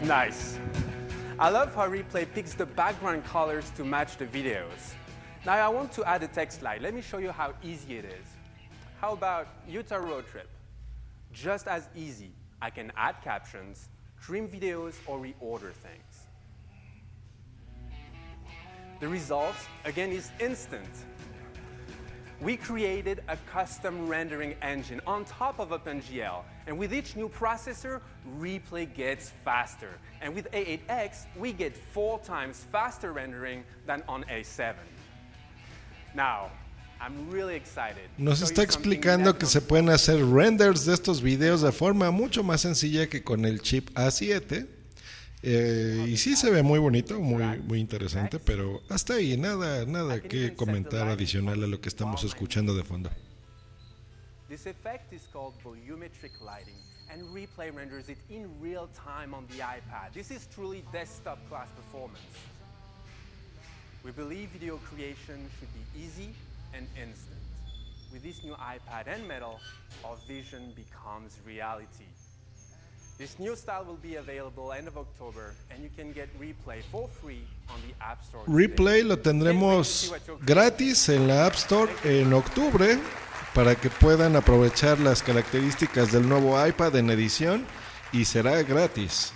Nice. 0.00 0.58
I 1.38 1.50
love 1.50 1.74
how 1.74 1.86
Replay 1.86 2.24
picks 2.24 2.54
the 2.54 2.64
background 2.64 3.22
colors 3.30 3.70
to 3.76 3.84
match 3.84 4.16
the 4.16 4.24
videos. 4.24 4.94
Now 5.44 5.56
I 5.56 5.68
want 5.68 5.92
to 5.92 6.04
add 6.06 6.22
a 6.22 6.28
text 6.28 6.60
slide. 6.60 6.80
Let 6.80 6.94
me 6.94 7.02
show 7.02 7.18
you 7.18 7.30
how 7.30 7.52
easy 7.62 7.98
it 7.98 8.06
is. 8.06 8.26
How 9.02 9.12
about 9.12 9.46
Utah 9.68 9.96
road 9.96 10.24
trip? 10.26 10.48
Just 11.34 11.68
as 11.68 11.86
easy. 11.94 12.32
I 12.62 12.70
can 12.70 12.90
add 12.96 13.16
captions, 13.22 13.90
trim 14.18 14.48
videos, 14.48 14.94
or 15.06 15.18
reorder 15.18 15.74
things. 15.74 16.07
The 19.00 19.08
result, 19.08 19.54
again, 19.84 20.10
is 20.10 20.30
instant. 20.40 20.88
We 22.40 22.56
created 22.56 23.22
a 23.28 23.36
custom 23.52 24.06
rendering 24.06 24.54
engine 24.62 25.00
on 25.06 25.24
top 25.24 25.58
of 25.58 25.70
OpenGL, 25.70 26.42
and 26.66 26.78
with 26.78 26.92
each 26.94 27.16
new 27.16 27.28
processor, 27.28 28.00
Replay 28.38 28.92
gets 28.94 29.32
faster. 29.44 29.90
And 30.20 30.34
with 30.34 30.50
A8X, 30.52 31.26
we 31.36 31.52
get 31.52 31.76
four 31.76 32.20
times 32.20 32.64
faster 32.70 33.12
rendering 33.12 33.64
than 33.86 34.04
on 34.08 34.24
A7. 34.24 34.74
Now, 36.14 36.50
I'm 37.00 37.30
really 37.30 37.56
excited. 37.56 38.08
Nos 38.18 38.40
está 38.42 38.62
explicando 38.62 39.36
que 39.36 39.46
se 39.46 39.60
pueden 39.60 39.88
hacer 39.88 40.24
renders 40.24 40.84
de 40.84 40.94
estos 40.94 41.20
videos 41.20 41.62
de 41.62 41.72
forma 41.72 42.10
mucho 42.10 42.42
más 42.42 42.62
sencilla 42.62 43.08
que 43.08 43.22
con 43.22 43.44
el 43.44 43.60
chip 43.60 43.90
A7. 43.94 44.77
Eh, 45.42 46.06
y 46.08 46.16
sí 46.16 46.34
se 46.34 46.50
ve 46.50 46.62
muy 46.62 46.80
bonito, 46.80 47.20
muy, 47.20 47.58
muy 47.60 47.78
interesante, 47.78 48.40
pero 48.40 48.82
hasta 48.88 49.14
ahí 49.14 49.36
nada, 49.36 49.86
nada 49.86 50.20
que 50.20 50.54
comentar 50.54 51.08
adicional 51.08 51.62
a 51.62 51.66
lo 51.66 51.80
que 51.80 51.88
estamos 51.88 52.24
escuchando 52.24 52.74
de 52.74 52.82
fondo. 52.82 53.10
This 54.48 54.66
effect 54.66 55.12
is 55.12 55.28
called 55.32 55.54
volumetric 55.62 56.32
lighting, 56.40 56.80
and 57.10 57.22
Replay 57.34 57.70
renders 57.70 58.08
it 58.08 58.18
in 58.30 58.48
real 58.60 58.88
time 58.94 59.34
on 59.34 59.46
the 59.48 59.62
iPad. 59.62 60.12
This 60.12 60.30
is 60.30 60.48
truly 60.52 60.82
desktop 60.90 61.38
class 61.48 61.68
performance. 61.76 62.24
We 64.02 64.10
believe 64.10 64.48
video 64.50 64.78
creation 64.78 65.38
should 65.58 65.68
be 65.74 66.02
easy 66.02 66.34
and 66.72 66.86
instant. 66.96 67.38
With 68.10 68.22
this 68.22 68.42
new 68.42 68.54
iPad 68.54 69.06
and 69.06 69.28
Metal, 69.28 69.60
our 70.02 70.16
vision 70.26 70.72
becomes 70.74 71.38
reality. 71.46 72.06
This 73.18 73.36
new 73.40 73.56
style 73.56 73.84
will 73.84 73.96
be 74.00 74.14
available 74.16 74.72
end 74.72 74.86
of 74.86 74.96
October, 74.96 75.52
and 75.72 75.82
you 75.82 75.90
can 75.96 76.12
get 76.12 76.28
Replay 76.38 76.82
for 76.92 77.08
free 77.20 77.42
on 77.68 77.80
the 77.88 77.92
App 78.04 78.22
Store. 78.24 78.44
Replay 78.46 79.02
lo 79.02 79.16
tendremos 79.18 80.12
gratis 80.46 81.08
en 81.08 81.26
la 81.26 81.46
App 81.46 81.54
Store 81.54 81.90
en 82.04 82.32
octubre 82.32 82.96
para 83.54 83.74
que 83.74 83.90
puedan 83.90 84.36
aprovechar 84.36 85.00
las 85.00 85.22
características 85.24 86.12
del 86.12 86.28
nuevo 86.28 86.64
iPad 86.64 86.94
en 86.94 87.10
edición 87.10 87.66
y 88.12 88.24
será 88.24 88.62
gratis. 88.62 89.32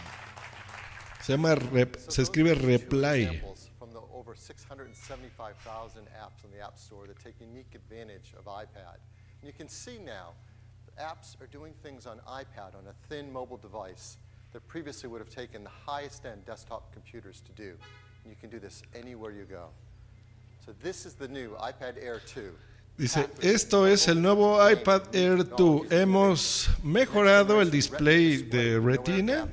Se 1.21 1.33
llama 1.33 1.57
Rep- 1.57 1.99
se 2.09 2.23
escribe 2.23 2.55
Replay. 2.55 3.25
Examples 3.25 3.69
from 3.81 3.91
the 3.91 3.99
over 4.15 4.37
675,000 4.37 6.07
apps 6.23 6.45
in 6.45 6.53
the 6.53 6.61
App 6.65 6.79
Store 6.79 7.09
that 7.09 7.19
take 7.19 7.35
unique 7.41 7.75
advantage 7.75 8.33
of 8.39 8.45
iPad. 8.47 8.99
And 9.41 9.51
you 9.51 9.53
can 9.53 9.69
see 9.69 9.99
now, 9.99 10.35
apps 11.01 11.41
are 11.41 11.47
doing 11.47 11.73
things 11.83 12.07
on 12.07 12.19
iPad 12.29 12.75
on 12.75 12.87
a 12.89 12.95
thin 13.09 13.33
mobile 13.33 13.57
device 13.57 14.17
that 14.53 14.67
previously 14.69 15.09
would 15.09 15.21
have 15.21 15.31
taken 15.31 15.65
the 15.65 15.71
highest 15.71 16.27
end 16.27 16.45
desktop 16.45 16.93
computers 16.93 17.41
to 17.41 17.53
do. 17.53 17.75
And 18.25 18.31
you 18.31 18.37
can 18.41 18.51
do 18.51 18.59
this 18.59 18.83
anywhere 18.95 19.33
you 19.33 19.45
go. 19.45 19.69
So 20.65 20.73
this 20.83 21.07
is 21.07 21.15
the 21.15 21.29
new 21.29 21.57
iPad 21.61 22.03
Air 22.03 22.21
2. 22.27 22.53
Dice, 22.99 23.27
esto 23.41 23.87
es 23.87 24.07
el 24.07 24.21
nuevo 24.21 24.59
iPad 24.61 25.15
Air 25.15 25.45
2. 25.45 25.91
Hemos 25.91 26.69
mejorado 26.85 27.61
el 27.63 27.71
display 27.71 28.43
de 28.43 28.79
Retina. 28.79 29.49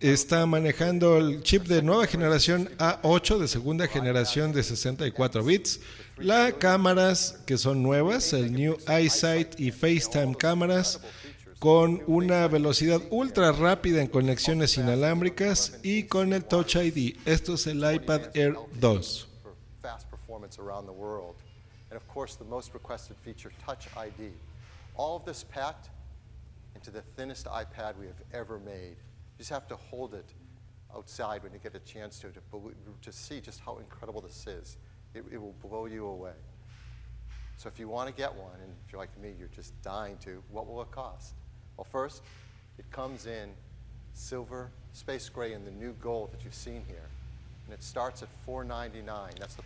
Está 0.00 0.44
manejando 0.46 1.16
el 1.16 1.42
chip 1.42 1.66
de 1.66 1.80
nueva 1.82 2.06
generación 2.06 2.68
A8 2.78 3.38
de 3.38 3.48
segunda 3.48 3.86
generación 3.86 4.52
de 4.52 4.62
64 4.62 5.44
bits. 5.44 5.80
Las 6.18 6.54
cámaras 6.54 7.38
que 7.44 7.58
son 7.58 7.82
nuevas, 7.82 8.32
el 8.32 8.50
New 8.50 8.78
EyeSight 8.88 9.60
y 9.60 9.70
FaceTime 9.70 10.34
cámaras 10.34 10.98
con 11.58 12.02
una 12.06 12.48
velocidad 12.48 13.02
ultra 13.10 13.52
rápida 13.52 14.00
en 14.00 14.06
conexiones 14.06 14.78
inalámbricas 14.78 15.78
y 15.82 16.04
con 16.04 16.32
el 16.32 16.46
Touch 16.46 16.76
ID. 16.76 17.18
Esto 17.26 17.54
es 17.54 17.66
el 17.66 17.84
iPad 17.84 18.34
Air 18.34 18.56
2. 18.80 19.28
for 19.42 19.52
fast 19.82 20.10
performance 20.10 20.58
around 20.58 20.86
the 20.86 20.92
world. 20.92 21.36
And 21.90 21.98
of 21.98 22.08
course, 22.08 22.36
the 22.36 22.48
most 22.48 22.72
requested 22.72 23.18
feature, 23.18 23.52
Touch 23.66 23.86
ID. 23.94 24.32
All 24.96 25.16
of 25.16 25.26
this 25.26 25.44
packed 25.44 25.90
into 26.74 26.90
the 26.90 27.02
thinnest 27.14 27.44
iPad 27.46 27.98
we 27.98 28.06
have 28.06 28.22
ever 28.32 28.58
made. 28.58 28.96
You 28.96 29.38
just 29.38 29.50
have 29.50 29.68
to 29.68 29.76
hold 29.76 30.14
it 30.14 30.32
outside 30.94 31.42
when 31.42 31.52
you 31.52 31.58
get 31.58 31.74
a 31.74 31.80
chance 31.80 32.18
to, 32.20 32.28
to, 32.28 32.40
to 33.02 33.12
see 33.12 33.42
just 33.42 33.60
how 33.60 33.76
incredible 33.76 34.22
this 34.22 34.46
is. 34.46 34.78
It, 35.16 35.24
it 35.32 35.38
will 35.40 35.54
blow 35.62 35.86
you 35.86 36.06
away. 36.06 36.36
So 37.56 37.68
if 37.68 37.78
you 37.78 37.88
want 37.88 38.08
to 38.08 38.14
get 38.14 38.34
one, 38.34 38.60
and 38.62 38.70
if 38.84 38.92
you're 38.92 39.00
like 39.00 39.18
me, 39.18 39.32
you're 39.38 39.48
just 39.48 39.80
dying 39.82 40.18
to, 40.18 40.42
what 40.50 40.66
will 40.66 40.82
it 40.82 40.90
cost? 40.90 41.34
Well, 41.76 41.86
first, 41.90 42.22
it 42.78 42.90
comes 42.90 43.26
in 43.26 43.50
silver, 44.12 44.70
space 44.92 45.28
gray, 45.30 45.54
and 45.54 45.66
the 45.66 45.70
new 45.70 45.94
gold 45.94 46.32
that 46.32 46.44
you've 46.44 46.54
seen 46.54 46.82
here. 46.86 47.08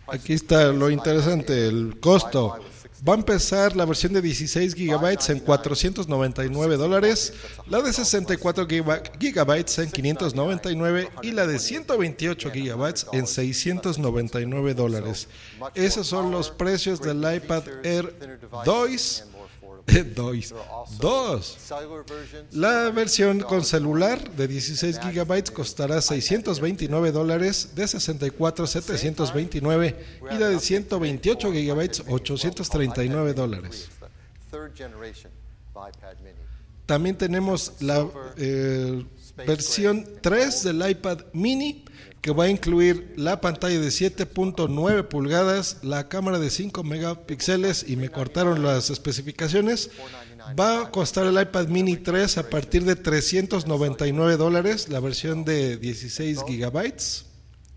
Aquí 0.07 0.33
está 0.33 0.67
lo 0.71 0.89
interesante, 0.89 1.67
el 1.67 1.99
costo. 1.99 2.47
Wi-Fi 2.53 2.63
with 2.63 2.71
16 2.71 3.07
Va 3.07 3.13
a 3.13 3.17
empezar 3.17 3.75
la 3.75 3.85
versión 3.85 4.13
de 4.13 4.21
16 4.21 4.75
gigabytes 4.75 5.29
en 5.29 5.39
499 5.39 6.77
dólares, 6.77 7.33
la 7.67 7.81
de 7.81 7.91
64 7.93 8.67
giga- 8.67 9.01
gigabytes 9.19 9.79
en 9.79 9.89
599 9.91 11.09
y 11.23 11.31
la 11.31 11.47
de 11.47 11.57
128 11.57 12.51
gigabytes 12.51 13.07
en 13.13 13.25
699 13.25 14.73
dólares. 14.75 15.27
Esos 15.73 16.05
son 16.07 16.31
los 16.31 16.49
precios 16.51 17.01
del 17.01 17.17
iPad 17.35 17.63
Air 17.83 18.39
2. 18.65 19.23
2. 19.91 20.53
2. 20.99 21.57
Cellular 21.59 22.05
versions, 22.05 22.53
La 22.53 22.89
versión 22.91 23.39
con 23.41 23.65
celular 23.65 24.31
de 24.31 24.47
16 24.47 24.99
GB 24.99 25.51
costará 25.51 26.01
629 26.01 27.11
dólares, 27.11 27.75
de 27.75 27.87
64 27.87 28.67
729 28.67 30.05
y 30.31 30.37
la 30.37 30.47
de 30.49 30.59
128 30.59 31.51
GB 31.51 32.03
839 32.07 33.33
dólares. 33.33 33.89
También 36.85 37.17
tenemos 37.17 37.73
la 37.81 38.07
eh, 38.37 39.05
versión 39.45 40.07
3 40.21 40.63
del 40.63 40.89
iPad 40.89 41.19
mini 41.33 41.85
que 42.21 42.31
va 42.31 42.43
a 42.45 42.49
incluir 42.49 43.13
la 43.17 43.41
pantalla 43.41 43.79
de 43.79 43.87
7.9 43.87 45.07
pulgadas, 45.07 45.77
la 45.81 46.07
cámara 46.07 46.37
de 46.39 46.49
5 46.51 46.83
megapíxeles 46.83 47.83
y 47.89 47.95
me 47.95 48.09
cortaron 48.09 48.63
las 48.63 48.89
especificaciones. 48.91 49.89
Va 50.59 50.81
a 50.81 50.91
costar 50.91 51.25
el 51.27 51.39
iPad 51.39 51.67
mini 51.67 51.97
3 51.97 52.37
a 52.39 52.49
partir 52.49 52.83
de 52.85 52.95
399 52.95 54.37
dólares, 54.37 54.89
la 54.89 54.99
versión 54.99 55.43
de 55.45 55.77
16 55.77 56.43
gigabytes. 56.47 57.25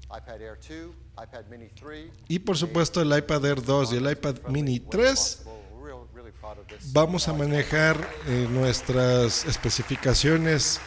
iPad 0.06 0.40
Air 0.42 0.58
2, 0.68 0.94
iPad 1.26 1.44
mini 1.50 1.68
3. 1.74 2.10
Y 2.28 2.38
por 2.40 2.56
supuesto 2.56 3.00
el 3.00 3.16
iPad 3.16 3.44
Air 3.46 3.62
2 3.62 3.92
y 3.92 3.96
el 3.96 4.10
iPad 4.10 4.36
mini 4.48 4.80
3 4.80 5.42
We're 5.44 5.86
real- 5.92 6.06
really 6.14 6.32
proud 6.32 6.58
of 6.58 6.66
this. 6.66 6.92
vamos 6.92 7.28
a 7.28 7.32
manejar 7.32 7.96
eh, 8.28 8.46
nuestras 8.50 9.44
especificaciones 9.46 10.80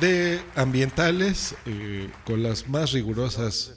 de 0.00 0.40
ambientales 0.54 1.54
eh, 1.66 2.10
con 2.24 2.42
las 2.42 2.68
más 2.68 2.92
rigurosas. 2.92 3.74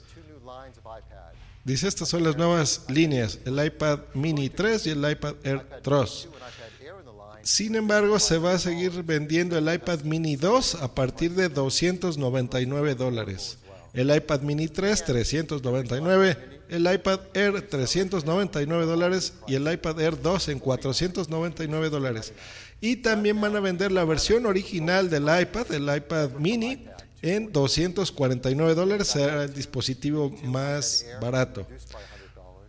Dice, 1.64 1.88
estas 1.88 2.08
son 2.08 2.22
las 2.22 2.36
nuevas 2.36 2.84
líneas, 2.88 3.40
el 3.44 3.64
iPad 3.64 3.98
mini 4.14 4.48
3 4.48 4.86
y 4.86 4.90
el 4.90 5.10
iPad 5.10 5.34
Air 5.42 5.66
3. 5.82 5.82
Two 5.82 5.96
and 5.96 6.06
iPad 6.06 6.80
Air 6.80 6.94
in 7.00 7.04
the 7.04 7.10
line. 7.10 7.40
Sin 7.42 7.74
embargo, 7.74 8.20
se 8.20 8.38
va 8.38 8.52
a 8.52 8.58
seguir 8.60 9.02
vendiendo 9.02 9.58
el 9.58 9.74
iPad 9.74 10.00
mini 10.02 10.36
2 10.36 10.76
a 10.76 10.94
partir 10.94 11.32
de 11.32 11.48
299 11.48 12.94
dólares. 12.94 13.58
El 13.96 14.14
iPad 14.14 14.42
mini 14.42 14.68
3, 14.68 15.04
399. 15.04 16.36
El 16.68 16.92
iPad 16.92 17.20
Air, 17.34 17.62
399 17.66 18.84
dólares. 18.84 19.32
Y 19.48 19.54
el 19.54 19.72
iPad 19.72 20.00
Air 20.00 20.20
2 20.20 20.48
en 20.50 20.58
499 20.60 21.90
dólares. 21.90 22.32
Y 22.80 22.96
también 22.96 23.40
van 23.40 23.56
a 23.56 23.60
vender 23.60 23.90
la 23.90 24.04
versión 24.04 24.46
original 24.46 25.08
del 25.08 25.22
iPad, 25.24 25.72
el 25.72 25.94
iPad 25.94 26.30
mini, 26.38 26.86
en 27.22 27.52
249 27.52 28.74
dólares. 28.74 29.08
Será 29.08 29.44
el 29.44 29.54
dispositivo 29.54 30.30
más 30.44 31.06
barato. 31.20 31.66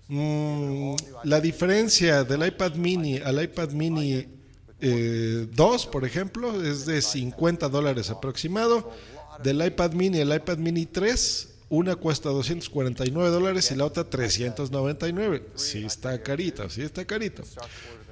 Mm, 0.07 0.95
la 1.25 1.41
diferencia 1.41 2.23
del 2.23 2.47
iPad 2.47 2.75
mini 2.75 3.17
al 3.17 3.43
iPad 3.43 3.71
mini 3.71 4.25
eh, 4.79 5.47
2, 5.53 5.85
por 5.87 6.05
ejemplo, 6.05 6.63
es 6.63 6.85
de 6.85 7.01
50 7.01 7.67
dólares 7.69 8.09
aproximado. 8.09 8.91
Del 9.43 9.63
iPad 9.65 9.91
mini 9.91 10.21
al 10.21 10.33
iPad 10.33 10.57
mini 10.57 10.85
3, 10.85 11.49
una 11.69 11.95
cuesta 11.95 12.29
249 12.29 13.29
dólares 13.29 13.69
y 13.71 13.75
la 13.75 13.85
otra 13.85 14.03
399. 14.03 15.47
Sí 15.55 15.85
está 15.85 16.21
carito, 16.23 16.69
sí 16.69 16.81
está 16.81 17.05
carito. 17.05 17.43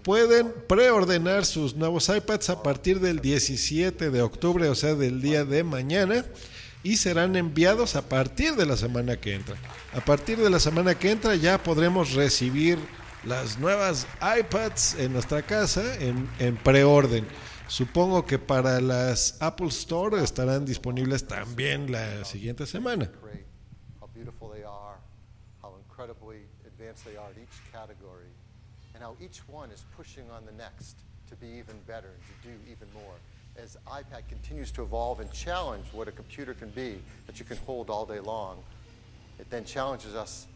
Pueden 0.05 0.53
preordenar 0.67 1.45
sus 1.45 1.75
nuevos 1.75 2.09
iPads 2.09 2.51
a 2.51 2.61
partir 2.61 2.99
del 2.99 3.21
17 3.21 4.11
de 4.11 4.21
octubre, 4.21 4.69
o 4.69 4.75
sea, 4.75 4.93
del 4.93 5.19
día 5.19 5.45
de 5.45 5.63
mañana, 5.63 6.23
y 6.83 6.97
serán 6.97 7.35
enviados 7.35 7.95
a 7.95 8.07
partir 8.07 8.53
de 8.53 8.67
la 8.67 8.77
semana 8.77 9.19
que 9.19 9.33
entra. 9.33 9.55
A 9.93 10.01
partir 10.05 10.37
de 10.37 10.51
la 10.51 10.59
semana 10.59 10.93
que 10.93 11.09
entra 11.09 11.33
ya 11.33 11.57
podremos 11.57 12.13
recibir 12.13 12.77
las 13.23 13.57
nuevas 13.57 14.05
iPads 14.21 14.93
en 14.99 15.11
nuestra 15.11 15.41
casa 15.41 15.95
en, 15.95 16.29
en 16.37 16.55
preorden. 16.55 17.25
Supongo 17.67 18.27
que 18.27 18.37
para 18.37 18.79
las 18.81 19.41
Apple 19.41 19.69
Store 19.69 20.23
estarán 20.23 20.65
disponibles 20.65 21.25
también 21.25 21.91
la 21.91 22.23
siguiente 22.25 22.67
semana. 22.67 23.09
How 29.05 29.15
each 29.23 29.41
one 29.47 29.69
is 29.69 29.83
pushing 29.95 30.23
on 30.35 30.43
the 30.49 30.51
next 30.53 30.95
to 31.29 31.35
be 31.35 31.47
even 31.61 31.75
better 31.85 32.09
and 32.15 32.23
to 32.27 32.35
do 32.49 32.53
even 32.71 32.87
more. 33.01 33.15
As 33.55 33.77
iPad 33.87 34.23
continues 34.27 34.71
to 34.71 34.81
evolve 34.81 35.19
and 35.19 35.31
challenge 35.31 35.85
what 35.93 36.07
a 36.07 36.11
computer 36.11 36.55
can 36.55 36.69
be 36.71 36.97
that 37.27 37.39
you 37.39 37.45
can 37.45 37.57
hold 37.67 37.91
all 37.91 38.05
day 38.07 38.19
long, 38.19 38.57
it 39.39 39.47
then 39.51 39.63
challenges 39.63 40.15
us 40.15 40.47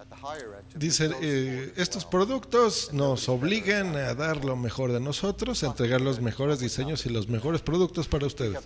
at 0.00 0.08
the 0.08 0.16
higher 0.16 0.54
end 0.56 0.64
to 0.70 0.78
make 0.78 0.80
Dice, 0.80 1.08
those 1.08 1.22
eh, 1.22 1.72
estos 1.76 2.06
productos 2.06 2.90
nos 2.94 3.28
obligan 3.28 3.94
a 3.96 4.14
dar 4.14 4.46
lo 4.46 4.56
mejor 4.56 4.92
de 4.92 5.00
nosotros, 5.00 5.62
a 5.62 5.66
entregar 5.66 6.00
los 6.00 6.20
mejores 6.20 6.58
diseños 6.58 7.04
y 7.04 7.10
los 7.10 7.28
mejores 7.28 7.60
productos 7.60 8.08
para 8.08 8.26
ustedes. 8.26 8.58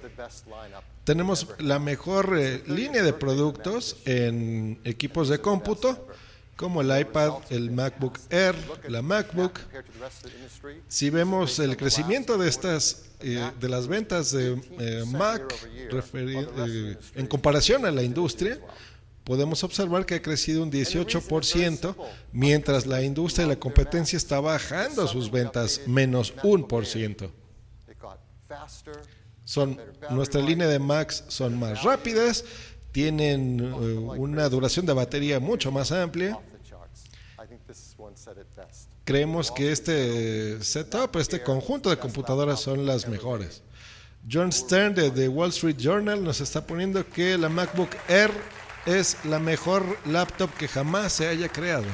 Tenemos 1.02 1.48
la 1.58 1.80
mejor 1.80 2.38
eh, 2.38 2.62
línea 2.68 3.02
de 3.02 3.12
productos 3.12 3.96
en 4.04 4.78
equipos 4.84 5.28
de 5.28 5.40
cómputo, 5.40 6.06
como 6.56 6.80
el 6.80 7.00
iPad, 7.00 7.32
el 7.50 7.70
MacBook 7.70 8.18
Air, 8.30 8.54
la 8.88 9.02
MacBook. 9.02 9.58
Si 10.88 11.10
vemos 11.10 11.58
el 11.58 11.76
crecimiento 11.76 12.38
de 12.38 12.48
estas 12.48 13.06
eh, 13.20 13.50
de 13.58 13.68
las 13.68 13.86
ventas 13.86 14.30
de 14.32 14.60
eh, 14.78 15.04
Mac 15.06 15.42
eh, 16.12 16.96
en 17.14 17.26
comparación 17.26 17.86
a 17.86 17.90
la 17.90 18.02
industria, 18.02 18.58
podemos 19.24 19.64
observar 19.64 20.06
que 20.06 20.16
ha 20.16 20.22
crecido 20.22 20.62
un 20.62 20.70
18%, 20.70 21.96
mientras 22.32 22.86
la 22.86 23.02
industria 23.02 23.46
y 23.46 23.48
la 23.48 23.56
competencia 23.56 24.16
está 24.16 24.40
bajando 24.40 25.08
sus 25.08 25.30
ventas 25.30 25.80
menos 25.86 26.34
un 26.42 26.68
por 26.68 26.86
ciento. 26.86 27.32
It 27.88 27.98
got 27.98 28.18
faster, 28.46 28.94
Son 29.44 29.80
nuestra 30.10 30.40
línea 30.40 30.68
de 30.68 30.78
Macs 30.78 31.24
son 31.28 31.58
más 31.58 31.82
rápidas, 31.82 32.44
tienen 32.94 33.58
eh, 33.58 33.72
una 33.72 34.48
duración 34.48 34.86
de 34.86 34.92
batería 34.92 35.40
mucho 35.40 35.72
más 35.72 35.90
amplia. 35.90 36.38
Creemos 39.04 39.50
que 39.50 39.72
este 39.72 40.62
setup, 40.62 41.16
este 41.16 41.42
conjunto 41.42 41.90
de 41.90 41.98
computadoras 41.98 42.60
son 42.60 42.86
las 42.86 43.08
mejores. 43.08 43.64
John 44.30 44.52
Stern 44.52 44.94
de 44.94 45.10
The 45.10 45.28
Wall 45.28 45.48
Street 45.48 45.76
Journal 45.76 46.22
nos 46.22 46.40
está 46.40 46.64
poniendo 46.64 47.04
que 47.04 47.36
la 47.36 47.48
MacBook 47.48 47.90
Air 48.08 48.30
es 48.86 49.16
la 49.24 49.40
mejor 49.40 49.82
laptop 50.06 50.50
que 50.54 50.68
jamás 50.68 51.14
se 51.14 51.26
haya 51.26 51.48
creado. 51.48 51.88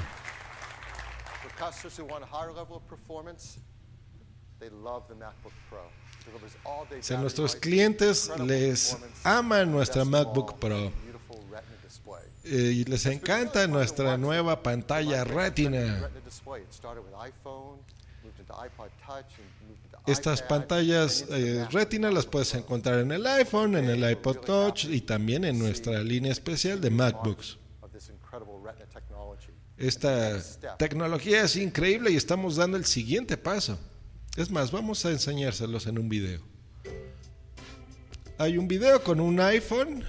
They 4.61 4.69
love 4.69 5.09
the 5.09 5.15
MacBook 5.15 5.55
Pro. 5.71 5.81
Battery 6.27 7.21
nuestros 7.21 7.57
clientes 7.57 8.31
les 8.39 8.97
ama 9.25 9.65
nuestra 9.65 10.05
MacBook 10.05 10.59
Pro 10.59 10.93
eh, 12.45 12.73
y 12.75 12.85
les 12.85 13.07
encanta 13.07 13.67
nuestra 13.67 14.17
nueva 14.17 14.63
pantalla 14.63 15.25
Retina. 15.25 16.11
Estas 20.07 20.43
pantallas 20.43 21.27
eh. 21.31 21.67
Retina 21.71 22.11
las 22.11 22.27
puedes 22.27 22.55
encontrar 22.55 23.01
en 23.01 23.13
el 23.13 23.27
iPhone, 23.27 23.77
en 23.77 23.85
el 23.85 24.11
iPod 24.11 24.39
Touch 24.39 24.85
y 24.87 25.03
también 25.03 25.45
en 25.45 25.59
nuestra 25.59 26.03
línea 26.03 26.33
especial 26.33 26.81
de 26.81 26.91
MacBooks. 26.91 27.59
Esta 29.77 30.39
tecnología 30.79 31.45
es 31.45 31.57
increíble 31.57 32.11
y 32.11 32.17
estamos 32.17 32.57
dando 32.57 32.77
el 32.77 32.85
siguiente 32.85 33.37
paso. 33.37 33.79
Es 34.37 34.49
más, 34.49 34.71
vamos 34.71 35.05
a 35.05 35.11
enseñárselos 35.11 35.87
en 35.89 35.99
un 35.99 36.09
video. 36.09 36.41
Hay 38.39 38.59
un 38.59 38.69
video 38.69 39.03
con 39.03 39.21
un 39.21 39.41
iPhone, 39.41 40.05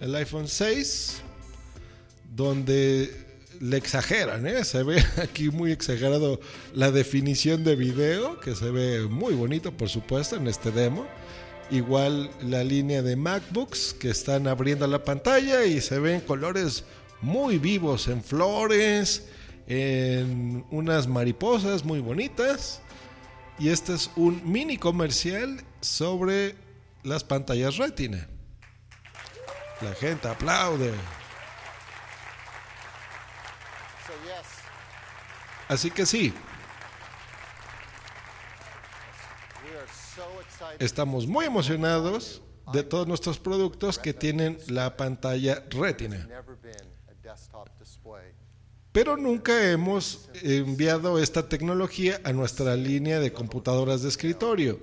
el 0.00 0.14
iPhone 0.14 0.46
6, 0.46 1.22
donde 2.34 3.10
le 3.60 3.76
exageran, 3.78 4.46
¿eh? 4.46 4.64
se 4.64 4.82
ve 4.82 5.02
aquí 5.22 5.48
muy 5.48 5.72
exagerado 5.72 6.38
la 6.74 6.90
definición 6.90 7.64
de 7.64 7.74
video, 7.74 8.38
que 8.40 8.54
se 8.54 8.70
ve 8.70 9.06
muy 9.08 9.32
bonito, 9.34 9.72
por 9.72 9.88
supuesto, 9.88 10.36
en 10.36 10.48
este 10.48 10.70
demo. 10.70 11.06
Igual 11.70 12.30
la 12.42 12.62
línea 12.64 13.00
de 13.00 13.16
MacBooks 13.16 13.94
que 13.94 14.10
están 14.10 14.48
abriendo 14.48 14.86
la 14.86 15.02
pantalla 15.02 15.64
y 15.64 15.80
se 15.80 15.98
ven 15.98 16.20
colores 16.20 16.84
muy 17.22 17.56
vivos 17.56 18.06
en 18.08 18.22
flores, 18.22 19.28
en 19.66 20.62
unas 20.70 21.08
mariposas 21.08 21.86
muy 21.86 22.00
bonitas. 22.00 22.82
Y 23.58 23.68
este 23.68 23.94
es 23.94 24.10
un 24.16 24.40
mini 24.50 24.76
comercial 24.76 25.64
sobre 25.80 26.56
las 27.02 27.24
pantallas 27.24 27.76
retina. 27.76 28.28
La 29.80 29.94
gente 29.94 30.28
aplaude. 30.28 30.92
Así 35.68 35.90
que 35.90 36.04
sí, 36.04 36.34
estamos 40.78 41.26
muy 41.26 41.46
emocionados 41.46 42.42
de 42.72 42.82
todos 42.82 43.06
nuestros 43.06 43.38
productos 43.38 43.98
que 43.98 44.14
tienen 44.14 44.58
la 44.68 44.96
pantalla 44.96 45.64
retina. 45.70 46.28
Pero 48.92 49.16
nunca 49.16 49.70
hemos 49.70 50.28
enviado 50.42 51.18
esta 51.18 51.48
tecnología 51.48 52.20
a 52.24 52.32
nuestra 52.32 52.76
línea 52.76 53.20
de 53.20 53.32
computadoras 53.32 54.02
de 54.02 54.10
escritorio. 54.10 54.78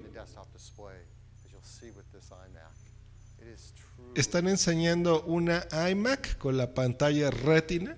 Están 4.16 4.48
enseñando 4.48 5.24
una 5.24 5.66
iMac 5.92 6.38
con 6.40 6.58
la 6.58 6.74
pantalla 6.74 7.30
retina. 7.30 7.96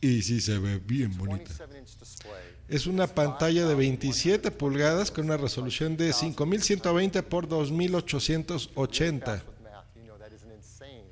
Y 0.00 0.22
sí 0.22 0.40
se 0.40 0.58
ve 0.58 0.78
bien 0.78 1.16
bonita. 1.16 1.52
27 1.68 1.78
inch 1.78 1.98
display. 1.98 2.56
Es 2.68 2.86
una 2.86 3.06
pantalla 3.06 3.66
de 3.66 3.74
27 3.74 4.50
pulgadas 4.50 5.10
con 5.10 5.26
una 5.26 5.36
resolución 5.36 5.96
de 5.96 6.12
5120 6.12 7.22
por 7.22 7.46
2880. 7.46 9.32
With 9.32 9.42
math, 9.62 9.84
you 9.94 10.02
know 10.02 10.18
that 10.18 10.32
is 10.32 10.42
an 10.42 10.52
insane. 10.52 11.04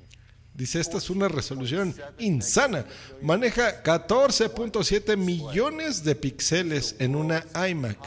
Dice, 0.55 0.79
esta 0.79 0.97
es 0.99 1.09
una 1.09 1.27
resolución 1.27 1.93
insana. 2.17 2.85
Maneja 3.21 3.83
14.7 3.83 5.17
millones 5.17 6.03
de 6.05 6.15
píxeles 6.15 6.95
en 6.99 7.17
una 7.17 7.45
iMac. 7.67 7.97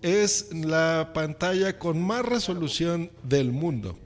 Es 0.00 0.54
la 0.54 1.10
pantalla 1.12 1.76
con 1.78 2.00
más 2.00 2.24
resolución 2.24 3.10
del 3.24 3.50
mundo. 3.50 3.98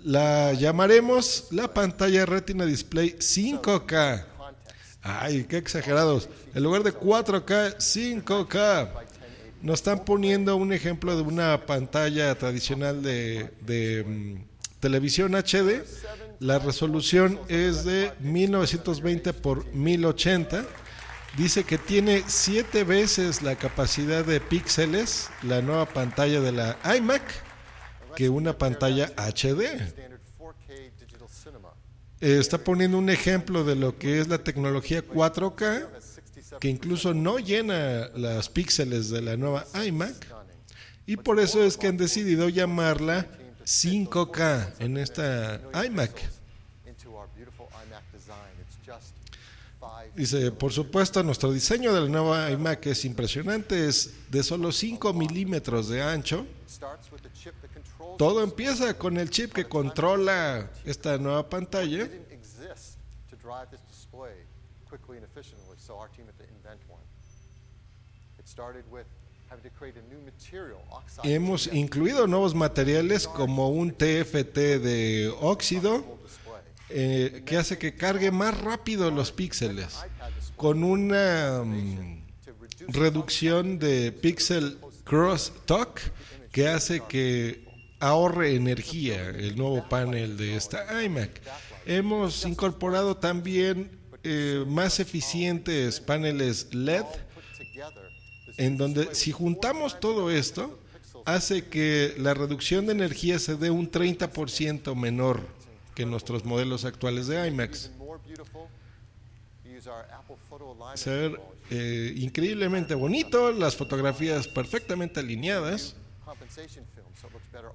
La 0.00 0.52
llamaremos 0.52 1.46
la 1.50 1.72
pantalla 1.72 2.26
Retina 2.26 2.66
Display 2.66 3.16
5K. 3.18 4.26
context. 4.36 4.98
Ay, 5.00 5.44
qué 5.44 5.56
exagerados. 5.56 6.28
En 6.54 6.62
lugar 6.62 6.82
de 6.82 6.92
4K, 6.92 7.76
5K. 7.78 8.90
Nos 9.62 9.80
están 9.80 10.04
poniendo 10.04 10.56
un 10.56 10.74
ejemplo 10.74 11.16
de 11.16 11.22
una 11.22 11.64
pantalla 11.64 12.34
tradicional 12.34 13.02
de, 13.02 13.50
de, 13.62 14.04
mm, 14.04 14.53
televisión 14.84 15.32
HD. 15.34 15.82
La 16.40 16.58
resolución 16.58 17.40
es 17.48 17.84
de 17.84 18.12
1920 18.20 19.32
por 19.32 19.64
1080. 19.72 20.66
Dice 21.38 21.64
que 21.64 21.78
tiene 21.78 22.22
7 22.26 22.84
veces 22.84 23.40
la 23.40 23.56
capacidad 23.56 24.26
de 24.26 24.42
píxeles, 24.42 25.30
la 25.42 25.62
nueva 25.62 25.86
pantalla 25.86 26.42
de 26.42 26.52
la 26.52 26.76
iMac, 26.98 27.22
que 28.14 28.28
una 28.28 28.58
pantalla 28.58 29.10
HD. 29.16 29.62
Standard 29.86 30.20
4K 30.38 30.92
digital 31.00 31.28
cinema. 31.30 31.70
Está 32.20 32.58
poniendo 32.58 32.98
un 32.98 33.08
ejemplo 33.08 33.64
de 33.64 33.76
lo 33.76 33.98
que 33.98 34.20
es 34.20 34.28
la 34.28 34.44
tecnología 34.44 35.02
4K, 35.02 35.88
Has 35.96 36.04
67 36.04 36.56
que 36.60 36.68
incluso 36.68 37.14
no 37.14 37.38
llena 37.38 38.10
las 38.14 38.50
píxeles 38.50 39.08
de 39.08 39.22
la 39.22 39.38
nueva 39.38 39.64
iMac, 39.82 40.14
y 41.06 41.16
por 41.16 41.40
eso 41.40 41.64
es 41.64 41.78
que 41.78 41.86
han 41.86 41.96
decidido 41.96 42.50
llamarla 42.50 43.26
5K 43.64 44.74
en 44.78 44.96
esta 44.98 45.60
iMac. 45.84 46.22
Dice, 50.14 50.52
por 50.52 50.72
supuesto, 50.72 51.22
nuestro 51.22 51.52
diseño 51.52 51.92
de 51.92 52.02
la 52.02 52.08
nueva 52.08 52.50
iMac 52.50 52.86
es 52.86 53.04
impresionante, 53.04 53.88
es 53.88 54.14
de 54.30 54.42
solo 54.42 54.70
5 54.70 55.12
milímetros 55.12 55.88
de 55.88 56.02
ancho. 56.02 56.46
Todo 58.16 58.42
empieza 58.42 58.96
con 58.96 59.18
el 59.18 59.30
chip 59.30 59.52
que 59.52 59.66
controla 59.66 60.70
esta 60.84 61.18
nueva 61.18 61.48
pantalla. 61.48 62.08
It 68.44 68.48
started 68.48 68.84
with 68.90 69.06
Hemos 71.22 71.66
incluido 71.72 72.26
nuevos 72.26 72.54
materiales 72.54 73.26
como 73.26 73.70
un 73.70 73.92
TFT 73.92 74.56
de 74.80 75.32
óxido 75.40 76.04
eh, 76.90 77.42
que 77.46 77.56
hace 77.56 77.78
que 77.78 77.94
cargue 77.94 78.30
más 78.30 78.60
rápido 78.60 79.10
los 79.10 79.32
píxeles 79.32 79.96
con 80.56 80.84
una 80.84 81.62
mm, 81.64 82.24
reducción 82.88 83.78
de 83.78 84.12
pixel 84.12 84.78
crosstalk 85.04 86.00
que 86.52 86.68
hace 86.68 87.00
que 87.00 87.64
ahorre 88.00 88.54
energía 88.54 89.30
el 89.30 89.56
nuevo 89.56 89.88
panel 89.88 90.36
de 90.36 90.56
esta 90.56 91.02
iMac. 91.02 91.40
Hemos 91.86 92.44
incorporado 92.44 93.16
también 93.16 93.98
eh, 94.22 94.64
más 94.66 95.00
eficientes 95.00 96.00
paneles 96.00 96.68
LED 96.72 97.04
en 98.56 98.76
donde 98.76 99.14
si 99.14 99.32
juntamos 99.32 100.00
todo 100.00 100.30
esto 100.30 100.78
hace 101.24 101.66
que 101.66 102.14
la 102.18 102.34
reducción 102.34 102.86
de 102.86 102.92
energía 102.92 103.38
se 103.38 103.56
dé 103.56 103.70
un 103.70 103.90
30% 103.90 104.94
menor 104.94 105.40
que 105.94 106.04
nuestros 106.04 106.44
modelos 106.44 106.84
actuales 106.84 107.26
de 107.26 107.38
alignment 107.38 107.74
Se 110.94 111.32
eh, 111.70 112.12
increíblemente 112.16 112.94
bonito, 112.94 113.52
las 113.52 113.76
fotografías 113.76 114.48
perfectamente 114.48 115.20
alineadas 115.20 115.96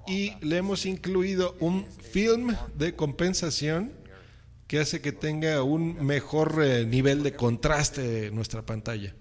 y 0.06 0.34
le 0.44 0.58
hemos 0.58 0.86
incluido 0.86 1.56
un 1.60 1.86
film 1.86 2.56
de 2.74 2.94
compensación 2.94 3.92
que 4.66 4.78
hace 4.78 5.00
que 5.00 5.12
tenga 5.12 5.62
un 5.62 6.04
mejor 6.04 6.62
eh, 6.62 6.86
nivel 6.86 7.22
de 7.24 7.34
contraste 7.34 8.28
en 8.28 8.34
nuestra 8.36 8.62
pantalla. 8.62 9.14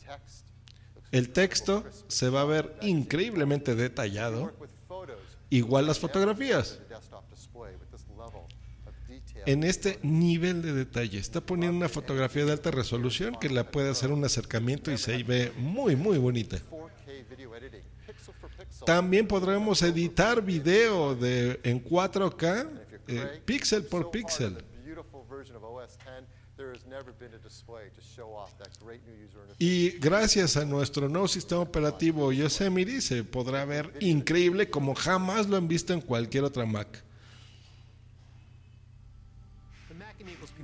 El 1.11 1.30
texto 1.30 1.84
se 2.07 2.30
va 2.30 2.41
a 2.41 2.45
ver 2.45 2.76
increíblemente 2.81 3.76
detallado, 3.76 4.52
igual 5.49 5.88
las 5.88 5.99
fotografías. 5.99 6.80
En 9.45 9.64
este 9.64 9.99
nivel 10.03 10.61
de 10.61 10.73
detalle. 10.73 11.18
Está 11.18 11.41
poniendo 11.41 11.77
una 11.77 11.90
fotografía 11.90 12.45
de 12.45 12.52
alta 12.52 12.72
resolución 12.72 13.36
que 13.40 13.49
la 13.49 13.72
puede 13.72 13.90
hacer 13.90 14.11
un 14.11 14.23
acercamiento 14.23 14.91
y 14.91 14.98
se 14.98 15.23
ve 15.23 15.52
muy, 15.57 15.95
muy 15.95 16.18
bonita. 16.18 16.57
4K 16.69 17.26
video 17.30 17.56
editing, 17.56 17.81
pixel 18.06 18.34
for 18.36 18.49
pixel. 18.52 18.86
También 18.86 19.27
podremos 19.27 19.81
editar 19.81 20.44
video 20.44 21.15
de, 21.15 21.60
en 21.64 21.84
4K, 21.84 22.69
eh, 23.07 23.41
píxel 23.45 23.84
por 23.86 24.11
píxel. 24.11 24.57
Y 29.60 29.91
gracias 29.91 30.57
a 30.57 30.65
nuestro 30.65 31.07
nuevo 31.07 31.27
sistema 31.27 31.61
operativo 31.61 32.31
Yosemite 32.34 32.99
se 33.02 33.23
podrá 33.23 33.64
ver 33.65 33.94
increíble 34.02 34.69
como 34.69 34.94
jamás 34.94 35.48
lo 35.48 35.56
han 35.56 35.68
visto 35.68 35.94
en 35.94 36.02
cualquier 36.02 36.44
otra 36.44 36.65
Mac. 36.65 37.03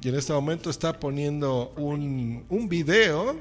Y 0.01 0.09
en 0.09 0.15
este 0.15 0.33
momento 0.33 0.69
está 0.69 0.99
poniendo 0.99 1.69
un, 1.77 2.45
un 2.49 2.69
video, 2.69 3.39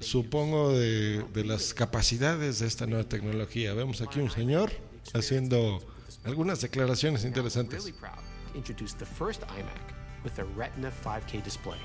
supongo, 0.00 0.72
de, 0.72 1.22
de 1.32 1.44
las 1.44 1.72
capacidades 1.72 2.58
de 2.58 2.66
esta 2.66 2.86
nueva 2.86 3.04
tecnología. 3.04 3.72
Vemos 3.74 4.00
aquí 4.02 4.20
un 4.20 4.30
señor 4.30 4.72
haciendo 5.14 5.78
algunas 6.24 6.60
declaraciones 6.60 7.24
interesantes. 7.24 7.92
With 10.26 10.40
a 10.40 10.44
Retina 10.56 10.90
5K 11.04 11.40
display. 11.44 11.78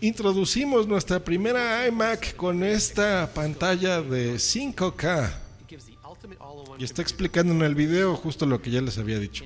Introducimos 0.00 0.86
nuestra 0.86 1.20
primera 1.20 1.86
iMac 1.86 2.34
con 2.34 2.62
esta 2.64 3.30
pantalla 3.34 4.00
de 4.00 4.36
5K. 4.36 5.30
Y 6.78 6.84
está 6.84 7.02
explicando 7.02 7.52
en 7.52 7.60
el 7.60 7.74
video 7.74 8.16
justo 8.16 8.46
lo 8.46 8.62
que 8.62 8.70
ya 8.70 8.80
les 8.80 8.96
había 8.96 9.18
dicho. 9.18 9.44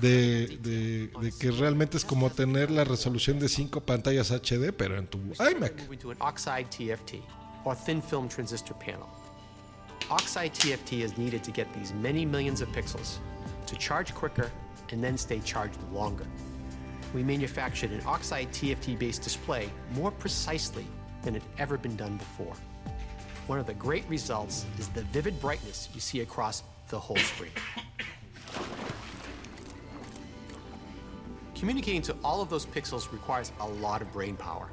De, 0.00 0.46
de- 0.62 1.08
de 1.20 1.32
que 1.38 1.50
realmente 1.50 1.98
es 1.98 2.06
como 2.06 2.30
tener 2.30 2.70
la 2.70 2.84
resolución 2.84 3.38
de 3.38 3.50
5 3.50 3.80
pantallas 3.82 4.30
HD, 4.30 4.72
pero 4.72 4.96
en 4.96 5.06
tu 5.06 5.18
iMac. 5.18 5.74
Oxide 6.20 6.64
TFT, 6.70 7.16
or 7.64 7.76
thin 7.76 8.02
film 8.02 8.28
transistor 8.30 8.74
panel. 8.78 9.06
Oxide 10.08 10.52
TFT 10.54 11.04
is 11.04 11.18
needed 11.18 11.42
to 11.42 11.52
get 11.52 11.66
these 11.74 11.92
many 11.94 12.24
millions 12.24 12.62
of 12.62 12.68
pixels 12.70 13.18
to 13.66 13.76
charge 13.76 14.14
quicker 14.14 14.50
and 14.90 15.02
then 15.02 15.18
stay 15.18 15.40
charged 15.44 15.76
longer. 15.92 16.26
We 17.14 17.22
manufactured 17.22 17.92
an 17.92 18.02
oxide 18.06 18.50
TFT 18.52 18.98
based 18.98 19.22
display 19.22 19.70
more 19.94 20.10
precisely 20.10 20.86
than 21.22 21.34
had 21.34 21.42
ever 21.58 21.78
been 21.78 21.96
done 21.96 22.16
before. 22.16 22.54
One 23.46 23.58
of 23.58 23.66
the 23.66 23.74
great 23.74 24.04
results 24.08 24.66
is 24.78 24.88
the 24.88 25.02
vivid 25.12 25.40
brightness 25.40 25.88
you 25.94 26.00
see 26.00 26.20
across 26.20 26.62
the 26.88 26.98
whole 26.98 27.16
screen. 27.16 27.52
Communicating 31.54 32.02
to 32.02 32.14
all 32.22 32.42
of 32.42 32.50
those 32.50 32.66
pixels 32.66 33.10
requires 33.12 33.50
a 33.60 33.66
lot 33.66 34.02
of 34.02 34.12
brain 34.12 34.36
power. 34.36 34.68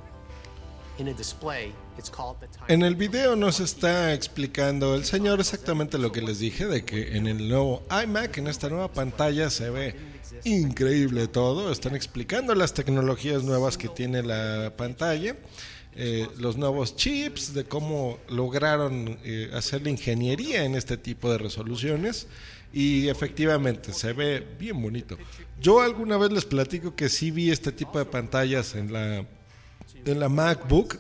In 0.99 1.07
a 1.07 1.14
display, 1.14 1.72
it's 1.97 2.10
called 2.10 2.39
the 2.39 2.47
time. 2.47 2.68
En 2.68 2.84
el 2.84 2.95
video 2.95 3.35
nos 3.35 3.60
está 3.60 4.14
explicando 4.14 4.93
el 4.93 5.05
señor 5.05 5.39
exactamente 5.39 5.97
lo 5.97 6.11
que 6.11 6.22
les 6.22 6.39
dije, 6.39 6.68
de 6.68 6.84
que 6.84 7.15
en 7.15 7.26
el 7.26 7.47
nuevo 7.47 7.84
iMac, 7.89 8.38
en 8.38 8.47
esta 8.47 8.69
nueva 8.69 8.89
pantalla, 8.89 9.49
se 9.49 9.69
ve 9.69 9.95
increíble 10.43 11.27
todo. 11.27 11.72
Están 11.72 11.95
explicando 11.95 12.55
las 12.55 12.73
tecnologías 12.73 13.43
nuevas 13.43 13.77
que 13.77 13.89
tiene 13.89 14.23
la 14.23 14.73
pantalla, 14.76 15.35
eh, 15.95 16.27
los 16.38 16.57
nuevos 16.57 16.95
chips, 16.95 17.53
de 17.53 17.65
cómo 17.65 18.19
lograron 18.30 19.19
eh, 19.23 19.49
hacer 19.53 19.84
la 19.84 19.89
ingeniería 19.89 20.65
en 20.65 20.76
este 20.76 20.97
tipo 20.97 21.31
de 21.31 21.38
resoluciones. 21.38 22.27
Y 22.73 23.07
efectivamente 23.07 23.93
se 23.93 24.14
ve 24.14 24.45
bien 24.60 24.81
bonito. 24.81 25.18
Yo 25.61 25.81
alguna 25.81 26.18
vez 26.18 26.31
les 26.31 26.45
platico 26.45 26.95
que 26.95 27.07
sí 27.07 27.30
vi 27.30 27.51
este 27.51 27.72
tipo 27.72 27.99
de 27.99 28.05
pantallas 28.05 28.73
en 28.73 28.91
la, 28.91 29.26
en 30.05 30.19
la 30.19 30.27
MacBook. 30.27 30.97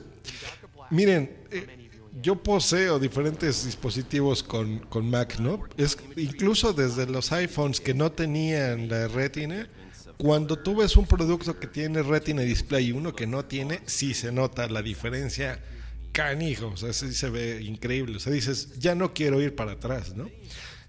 Miren, 0.91 1.31
eh, 1.49 1.82
yo 2.21 2.35
poseo 2.41 2.99
diferentes 2.99 3.65
dispositivos 3.65 4.43
con, 4.43 4.79
con 4.79 5.09
Mac, 5.09 5.39
¿no? 5.39 5.63
Es 5.77 5.97
incluso 6.15 6.73
desde 6.73 7.07
los 7.07 7.31
iPhones 7.31 7.81
que 7.81 7.93
no 7.93 8.11
tenían 8.11 8.89
la 8.89 9.07
retina. 9.07 9.67
Cuando 10.17 10.59
tú 10.59 10.75
ves 10.75 10.95
un 10.95 11.07
producto 11.07 11.59
que 11.59 11.67
tiene 11.67 12.03
retina 12.03 12.43
display 12.43 12.87
y 12.87 12.91
uno 12.91 13.15
que 13.15 13.25
no 13.25 13.45
tiene, 13.45 13.81
sí 13.85 14.13
se 14.13 14.31
nota 14.31 14.67
la 14.67 14.81
diferencia 14.81 15.59
canijo, 16.11 16.67
o 16.67 16.77
sea, 16.77 16.93
sí 16.93 17.13
se 17.13 17.29
ve 17.29 17.61
increíble. 17.63 18.17
O 18.17 18.19
sea, 18.19 18.31
dices, 18.31 18.79
ya 18.79 18.93
no 18.95 19.13
quiero 19.13 19.41
ir 19.41 19.55
para 19.55 19.73
atrás, 19.73 20.15
¿no? 20.15 20.29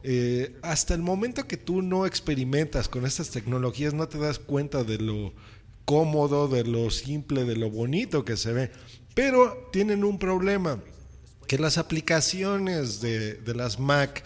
Eh, 0.02 0.54
hasta 0.60 0.92
el 0.92 1.00
momento 1.00 1.48
que 1.48 1.56
tú 1.56 1.80
no 1.80 2.04
experimentas 2.04 2.88
con 2.90 3.06
estas 3.06 3.30
tecnologías, 3.30 3.94
no 3.94 4.06
te 4.06 4.18
das 4.18 4.38
cuenta 4.38 4.84
de 4.84 4.98
lo 4.98 5.32
cómodo, 5.86 6.46
de 6.46 6.64
lo 6.64 6.90
simple, 6.90 7.44
de 7.44 7.56
lo 7.56 7.70
bonito 7.70 8.24
que 8.24 8.36
se 8.36 8.52
ve. 8.52 8.70
Pero 9.14 9.70
tienen 9.72 10.04
un 10.04 10.18
problema, 10.18 10.82
que 11.46 11.58
las 11.58 11.78
aplicaciones 11.78 13.00
de, 13.00 13.34
de 13.34 13.54
las 13.54 13.78
Mac 13.78 14.24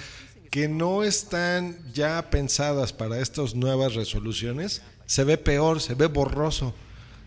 que 0.50 0.68
no 0.68 1.04
están 1.04 1.76
ya 1.92 2.30
pensadas 2.30 2.92
para 2.92 3.20
estas 3.20 3.54
nuevas 3.54 3.94
resoluciones, 3.94 4.82
se 5.06 5.24
ve 5.24 5.38
peor, 5.38 5.80
se 5.80 5.94
ve 5.94 6.06
borroso. 6.06 6.74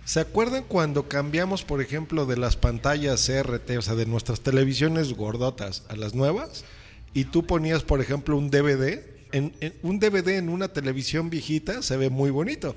¿Se 0.06 0.20
acuerdan 0.20 0.64
cuando 0.68 1.08
cambiamos, 1.08 1.64
por 1.64 1.82
ejemplo, 1.82 2.26
de 2.26 2.38
las 2.38 2.56
pantallas 2.56 3.28
CRT, 3.28 3.78
o 3.78 3.82
sea, 3.82 3.96
de 3.96 4.08
nuestras 4.08 4.42
televisiones 4.42 5.14
gordotas 5.14 5.84
a 5.90 5.96
las 5.96 6.16
nuevas? 6.16 6.66
Y 7.14 7.26
tú 7.26 7.46
ponías, 7.46 7.84
por 7.84 8.02
ejemplo, 8.02 8.38
un 8.38 8.50
DVD. 8.50 9.02
En, 9.32 9.54
un 9.84 10.00
DVD 10.00 10.30
en 10.38 10.50
una 10.50 10.70
televisión 10.70 11.30
viejita 11.30 11.82
se 11.82 11.98
ve 11.98 12.10
muy 12.10 12.32
bonito. 12.32 12.76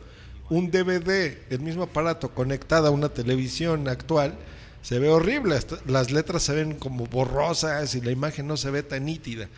Un 0.51 0.71
DVD, 0.71 1.39
el 1.49 1.61
mismo 1.61 1.85
aparato 1.85 2.35
conectado 2.35 2.89
a 2.89 2.91
una 2.91 3.09
televisión 3.09 3.89
actual, 3.89 4.37
se 4.85 5.01
ve 5.01 5.09
horrible. 5.09 5.59
Las 5.87 6.13
letras 6.13 6.45
se 6.45 6.53
ven 6.55 6.75
como 6.75 7.07
borrosas 7.07 7.97
y 7.97 8.01
la 8.03 8.13
imagen 8.13 8.47
no 8.47 8.57
se 8.57 8.71
ve 8.71 8.85
tan 8.85 9.07
nítida. 9.07 9.49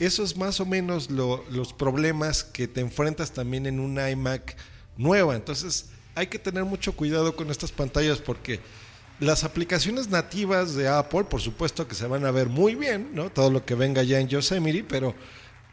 Eso 0.00 0.22
es 0.22 0.36
más 0.36 0.60
o 0.60 0.64
menos 0.66 1.10
lo- 1.10 1.44
los 1.50 1.72
problemas 1.74 2.44
que 2.44 2.68
te 2.68 2.80
enfrentas 2.80 3.32
también 3.32 3.66
en 3.66 3.80
una 3.80 4.08
iMac 4.10 4.56
nueva. 4.96 5.34
Entonces 5.36 5.86
hay 6.14 6.28
que 6.28 6.38
tener 6.38 6.64
mucho 6.64 6.92
cuidado 6.92 7.34
con 7.36 7.50
estas 7.50 7.72
pantallas 7.72 8.18
porque 8.18 8.60
las 9.18 9.44
aplicaciones 9.44 10.08
nativas 10.08 10.74
de 10.74 10.88
Apple, 10.88 11.24
por 11.24 11.40
supuesto 11.40 11.88
que 11.88 11.94
se 11.94 12.06
van 12.06 12.24
a 12.24 12.30
ver 12.30 12.48
muy 12.48 12.74
bien, 12.74 13.10
¿no? 13.14 13.30
Todo 13.30 13.50
lo 13.50 13.64
que 13.64 13.74
venga 13.74 14.02
ya 14.02 14.20
en 14.20 14.28
Yosemite, 14.28 14.84
pero 14.88 15.14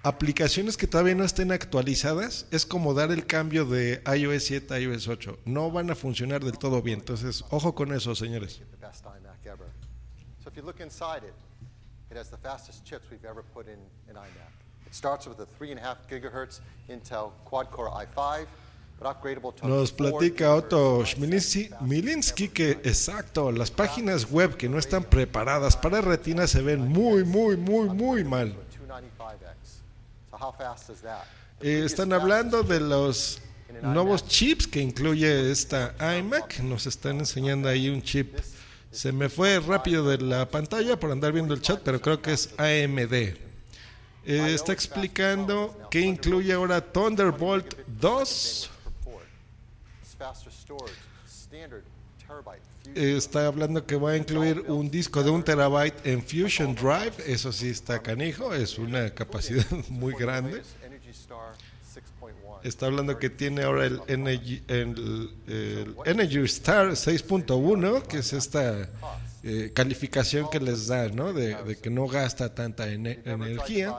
aplicaciones 0.03 0.75
que 0.75 0.85
todavía 0.85 1.15
no 1.15 1.23
estén 1.23 1.51
actualizadas 1.51 2.45
es 2.51 2.65
como 2.65 2.93
dar 2.93 3.11
el 3.11 3.25
cambio 3.25 3.65
de 3.65 4.03
iOS 4.05 4.43
7 4.43 4.73
a 4.73 4.79
iOS 4.79 5.07
8. 5.07 5.39
No 5.45 5.71
van 5.71 5.89
a 5.89 5.95
funcionar 5.95 6.43
del 6.43 6.57
todo 6.57 6.81
bien. 6.81 6.99
Entonces, 6.99 7.43
ojo 7.49 7.73
con 7.73 7.93
eso, 7.93 8.13
señores. 8.13 8.61
So 10.43 10.49
if 10.49 10.57
you 10.57 10.61
look 10.61 10.81
inside 10.81 11.23
it, 11.23 11.33
it 12.11 12.17
has 12.17 12.29
the 12.29 12.37
fastest 12.37 12.83
chips 12.83 13.09
we've 13.09 13.25
ever 13.25 13.43
put 13.53 13.67
in 13.67 13.79
an 14.09 14.15
iMac. 14.15 14.51
It 14.85 14.93
starts 14.93 15.25
with 15.25 15.39
a 15.39 15.47
3.5 15.57 15.95
gigahertz 16.09 16.59
Intel 16.89 17.31
quad-core 17.45 17.89
i5, 17.89 18.45
but 18.99 19.07
upgradable 19.07 19.55
to 19.55 19.67
Nos 19.67 19.91
4 19.93 19.95
platica 19.95 20.53
Otto 20.53 21.03
Milinski 21.17 22.49
que 22.49 22.71
exacto, 22.83 23.51
las 23.53 23.71
páginas 23.71 24.29
web 24.29 24.57
que 24.57 24.67
no 24.67 24.77
están 24.77 25.05
preparadas 25.05 25.77
para 25.77 26.01
retina 26.01 26.45
se 26.45 26.61
ven 26.61 26.89
muy, 26.89 27.23
muy, 27.23 27.55
muy, 27.55 27.87
muy 27.87 28.23
mal. 28.25 28.53
Eh, 31.61 31.83
están 31.85 32.11
hablando 32.13 32.63
de 32.63 32.79
los 32.79 33.41
nuevos 33.81 34.27
chips 34.27 34.67
que 34.67 34.81
incluye 34.81 35.51
esta 35.51 35.95
iMac. 36.17 36.59
Nos 36.59 36.85
están 36.87 37.19
enseñando 37.19 37.69
ahí 37.69 37.89
un 37.89 38.01
chip. 38.01 38.37
Se 38.91 39.11
me 39.11 39.29
fue 39.29 39.59
rápido 39.59 40.07
de 40.07 40.19
la 40.19 40.49
pantalla 40.49 40.99
por 40.99 41.11
andar 41.11 41.31
viendo 41.31 41.53
el 41.53 41.61
chat, 41.61 41.81
pero 41.83 42.01
creo 42.01 42.21
que 42.21 42.33
es 42.33 42.53
AMD. 42.57 43.13
Eh, 44.25 44.53
está 44.53 44.71
explicando 44.71 45.87
que 45.89 45.99
incluye 45.99 46.53
ahora 46.53 46.79
Thunderbolt 46.79 47.75
2. 47.87 48.69
Está 52.95 53.47
hablando 53.47 53.85
que 53.85 53.95
va 53.95 54.11
a 54.11 54.17
incluir 54.17 54.61
un 54.67 54.89
disco 54.89 55.23
de 55.23 55.29
un 55.31 55.43
terabyte 55.43 56.05
en 56.05 56.21
Fusion 56.21 56.75
Drive. 56.75 57.13
Eso 57.25 57.51
sí 57.51 57.69
está 57.69 58.01
canijo, 58.01 58.53
es 58.53 58.77
una 58.77 59.09
capacidad 59.11 59.65
muy 59.89 60.13
grande. 60.13 60.51
latest 60.57 60.83
Energy 60.83 61.09
Star 61.11 61.53
6.1. 61.95 62.59
Está 62.63 62.85
hablando 62.87 63.17
que 63.19 63.29
tiene 63.29 63.63
ahora 63.63 63.85
el 63.85 64.01
Energy, 64.07 64.63
el, 64.67 65.29
el 65.47 65.95
Energy 66.05 66.39
Star 66.45 66.87
6.1, 66.91 68.03
que 68.03 68.17
es 68.19 68.33
esta 68.33 68.89
eh, 69.43 69.71
calificación 69.73 70.49
que 70.49 70.59
les 70.59 70.87
da, 70.87 71.09
¿no? 71.09 71.33
De, 71.33 71.55
de 71.63 71.77
que 71.77 71.89
no 71.89 72.07
gasta 72.07 72.53
tanta 72.53 72.87
ene- 72.89 73.19
energía. 73.25 73.95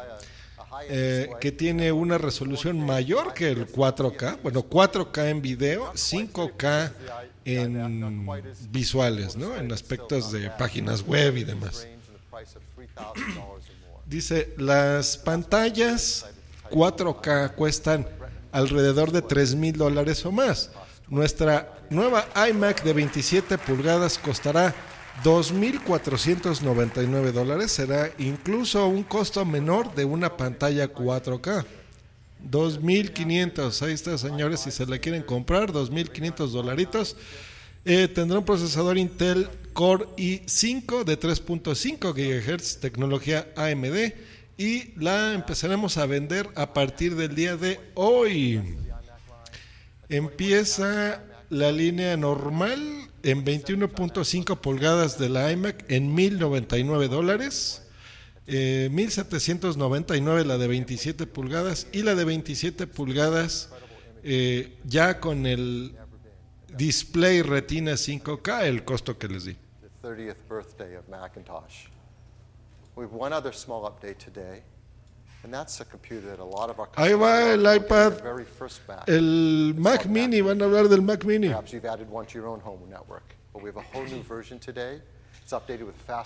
eh, 0.89 1.28
que 1.40 1.52
tiene 1.52 1.93
una 1.93 2.19
resolución 2.19 2.81
mayor 2.85 3.32
que 3.35 3.51
el 3.51 3.66
4K, 3.70 4.39
bueno, 4.43 4.65
4K 4.69 5.28
en 5.31 5.40
video, 5.43 5.93
5K 5.93 6.93
en 7.44 8.26
visuales, 8.70 9.36
¿no? 9.36 9.54
En 9.56 9.72
aspectos 9.72 10.30
de 10.32 10.50
páginas 10.50 11.02
web 11.02 11.36
y 11.36 11.44
demás. 11.44 11.86
Dice, 14.06 14.54
las 14.58 15.16
pantallas 15.16 16.26
4K 16.70 17.54
cuestan 17.54 18.06
alrededor 18.52 19.10
de 19.12 19.22
3 19.22 19.54
mil 19.56 19.76
dólares 19.76 20.24
o 20.26 20.32
más. 20.32 20.70
Nuestra 21.08 21.78
nueva 21.90 22.26
iMac 22.48 22.82
de 22.82 22.92
27 22.92 23.58
pulgadas 23.58 24.18
costará 24.18 24.74
2.499 25.22 27.32
dólares. 27.32 27.72
Será 27.72 28.10
incluso 28.18 28.86
un 28.86 29.02
costo 29.02 29.44
menor 29.44 29.94
de 29.94 30.04
una 30.04 30.36
pantalla 30.36 30.92
4K. 30.92 31.64
2.500. 32.50 33.82
Ahí 33.82 33.92
está, 33.92 34.16
señores, 34.18 34.60
si 34.60 34.70
se 34.70 34.86
la 34.86 34.98
quieren 34.98 35.22
comprar, 35.22 35.72
2.500 35.72 36.48
dolaritos. 36.48 37.16
Eh, 37.84 38.08
tendrá 38.08 38.38
un 38.38 38.44
procesador 38.44 38.96
Intel 38.96 39.48
Core 39.72 40.06
i5 40.16 41.04
de 41.04 41.18
3.5 41.18 42.14
GHz, 42.14 42.80
tecnología 42.80 43.46
AMD, 43.56 44.12
y 44.56 44.98
la 44.98 45.34
empezaremos 45.34 45.98
a 45.98 46.06
vender 46.06 46.48
a 46.54 46.72
partir 46.72 47.16
del 47.16 47.34
día 47.34 47.56
de 47.56 47.80
hoy. 47.94 48.62
Empieza 50.08 51.22
la 51.50 51.72
línea 51.72 52.16
normal 52.16 53.10
en 53.22 53.44
21.5 53.44 54.58
pulgadas 54.58 55.18
de 55.18 55.28
la 55.28 55.50
iMac 55.52 55.84
en 55.90 56.16
1.099 56.16 57.08
dólares. 57.08 57.84
Eh, 58.46 58.88
1799 58.92 60.44
la 60.44 60.58
de 60.58 60.66
27 60.68 61.26
pulgadas 61.26 61.86
y 61.92 62.02
la 62.02 62.14
de 62.14 62.24
27 62.24 62.86
pulgadas 62.86 63.70
eh, 64.22 64.76
ya 64.84 65.18
con 65.18 65.46
el 65.46 65.94
display 66.76 67.40
Retina 67.40 67.92
5K, 67.92 68.64
el 68.64 68.84
costo 68.84 69.16
que 69.18 69.28
les 69.28 69.44
di. 69.44 69.56
the 69.80 70.08
30th 70.08 70.46
birthday 70.48 70.94
of 70.96 71.08
Macintosh. 71.08 71.88
We 72.96 73.04
have 73.04 73.12
one 73.12 73.32
other 73.32 73.52
small 73.52 73.84
update 73.90 74.18
today, 74.18 74.62
and 75.42 75.52
that's 75.52 75.80
a 75.80 75.84
computer 75.84 76.28
that 76.28 76.38
a 76.38 76.44
lot 76.44 76.68
of 76.70 76.78
our 76.78 76.88
Ahí 76.96 77.14
va 77.14 77.52
el 77.52 77.64
iPad, 77.64 78.20
el 79.08 79.74
Mac 79.74 80.06
Mini, 80.06 80.42
van 80.42 80.60
a 80.60 80.66
hablar 80.66 80.88
del 80.88 81.02
Mac 81.02 81.24
Mini. 81.24 81.48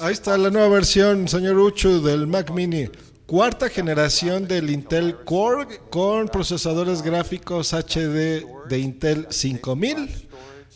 Ahí 0.00 0.12
está 0.12 0.36
la 0.38 0.50
nueva 0.50 0.68
versión, 0.68 1.28
señor 1.28 1.58
Uchu, 1.58 2.00
del 2.00 2.26
Mac 2.26 2.50
Mini. 2.50 2.88
Cuarta 3.26 3.68
generación 3.68 4.48
del 4.48 4.70
Intel 4.70 5.22
Core 5.24 5.80
con 5.90 6.28
procesadores 6.28 7.02
gráficos 7.02 7.74
HD 7.74 8.46
de 8.68 8.78
Intel 8.78 9.26
5000. 9.28 10.28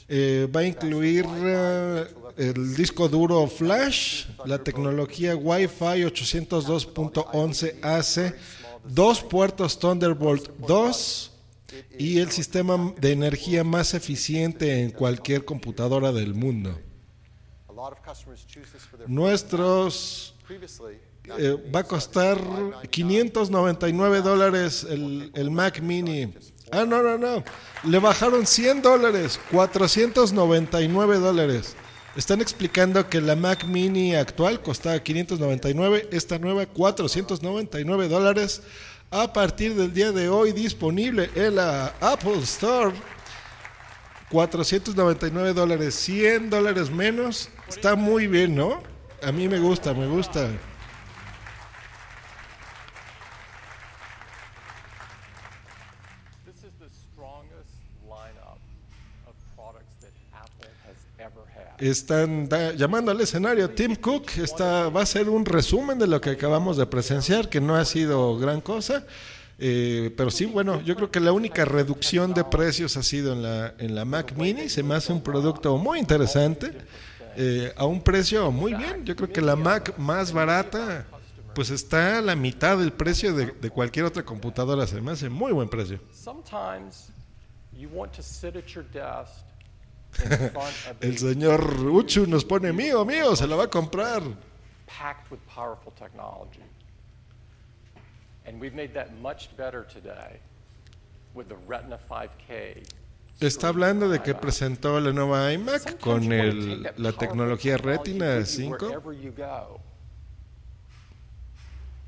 Eh, 0.09 0.49
va 0.55 0.61
a 0.61 0.65
incluir 0.65 1.25
eh, 1.27 2.05
el 2.37 2.77
disco 2.77 3.09
duro 3.09 3.47
Flash, 3.47 4.27
la 4.45 4.59
tecnología 4.59 5.35
Wi-Fi 5.37 6.05
802.11ac, 6.05 8.35
dos 8.85 9.23
puertos 9.23 9.79
Thunderbolt 9.79 10.51
2 10.67 11.31
y 11.99 12.19
el 12.19 12.31
sistema 12.31 12.93
de 13.01 13.13
energía 13.13 13.65
más 13.65 13.95
eficiente 13.95 14.83
en 14.83 14.91
cualquier 14.91 15.47
computadora 15.47 16.13
del 16.13 16.35
mundo. 16.35 16.79
Nuestros 19.07 20.35
eh, 21.39 21.71
va 21.75 21.81
a 21.81 21.85
costar 21.85 22.39
599 22.91 24.21
dólares 24.21 24.87
el, 24.89 25.31
el 25.35 25.51
Mac 25.51 25.81
Mini. 25.81 26.33
Ah, 26.71 26.85
no, 26.85 27.03
no, 27.03 27.19
no. 27.19 27.45
Le 27.85 27.99
bajaron 27.99 28.47
100 28.47 28.83
dólares, 28.83 29.41
499 29.51 31.19
dólares. 31.19 31.77
Están 32.17 32.41
explicando 32.41 33.09
que 33.09 33.21
la 33.21 33.37
Mac 33.37 33.65
Mini 33.65 34.15
actual 34.15 34.61
costaba 34.61 34.99
599, 34.99 36.09
esta 36.13 36.39
nueva 36.39 36.67
499 36.67 38.09
dólares 38.09 38.63
a 39.11 39.33
partir 39.33 39.75
del 39.75 39.93
día 39.93 40.13
de 40.13 40.29
hoy 40.29 40.53
disponible 40.53 41.31
en 41.35 41.57
la 41.57 41.95
Apple 42.01 42.39
Store. 42.43 42.93
499 44.33 45.53
dólares, 45.53 45.95
100 45.95 46.49
dólares 46.49 46.91
menos. 46.91 47.51
Está 47.69 47.97
muy 47.97 48.27
bien, 48.27 48.57
¿no? 48.57 48.83
A 49.23 49.31
mí 49.31 49.47
me 49.47 49.59
gusta, 49.59 49.93
me 49.93 50.07
gusta. 50.07 50.49
Están 61.79 62.49
llamando 62.79 63.11
al 63.11 63.21
escenario 63.21 63.69
Tim 63.69 63.97
Cook. 63.97 64.39
Está, 64.39 64.89
va 64.89 65.03
a 65.03 65.07
ser 65.07 65.29
un 65.29 65.45
resumen 65.45 65.99
de 65.99 66.07
lo 66.07 66.23
que 66.23 66.31
acabamos 66.31 66.79
de 66.79 66.87
presenciar, 66.87 67.51
que 67.51 67.61
no 67.61 67.77
ha 67.77 67.85
sido 67.85 68.39
gran 68.39 68.63
cosa. 68.63 69.05
Eh, 69.65 70.13
pero 70.17 70.29
sí, 70.31 70.47
bueno, 70.47 70.81
yo 70.81 70.97
creo 70.97 71.11
que 71.11 71.21
la 71.21 71.31
única 71.31 71.65
reducción 71.65 72.35
de 72.35 72.43
precios 72.43 72.97
ha 72.97 73.03
sido 73.05 73.33
en 73.33 73.43
la, 73.43 73.75
en 73.79 73.95
la 73.95 74.05
Mac 74.05 74.35
Mini. 74.37 74.69
Se 74.69 74.83
me 74.83 74.97
hace 74.97 75.13
un 75.13 75.23
producto 75.23 75.77
muy 75.79 76.01
interesante, 76.01 76.73
eh, 77.37 77.73
a 77.77 77.85
un 77.87 78.03
precio 78.03 78.51
muy 78.51 78.75
bien. 78.75 79.05
Yo 79.05 79.15
creo 79.15 79.33
que 79.33 79.41
la 79.41 79.55
Mac 79.55 79.97
más 79.99 80.33
barata, 80.33 81.07
pues 81.55 81.71
está 81.71 82.19
a 82.19 82.23
la 82.23 82.35
mitad 82.35 82.77
del 82.77 82.93
precio 82.93 83.33
de, 83.35 83.53
de 83.53 83.71
cualquier 83.71 84.05
otra 84.05 84.25
computadora. 84.25 84.85
Se 84.87 85.01
me 85.01 85.13
hace 85.13 85.29
muy 85.29 85.53
buen 85.53 85.69
precio. 85.69 86.01
El 91.01 91.19
señor 91.19 91.87
Uchu 91.87 92.27
nos 92.27 92.45
pone 92.45 92.73
mío, 92.73 93.05
mío, 93.05 93.37
se 93.37 93.47
la 93.47 93.55
va 93.55 93.65
a 93.65 93.71
comprar. 93.71 94.23
packed 94.87 95.31
with 95.31 95.41
powerful 95.47 95.93
technology. 95.93 96.61
And 98.42 98.42
we've 98.42 98.42
made 98.42 98.42
that 98.42 98.42
much 98.42 98.42
better 98.42 98.42
today 98.42 98.42
with 98.42 98.42
the 98.42 98.42
Retina 98.42 98.42
5K. 98.42 98.42
Está 103.41 103.69
hablando 103.69 104.09
de 104.09 104.21
que 104.21 104.35
presentó 104.35 105.01
la 105.01 105.13
nueva 105.13 105.53
iMac 105.53 105.99
con 105.99 106.33
el, 106.33 106.83
la 106.97 107.13
tecnología 107.13 107.77
Retina 107.77 108.37
with 108.37 108.47
you 108.47 108.77
5. 108.77 108.87
wherever 108.87 109.13
you 109.13 109.33
go. 109.33 109.81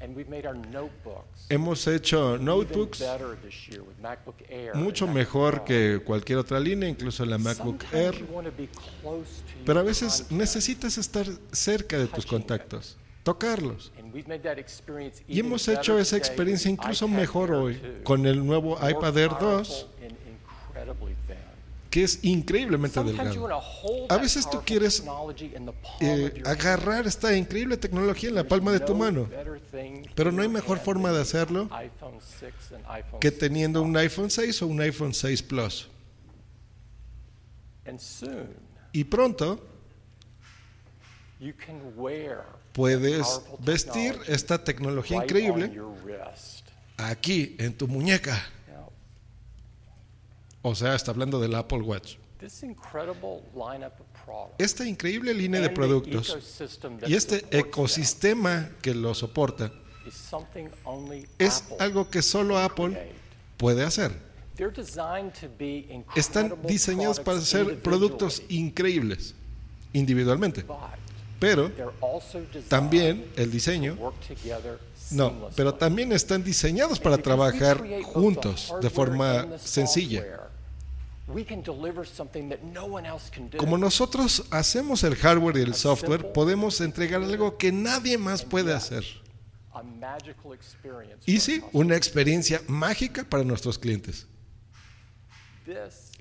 And 0.01 0.15
we've 0.15 0.29
made 0.29 0.47
our 0.47 0.55
notebooks 0.55 1.47
Hemos 1.49 1.87
hecho 1.87 2.37
notebooks 2.37 3.03
mucho 4.75 5.07
mejor 5.07 5.65
que 5.65 6.03
cualquier 6.05 6.39
otra 6.39 6.61
línea, 6.61 6.89
incluso 6.89 7.25
la 7.25 7.39
MacBook 7.39 7.85
Air. 7.93 8.15
Pero 9.65 9.81
a 9.81 9.83
veces 9.83 10.31
necesitas 10.31 10.99
estar 10.99 11.27
cerca 11.53 11.97
de 11.97 12.07
tus 12.07 12.27
contactos, 12.27 12.99
tocarlos. 13.25 13.91
And 13.99 14.15
we've 14.15 14.29
made 14.29 14.43
that 14.43 14.59
experience 14.59 15.23
Y 15.27 15.41
hemos 15.41 15.67
hecho 15.67 15.99
esa 15.99 16.17
experiencia 16.17 16.71
incluso 16.71 17.09
mejor 17.09 17.51
hoy 17.53 17.75
2. 17.75 18.03
con 18.05 18.27
el 18.27 18.47
nuevo 18.47 18.77
iPad 18.77 19.19
Air 19.19 19.31
2, 19.31 19.39
powerful 19.41 19.89
and 20.03 20.17
incredibly 20.69 21.15
thin. 21.27 21.37
que 21.91 22.03
es 22.05 22.19
increíblemente 22.25 23.03
delgado. 23.03 23.61
A 24.09 24.17
veces 24.19 24.49
tú 24.51 24.61
quieres 24.65 25.03
Eh, 26.01 26.43
agarrar 26.45 27.07
esta 27.07 27.35
increíble 27.37 27.77
tecnología 27.77 28.29
en 28.29 28.35
la 28.35 28.45
palma 28.45 28.73
de 28.73 28.81
tu 28.81 28.95
mano, 28.95 29.29
pero 30.15 30.31
no 30.33 30.43
hay 30.43 30.49
mejor 30.49 30.79
forma 30.81 31.13
de 31.13 31.21
hacerlo 31.23 31.69
iPhone 31.73 32.19
6 32.21 32.53
and 32.75 32.85
iPhone 32.89 33.21
que 33.21 33.29
6 33.31 33.39
teniendo 33.39 33.81
un 33.83 33.97
iPhone 33.97 34.29
6 34.31 34.63
o 34.63 34.67
un 34.67 34.81
iPhone 34.81 35.15
6 35.15 35.43
Plus. 35.45 35.89
Y 38.93 39.05
pronto 39.05 39.61
puedes 42.75 43.41
vestir 43.61 44.19
esta 44.27 44.63
tecnología 44.63 45.19
increíble 45.19 45.81
aquí 46.99 47.57
en 47.59 47.73
tu 47.73 47.89
muñeca. 47.89 48.45
O 50.61 50.75
sea, 50.75 50.95
está 50.95 51.13
hablando 51.13 51.41
del 51.41 51.55
Apple 51.55 51.81
Watch. 51.81 52.17
Esta 54.59 54.87
increíble 54.87 55.33
línea 55.33 55.61
de 55.61 55.71
productos 55.71 56.37
y 57.07 57.15
este 57.15 57.47
ecosistema 57.57 58.71
que 58.83 58.93
lo 58.93 59.15
soporta 59.15 59.73
es 61.39 61.65
algo 61.79 62.11
que 62.11 62.23
solo 62.23 62.59
Apple 62.59 63.13
puede 63.57 63.85
hacer. 63.85 64.13
Están 66.17 66.61
diseñados 66.67 67.21
para 67.21 67.41
ser 67.41 67.81
productos 67.81 68.43
increíbles 68.49 69.35
individualmente, 69.93 70.65
pero 71.39 71.71
también 72.69 73.27
el 73.37 73.51
diseño 73.51 74.13
no, 75.11 75.51
pero 75.55 75.75
también 75.75 76.13
están 76.13 76.43
diseñados 76.43 76.99
para 76.99 77.19
trabajar 77.19 77.83
juntos 78.03 78.73
de 78.81 78.91
forma 78.91 79.59
sencilla. 79.59 80.25
Como 83.57 83.79
nosotros 83.79 84.45
hacemos 84.51 85.05
el 85.05 85.17
hardware 85.17 85.57
y 85.57 85.61
el 85.61 85.75
software, 85.75 86.33
podemos 86.33 86.81
entregar 86.81 87.23
algo 87.23 87.57
que 87.57 87.73
nadie 87.73 88.19
más 88.19 88.43
puede 88.43 88.75
hacer. 88.75 89.05
Y 91.27 91.41
sí, 91.41 91.63
una 91.73 91.97
experiencia 91.97 92.63
mágica 92.69 93.25
para 93.25 93.43
nuestros 93.43 93.79
clientes. 93.79 94.27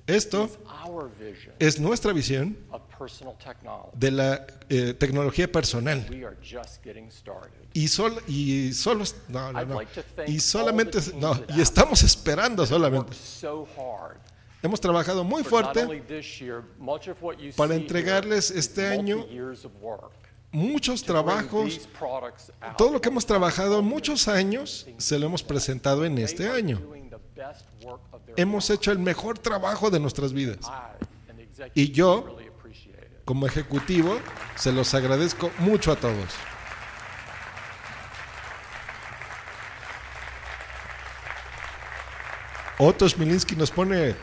Esto 0.06 0.50
es 1.58 1.80
nuestra 1.80 2.12
visión 2.12 2.56
de 3.94 4.10
la 4.10 4.46
eh, 4.68 4.94
tecnología 4.94 5.50
personal. 5.50 6.06
Y, 7.72 7.88
sol, 7.88 8.22
y 8.26 8.72
solo, 8.72 9.04
no, 9.28 9.52
no, 9.52 9.64
no. 9.64 9.80
Y 10.26 10.40
solamente, 10.40 10.98
no, 11.16 11.40
y 11.56 11.60
estamos 11.60 12.02
esperando 12.02 12.64
solamente. 12.66 13.16
Hemos 14.62 14.80
trabajado 14.80 15.24
muy 15.24 15.42
fuerte 15.44 15.86
para 17.56 17.74
entregarles 17.74 18.50
este 18.50 18.86
año 18.86 19.26
muchos 20.54 21.02
trabajos, 21.02 21.88
todo 22.78 22.92
lo 22.92 23.00
que 23.00 23.08
hemos 23.08 23.26
trabajado 23.26 23.82
muchos 23.82 24.28
años 24.28 24.86
se 24.98 25.18
lo 25.18 25.26
hemos 25.26 25.42
presentado 25.42 26.04
en 26.04 26.16
este 26.18 26.48
año. 26.48 26.80
Hemos 28.36 28.70
hecho 28.70 28.92
el 28.92 28.98
mejor 28.98 29.38
trabajo 29.38 29.90
de 29.90 30.00
nuestras 30.00 30.32
vidas. 30.32 30.58
Y 31.74 31.90
yo-. 31.90 32.38
Como 33.24 33.46
ejecutivo, 33.46 34.18
se 34.54 34.70
los 34.70 34.92
agradezco 34.92 35.50
mucho 35.58 35.92
a 35.92 35.96
todos. 35.96 36.28
Otto 42.78 43.08
Smilinski 43.08 43.56
nos 43.56 43.70
pone, 43.70 44.14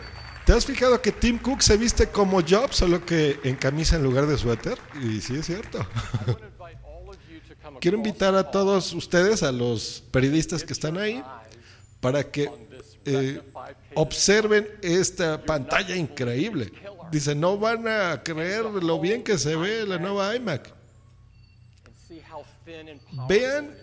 ¿te 0.45 0.53
has 0.53 0.65
fijado 0.65 1.01
que 1.01 1.11
Tim 1.11 1.39
Cook 1.39 1.61
se 1.61 1.77
viste 1.77 2.09
como 2.09 2.41
Jobs, 2.41 2.75
solo 2.75 3.03
que 3.03 3.39
en 3.43 3.55
camisa 3.55 3.95
en 3.95 4.03
lugar 4.03 4.27
de 4.27 4.37
suéter? 4.37 4.77
Y 5.01 5.21
sí 5.21 5.37
es 5.37 5.47
cierto. 5.47 5.79
Quiero 7.79 7.97
invitar 7.97 8.35
a 8.35 8.51
todos 8.51 8.93
ustedes, 8.93 9.41
a 9.41 9.51
los 9.51 10.03
periodistas 10.11 10.63
que 10.63 10.73
están 10.73 10.97
ahí, 10.97 11.23
para 12.01 12.29
que 12.29 12.51
eh, 13.05 13.41
Retina 13.43 13.43
5K 13.53 13.71
observen 13.95 14.67
esta 14.81 15.41
pantalla 15.43 15.95
increíble. 15.95 16.71
Dice, 17.11 17.35
no 17.35 17.57
van 17.57 17.87
a 17.87 18.21
creer 18.23 18.65
lo 18.65 18.99
bien 18.99 19.23
que 19.23 19.37
se 19.37 19.55
ve 19.55 19.85
la 19.85 19.97
nueva 19.97 20.35
iMac. 20.35 20.73
Vean 23.27 23.75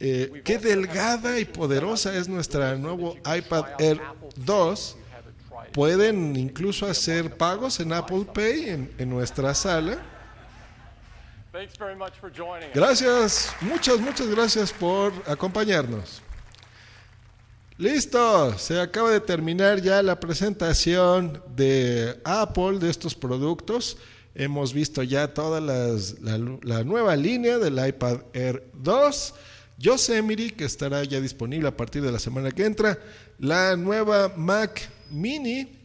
eh, 0.00 0.42
qué 0.44 0.58
delgada 0.58 1.38
y 1.38 1.44
poderosa 1.44 2.14
es 2.16 2.28
nuestra 2.28 2.76
nuevo 2.76 3.16
iPad 3.18 3.64
Air 3.78 4.00
2. 4.36 4.96
Pueden 5.72 6.36
incluso 6.36 6.86
hacer 6.86 7.36
pagos 7.36 7.80
en 7.80 7.92
Apple 7.92 8.26
Pay 8.32 8.70
en, 8.70 8.94
en 8.98 9.10
nuestra 9.10 9.54
sala. 9.54 9.98
Gracias, 12.74 13.54
muchas, 13.60 13.98
muchas 14.00 14.26
gracias 14.28 14.72
por 14.72 15.12
acompañarnos. 15.26 16.22
Listo, 17.78 18.58
se 18.58 18.78
acaba 18.78 19.10
de 19.10 19.20
terminar 19.20 19.80
ya 19.80 20.02
la 20.02 20.20
presentación 20.20 21.42
de 21.56 22.20
Apple 22.22 22.78
de 22.78 22.90
estos 22.90 23.14
productos. 23.14 23.96
Hemos 24.34 24.74
visto 24.74 25.02
ya 25.02 25.32
toda 25.32 25.60
la 25.60 26.84
nueva 26.84 27.16
línea 27.16 27.58
del 27.58 27.84
iPad 27.84 28.20
Air 28.34 28.62
2. 28.74 29.34
Yosemite, 29.78 30.54
que 30.54 30.64
estará 30.64 31.02
ya 31.04 31.20
disponible 31.20 31.66
a 31.68 31.76
partir 31.76 32.02
de 32.02 32.12
la 32.12 32.18
semana 32.18 32.50
que 32.50 32.66
entra. 32.66 32.98
La 33.38 33.74
nueva 33.74 34.32
Mac 34.36 34.88
Mini, 35.10 35.80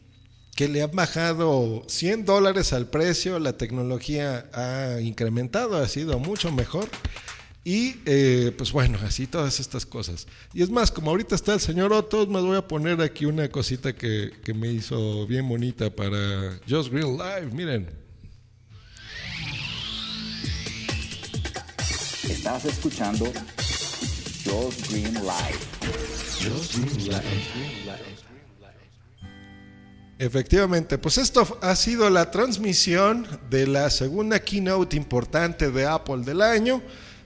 que 0.55 0.67
le 0.67 0.83
han 0.83 0.91
bajado 0.91 1.83
100 1.87 2.25
dólares 2.25 2.73
al 2.73 2.87
precio. 2.87 3.39
La 3.39 3.53
tecnología 3.53 4.49
ha 4.53 4.99
incrementado, 5.01 5.77
ha 5.77 5.87
sido 5.87 6.19
mucho 6.19 6.51
mejor. 6.51 6.89
Y 7.69 7.99
eh, 8.05 8.53
pues 8.57 8.71
bueno, 8.71 8.97
así 9.03 9.27
todas 9.27 9.59
estas 9.59 9.85
cosas. 9.85 10.25
Y 10.53 10.63
es 10.63 10.69
más, 10.69 10.89
como 10.89 11.09
ahorita 11.09 11.35
está 11.35 11.53
el 11.53 11.59
señor 11.59 11.91
Otto, 11.91 12.25
me 12.25 12.39
voy 12.39 12.55
a 12.55 12.65
poner 12.65 13.01
aquí 13.01 13.25
una 13.25 13.49
cosita 13.49 13.93
que, 13.93 14.31
que 14.41 14.53
me 14.53 14.71
hizo 14.71 15.27
bien 15.27 15.49
bonita 15.49 15.93
para 15.93 16.61
Just 16.69 16.93
Green 16.93 17.17
Live. 17.17 17.49
Miren, 17.51 17.89
Estás 22.29 22.63
escuchando 22.63 23.25
Josh 24.45 24.89
Green 24.89 25.13
Live. 25.15 25.59
Efectivamente, 30.19 30.97
pues 30.97 31.17
esto 31.17 31.59
ha 31.61 31.75
sido 31.75 32.09
la 32.09 32.31
transmisión 32.31 33.27
de 33.49 33.67
la 33.67 33.89
segunda 33.89 34.39
keynote 34.39 34.95
importante 34.95 35.69
de 35.69 35.85
Apple 35.85 36.23
del 36.23 36.41
año, 36.41 36.81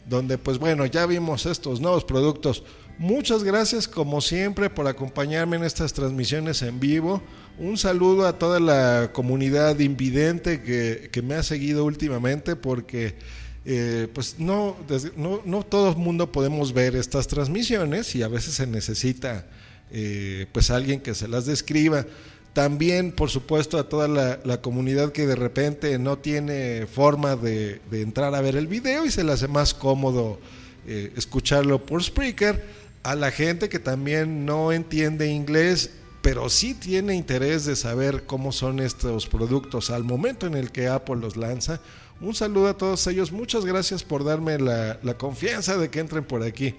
donde 0.07 0.37
pues 0.37 0.57
bueno, 0.57 0.85
ya 0.85 1.05
vimos 1.05 1.45
estos 1.45 1.79
nuevos 1.79 2.03
productos. 2.03 2.63
Muchas 2.97 3.43
gracias 3.43 3.87
como 3.87 4.21
siempre 4.21 4.69
por 4.69 4.87
acompañarme 4.87 5.57
en 5.57 5.63
estas 5.63 5.93
transmisiones 5.93 6.61
en 6.61 6.79
vivo. 6.79 7.21
Un 7.57 7.77
saludo 7.77 8.27
a 8.27 8.37
toda 8.37 8.59
la 8.59 9.11
comunidad 9.13 9.79
invidente 9.79 10.61
que, 10.61 11.09
que 11.11 11.21
me 11.21 11.35
ha 11.35 11.43
seguido 11.43 11.85
últimamente 11.85 12.55
porque 12.55 13.15
eh, 13.63 14.07
pues 14.13 14.39
no, 14.39 14.75
no, 15.15 15.41
no 15.45 15.63
todo 15.63 15.91
el 15.91 15.97
mundo 15.97 16.31
podemos 16.31 16.73
ver 16.73 16.95
estas 16.95 17.27
transmisiones 17.27 18.15
y 18.15 18.23
a 18.23 18.27
veces 18.27 18.55
se 18.55 18.65
necesita 18.65 19.45
eh, 19.91 20.47
pues 20.51 20.71
alguien 20.71 21.01
que 21.01 21.13
se 21.13 21.27
las 21.27 21.45
describa. 21.45 22.05
También, 22.53 23.13
por 23.13 23.29
supuesto, 23.29 23.77
a 23.77 23.87
toda 23.87 24.09
la, 24.09 24.39
la 24.43 24.61
comunidad 24.61 25.13
que 25.13 25.25
de 25.25 25.35
repente 25.35 25.97
no 25.97 26.17
tiene 26.17 26.85
forma 26.85 27.37
de, 27.37 27.79
de 27.89 28.01
entrar 28.01 28.35
a 28.35 28.41
ver 28.41 28.57
el 28.57 28.67
video 28.67 29.05
y 29.05 29.11
se 29.11 29.23
le 29.23 29.31
hace 29.31 29.47
más 29.47 29.73
cómodo 29.73 30.37
eh, 30.85 31.13
escucharlo 31.15 31.85
por 31.85 32.03
Spreaker. 32.03 32.81
A 33.03 33.15
la 33.15 33.31
gente 33.31 33.69
que 33.69 33.79
también 33.79 34.45
no 34.45 34.71
entiende 34.73 35.27
inglés, 35.27 35.91
pero 36.21 36.49
sí 36.49 36.73
tiene 36.73 37.15
interés 37.15 37.65
de 37.65 37.75
saber 37.75 38.25
cómo 38.25 38.51
son 38.51 38.79
estos 38.79 39.27
productos 39.27 39.89
al 39.89 40.03
momento 40.03 40.45
en 40.45 40.55
el 40.55 40.71
que 40.71 40.87
Apple 40.87 41.15
los 41.15 41.37
lanza. 41.37 41.79
Un 42.19 42.35
saludo 42.35 42.67
a 42.67 42.77
todos 42.77 43.07
ellos. 43.07 43.31
Muchas 43.31 43.65
gracias 43.65 44.03
por 44.03 44.23
darme 44.23 44.59
la, 44.59 44.99
la 45.01 45.17
confianza 45.17 45.77
de 45.77 45.89
que 45.89 45.99
entren 45.99 46.23
por 46.23 46.43
aquí 46.43 46.75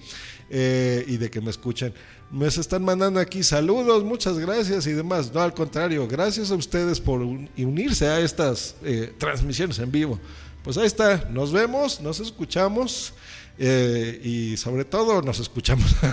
eh, 0.51 1.05
y 1.09 1.17
de 1.17 1.31
que 1.31 1.41
me 1.41 1.51
escuchen. 1.51 1.93
Me 2.33 2.47
están 2.47 2.83
mandando 2.83 3.21
aquí 3.21 3.43
saludos, 3.43 4.03
muchas 4.05 4.39
gracias 4.39 4.87
y 4.87 4.93
demás. 4.93 5.31
No, 5.35 5.41
al 5.43 5.53
contrario, 5.53 6.09
gracias 6.09 6.51
a 6.51 6.55
ustedes 6.55 6.99
por 6.99 7.21
un- 7.21 7.51
unirse 7.59 8.07
a 8.09 8.21
estas 8.21 8.75
eh, 8.83 9.13
transmisiones 9.19 9.79
en 9.79 9.93
vivo. 9.93 10.19
Pues 10.65 10.79
ahí 10.79 10.87
está, 10.87 11.29
nos 11.31 11.53
vemos, 11.53 12.01
nos 12.01 12.21
escuchamos 12.21 13.13
eh, 13.59 14.19
y 14.25 14.57
sobre 14.57 14.85
todo 14.87 15.21
nos 15.23 15.39
escuchamos. 15.41 15.95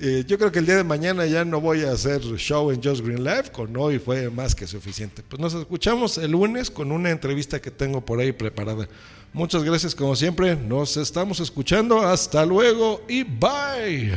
Eh, 0.00 0.22
yo 0.28 0.38
creo 0.38 0.52
que 0.52 0.60
el 0.60 0.66
día 0.66 0.76
de 0.76 0.84
mañana 0.84 1.26
ya 1.26 1.44
no 1.44 1.60
voy 1.60 1.82
a 1.82 1.90
hacer 1.90 2.20
show 2.36 2.70
en 2.70 2.80
Just 2.80 3.04
Green 3.04 3.24
Live, 3.24 3.50
con 3.50 3.76
hoy 3.76 3.98
fue 3.98 4.30
más 4.30 4.54
que 4.54 4.64
suficiente. 4.68 5.24
Pues 5.28 5.40
nos 5.40 5.54
escuchamos 5.54 6.18
el 6.18 6.30
lunes 6.30 6.70
con 6.70 6.92
una 6.92 7.10
entrevista 7.10 7.60
que 7.60 7.72
tengo 7.72 8.00
por 8.00 8.20
ahí 8.20 8.30
preparada. 8.30 8.88
Muchas 9.32 9.64
gracias 9.64 9.96
como 9.96 10.14
siempre, 10.14 10.54
nos 10.54 10.96
estamos 10.96 11.40
escuchando, 11.40 12.00
hasta 12.02 12.46
luego 12.46 13.02
y 13.08 13.24
bye. 13.24 14.12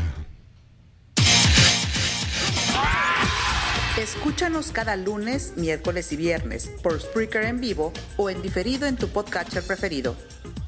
Escúchanos 4.02 4.72
cada 4.72 4.96
lunes, 4.96 5.54
miércoles 5.58 6.12
y 6.12 6.16
viernes 6.16 6.72
por 6.82 7.00
Spreaker 7.00 7.44
en 7.44 7.62
vivo 7.62 7.94
o 8.18 8.32
en 8.32 8.42
diferido 8.42 8.88
en 8.88 8.96
tu 8.96 9.10
podcatcher 9.10 9.62
preferido. 9.62 10.16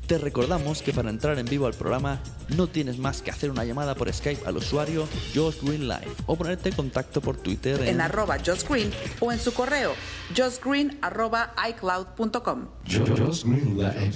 Te 0.06 0.20
recordamos 0.20 0.84
que 0.84 0.94
para 0.94 1.10
entrar 1.10 1.40
en 1.40 1.48
vivo 1.48 1.66
al 1.66 1.74
programa 1.74 2.22
no 2.56 2.68
tienes 2.68 3.00
más 3.00 3.24
que 3.24 3.32
hacer 3.32 3.50
una 3.50 3.66
llamada 3.66 3.96
por 3.96 4.14
Skype 4.14 4.46
al 4.46 4.58
usuario 4.58 5.08
Josh 5.34 5.64
Green 5.64 5.88
Live 5.88 6.12
o 6.28 6.36
ponerte 6.36 6.70
en 6.70 6.76
contacto 6.76 7.22
por 7.22 7.36
Twitter 7.38 7.82
en, 7.82 7.88
En 7.88 8.02
arroba 8.02 8.38
Just 8.38 8.70
Green 8.70 8.92
o 9.20 9.32
en 9.32 9.40
su 9.40 9.52
correo 9.52 9.96
justgreen 10.38 11.00
arroba 11.02 11.56
icloud.com. 11.68 12.68
Just 12.88 13.46
Green 13.46 13.76
Live. 13.76 14.12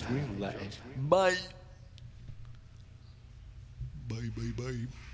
Bye. 0.95 1.37
Bye, 4.07 4.29
bye, 4.29 4.51
bye. 4.55 5.06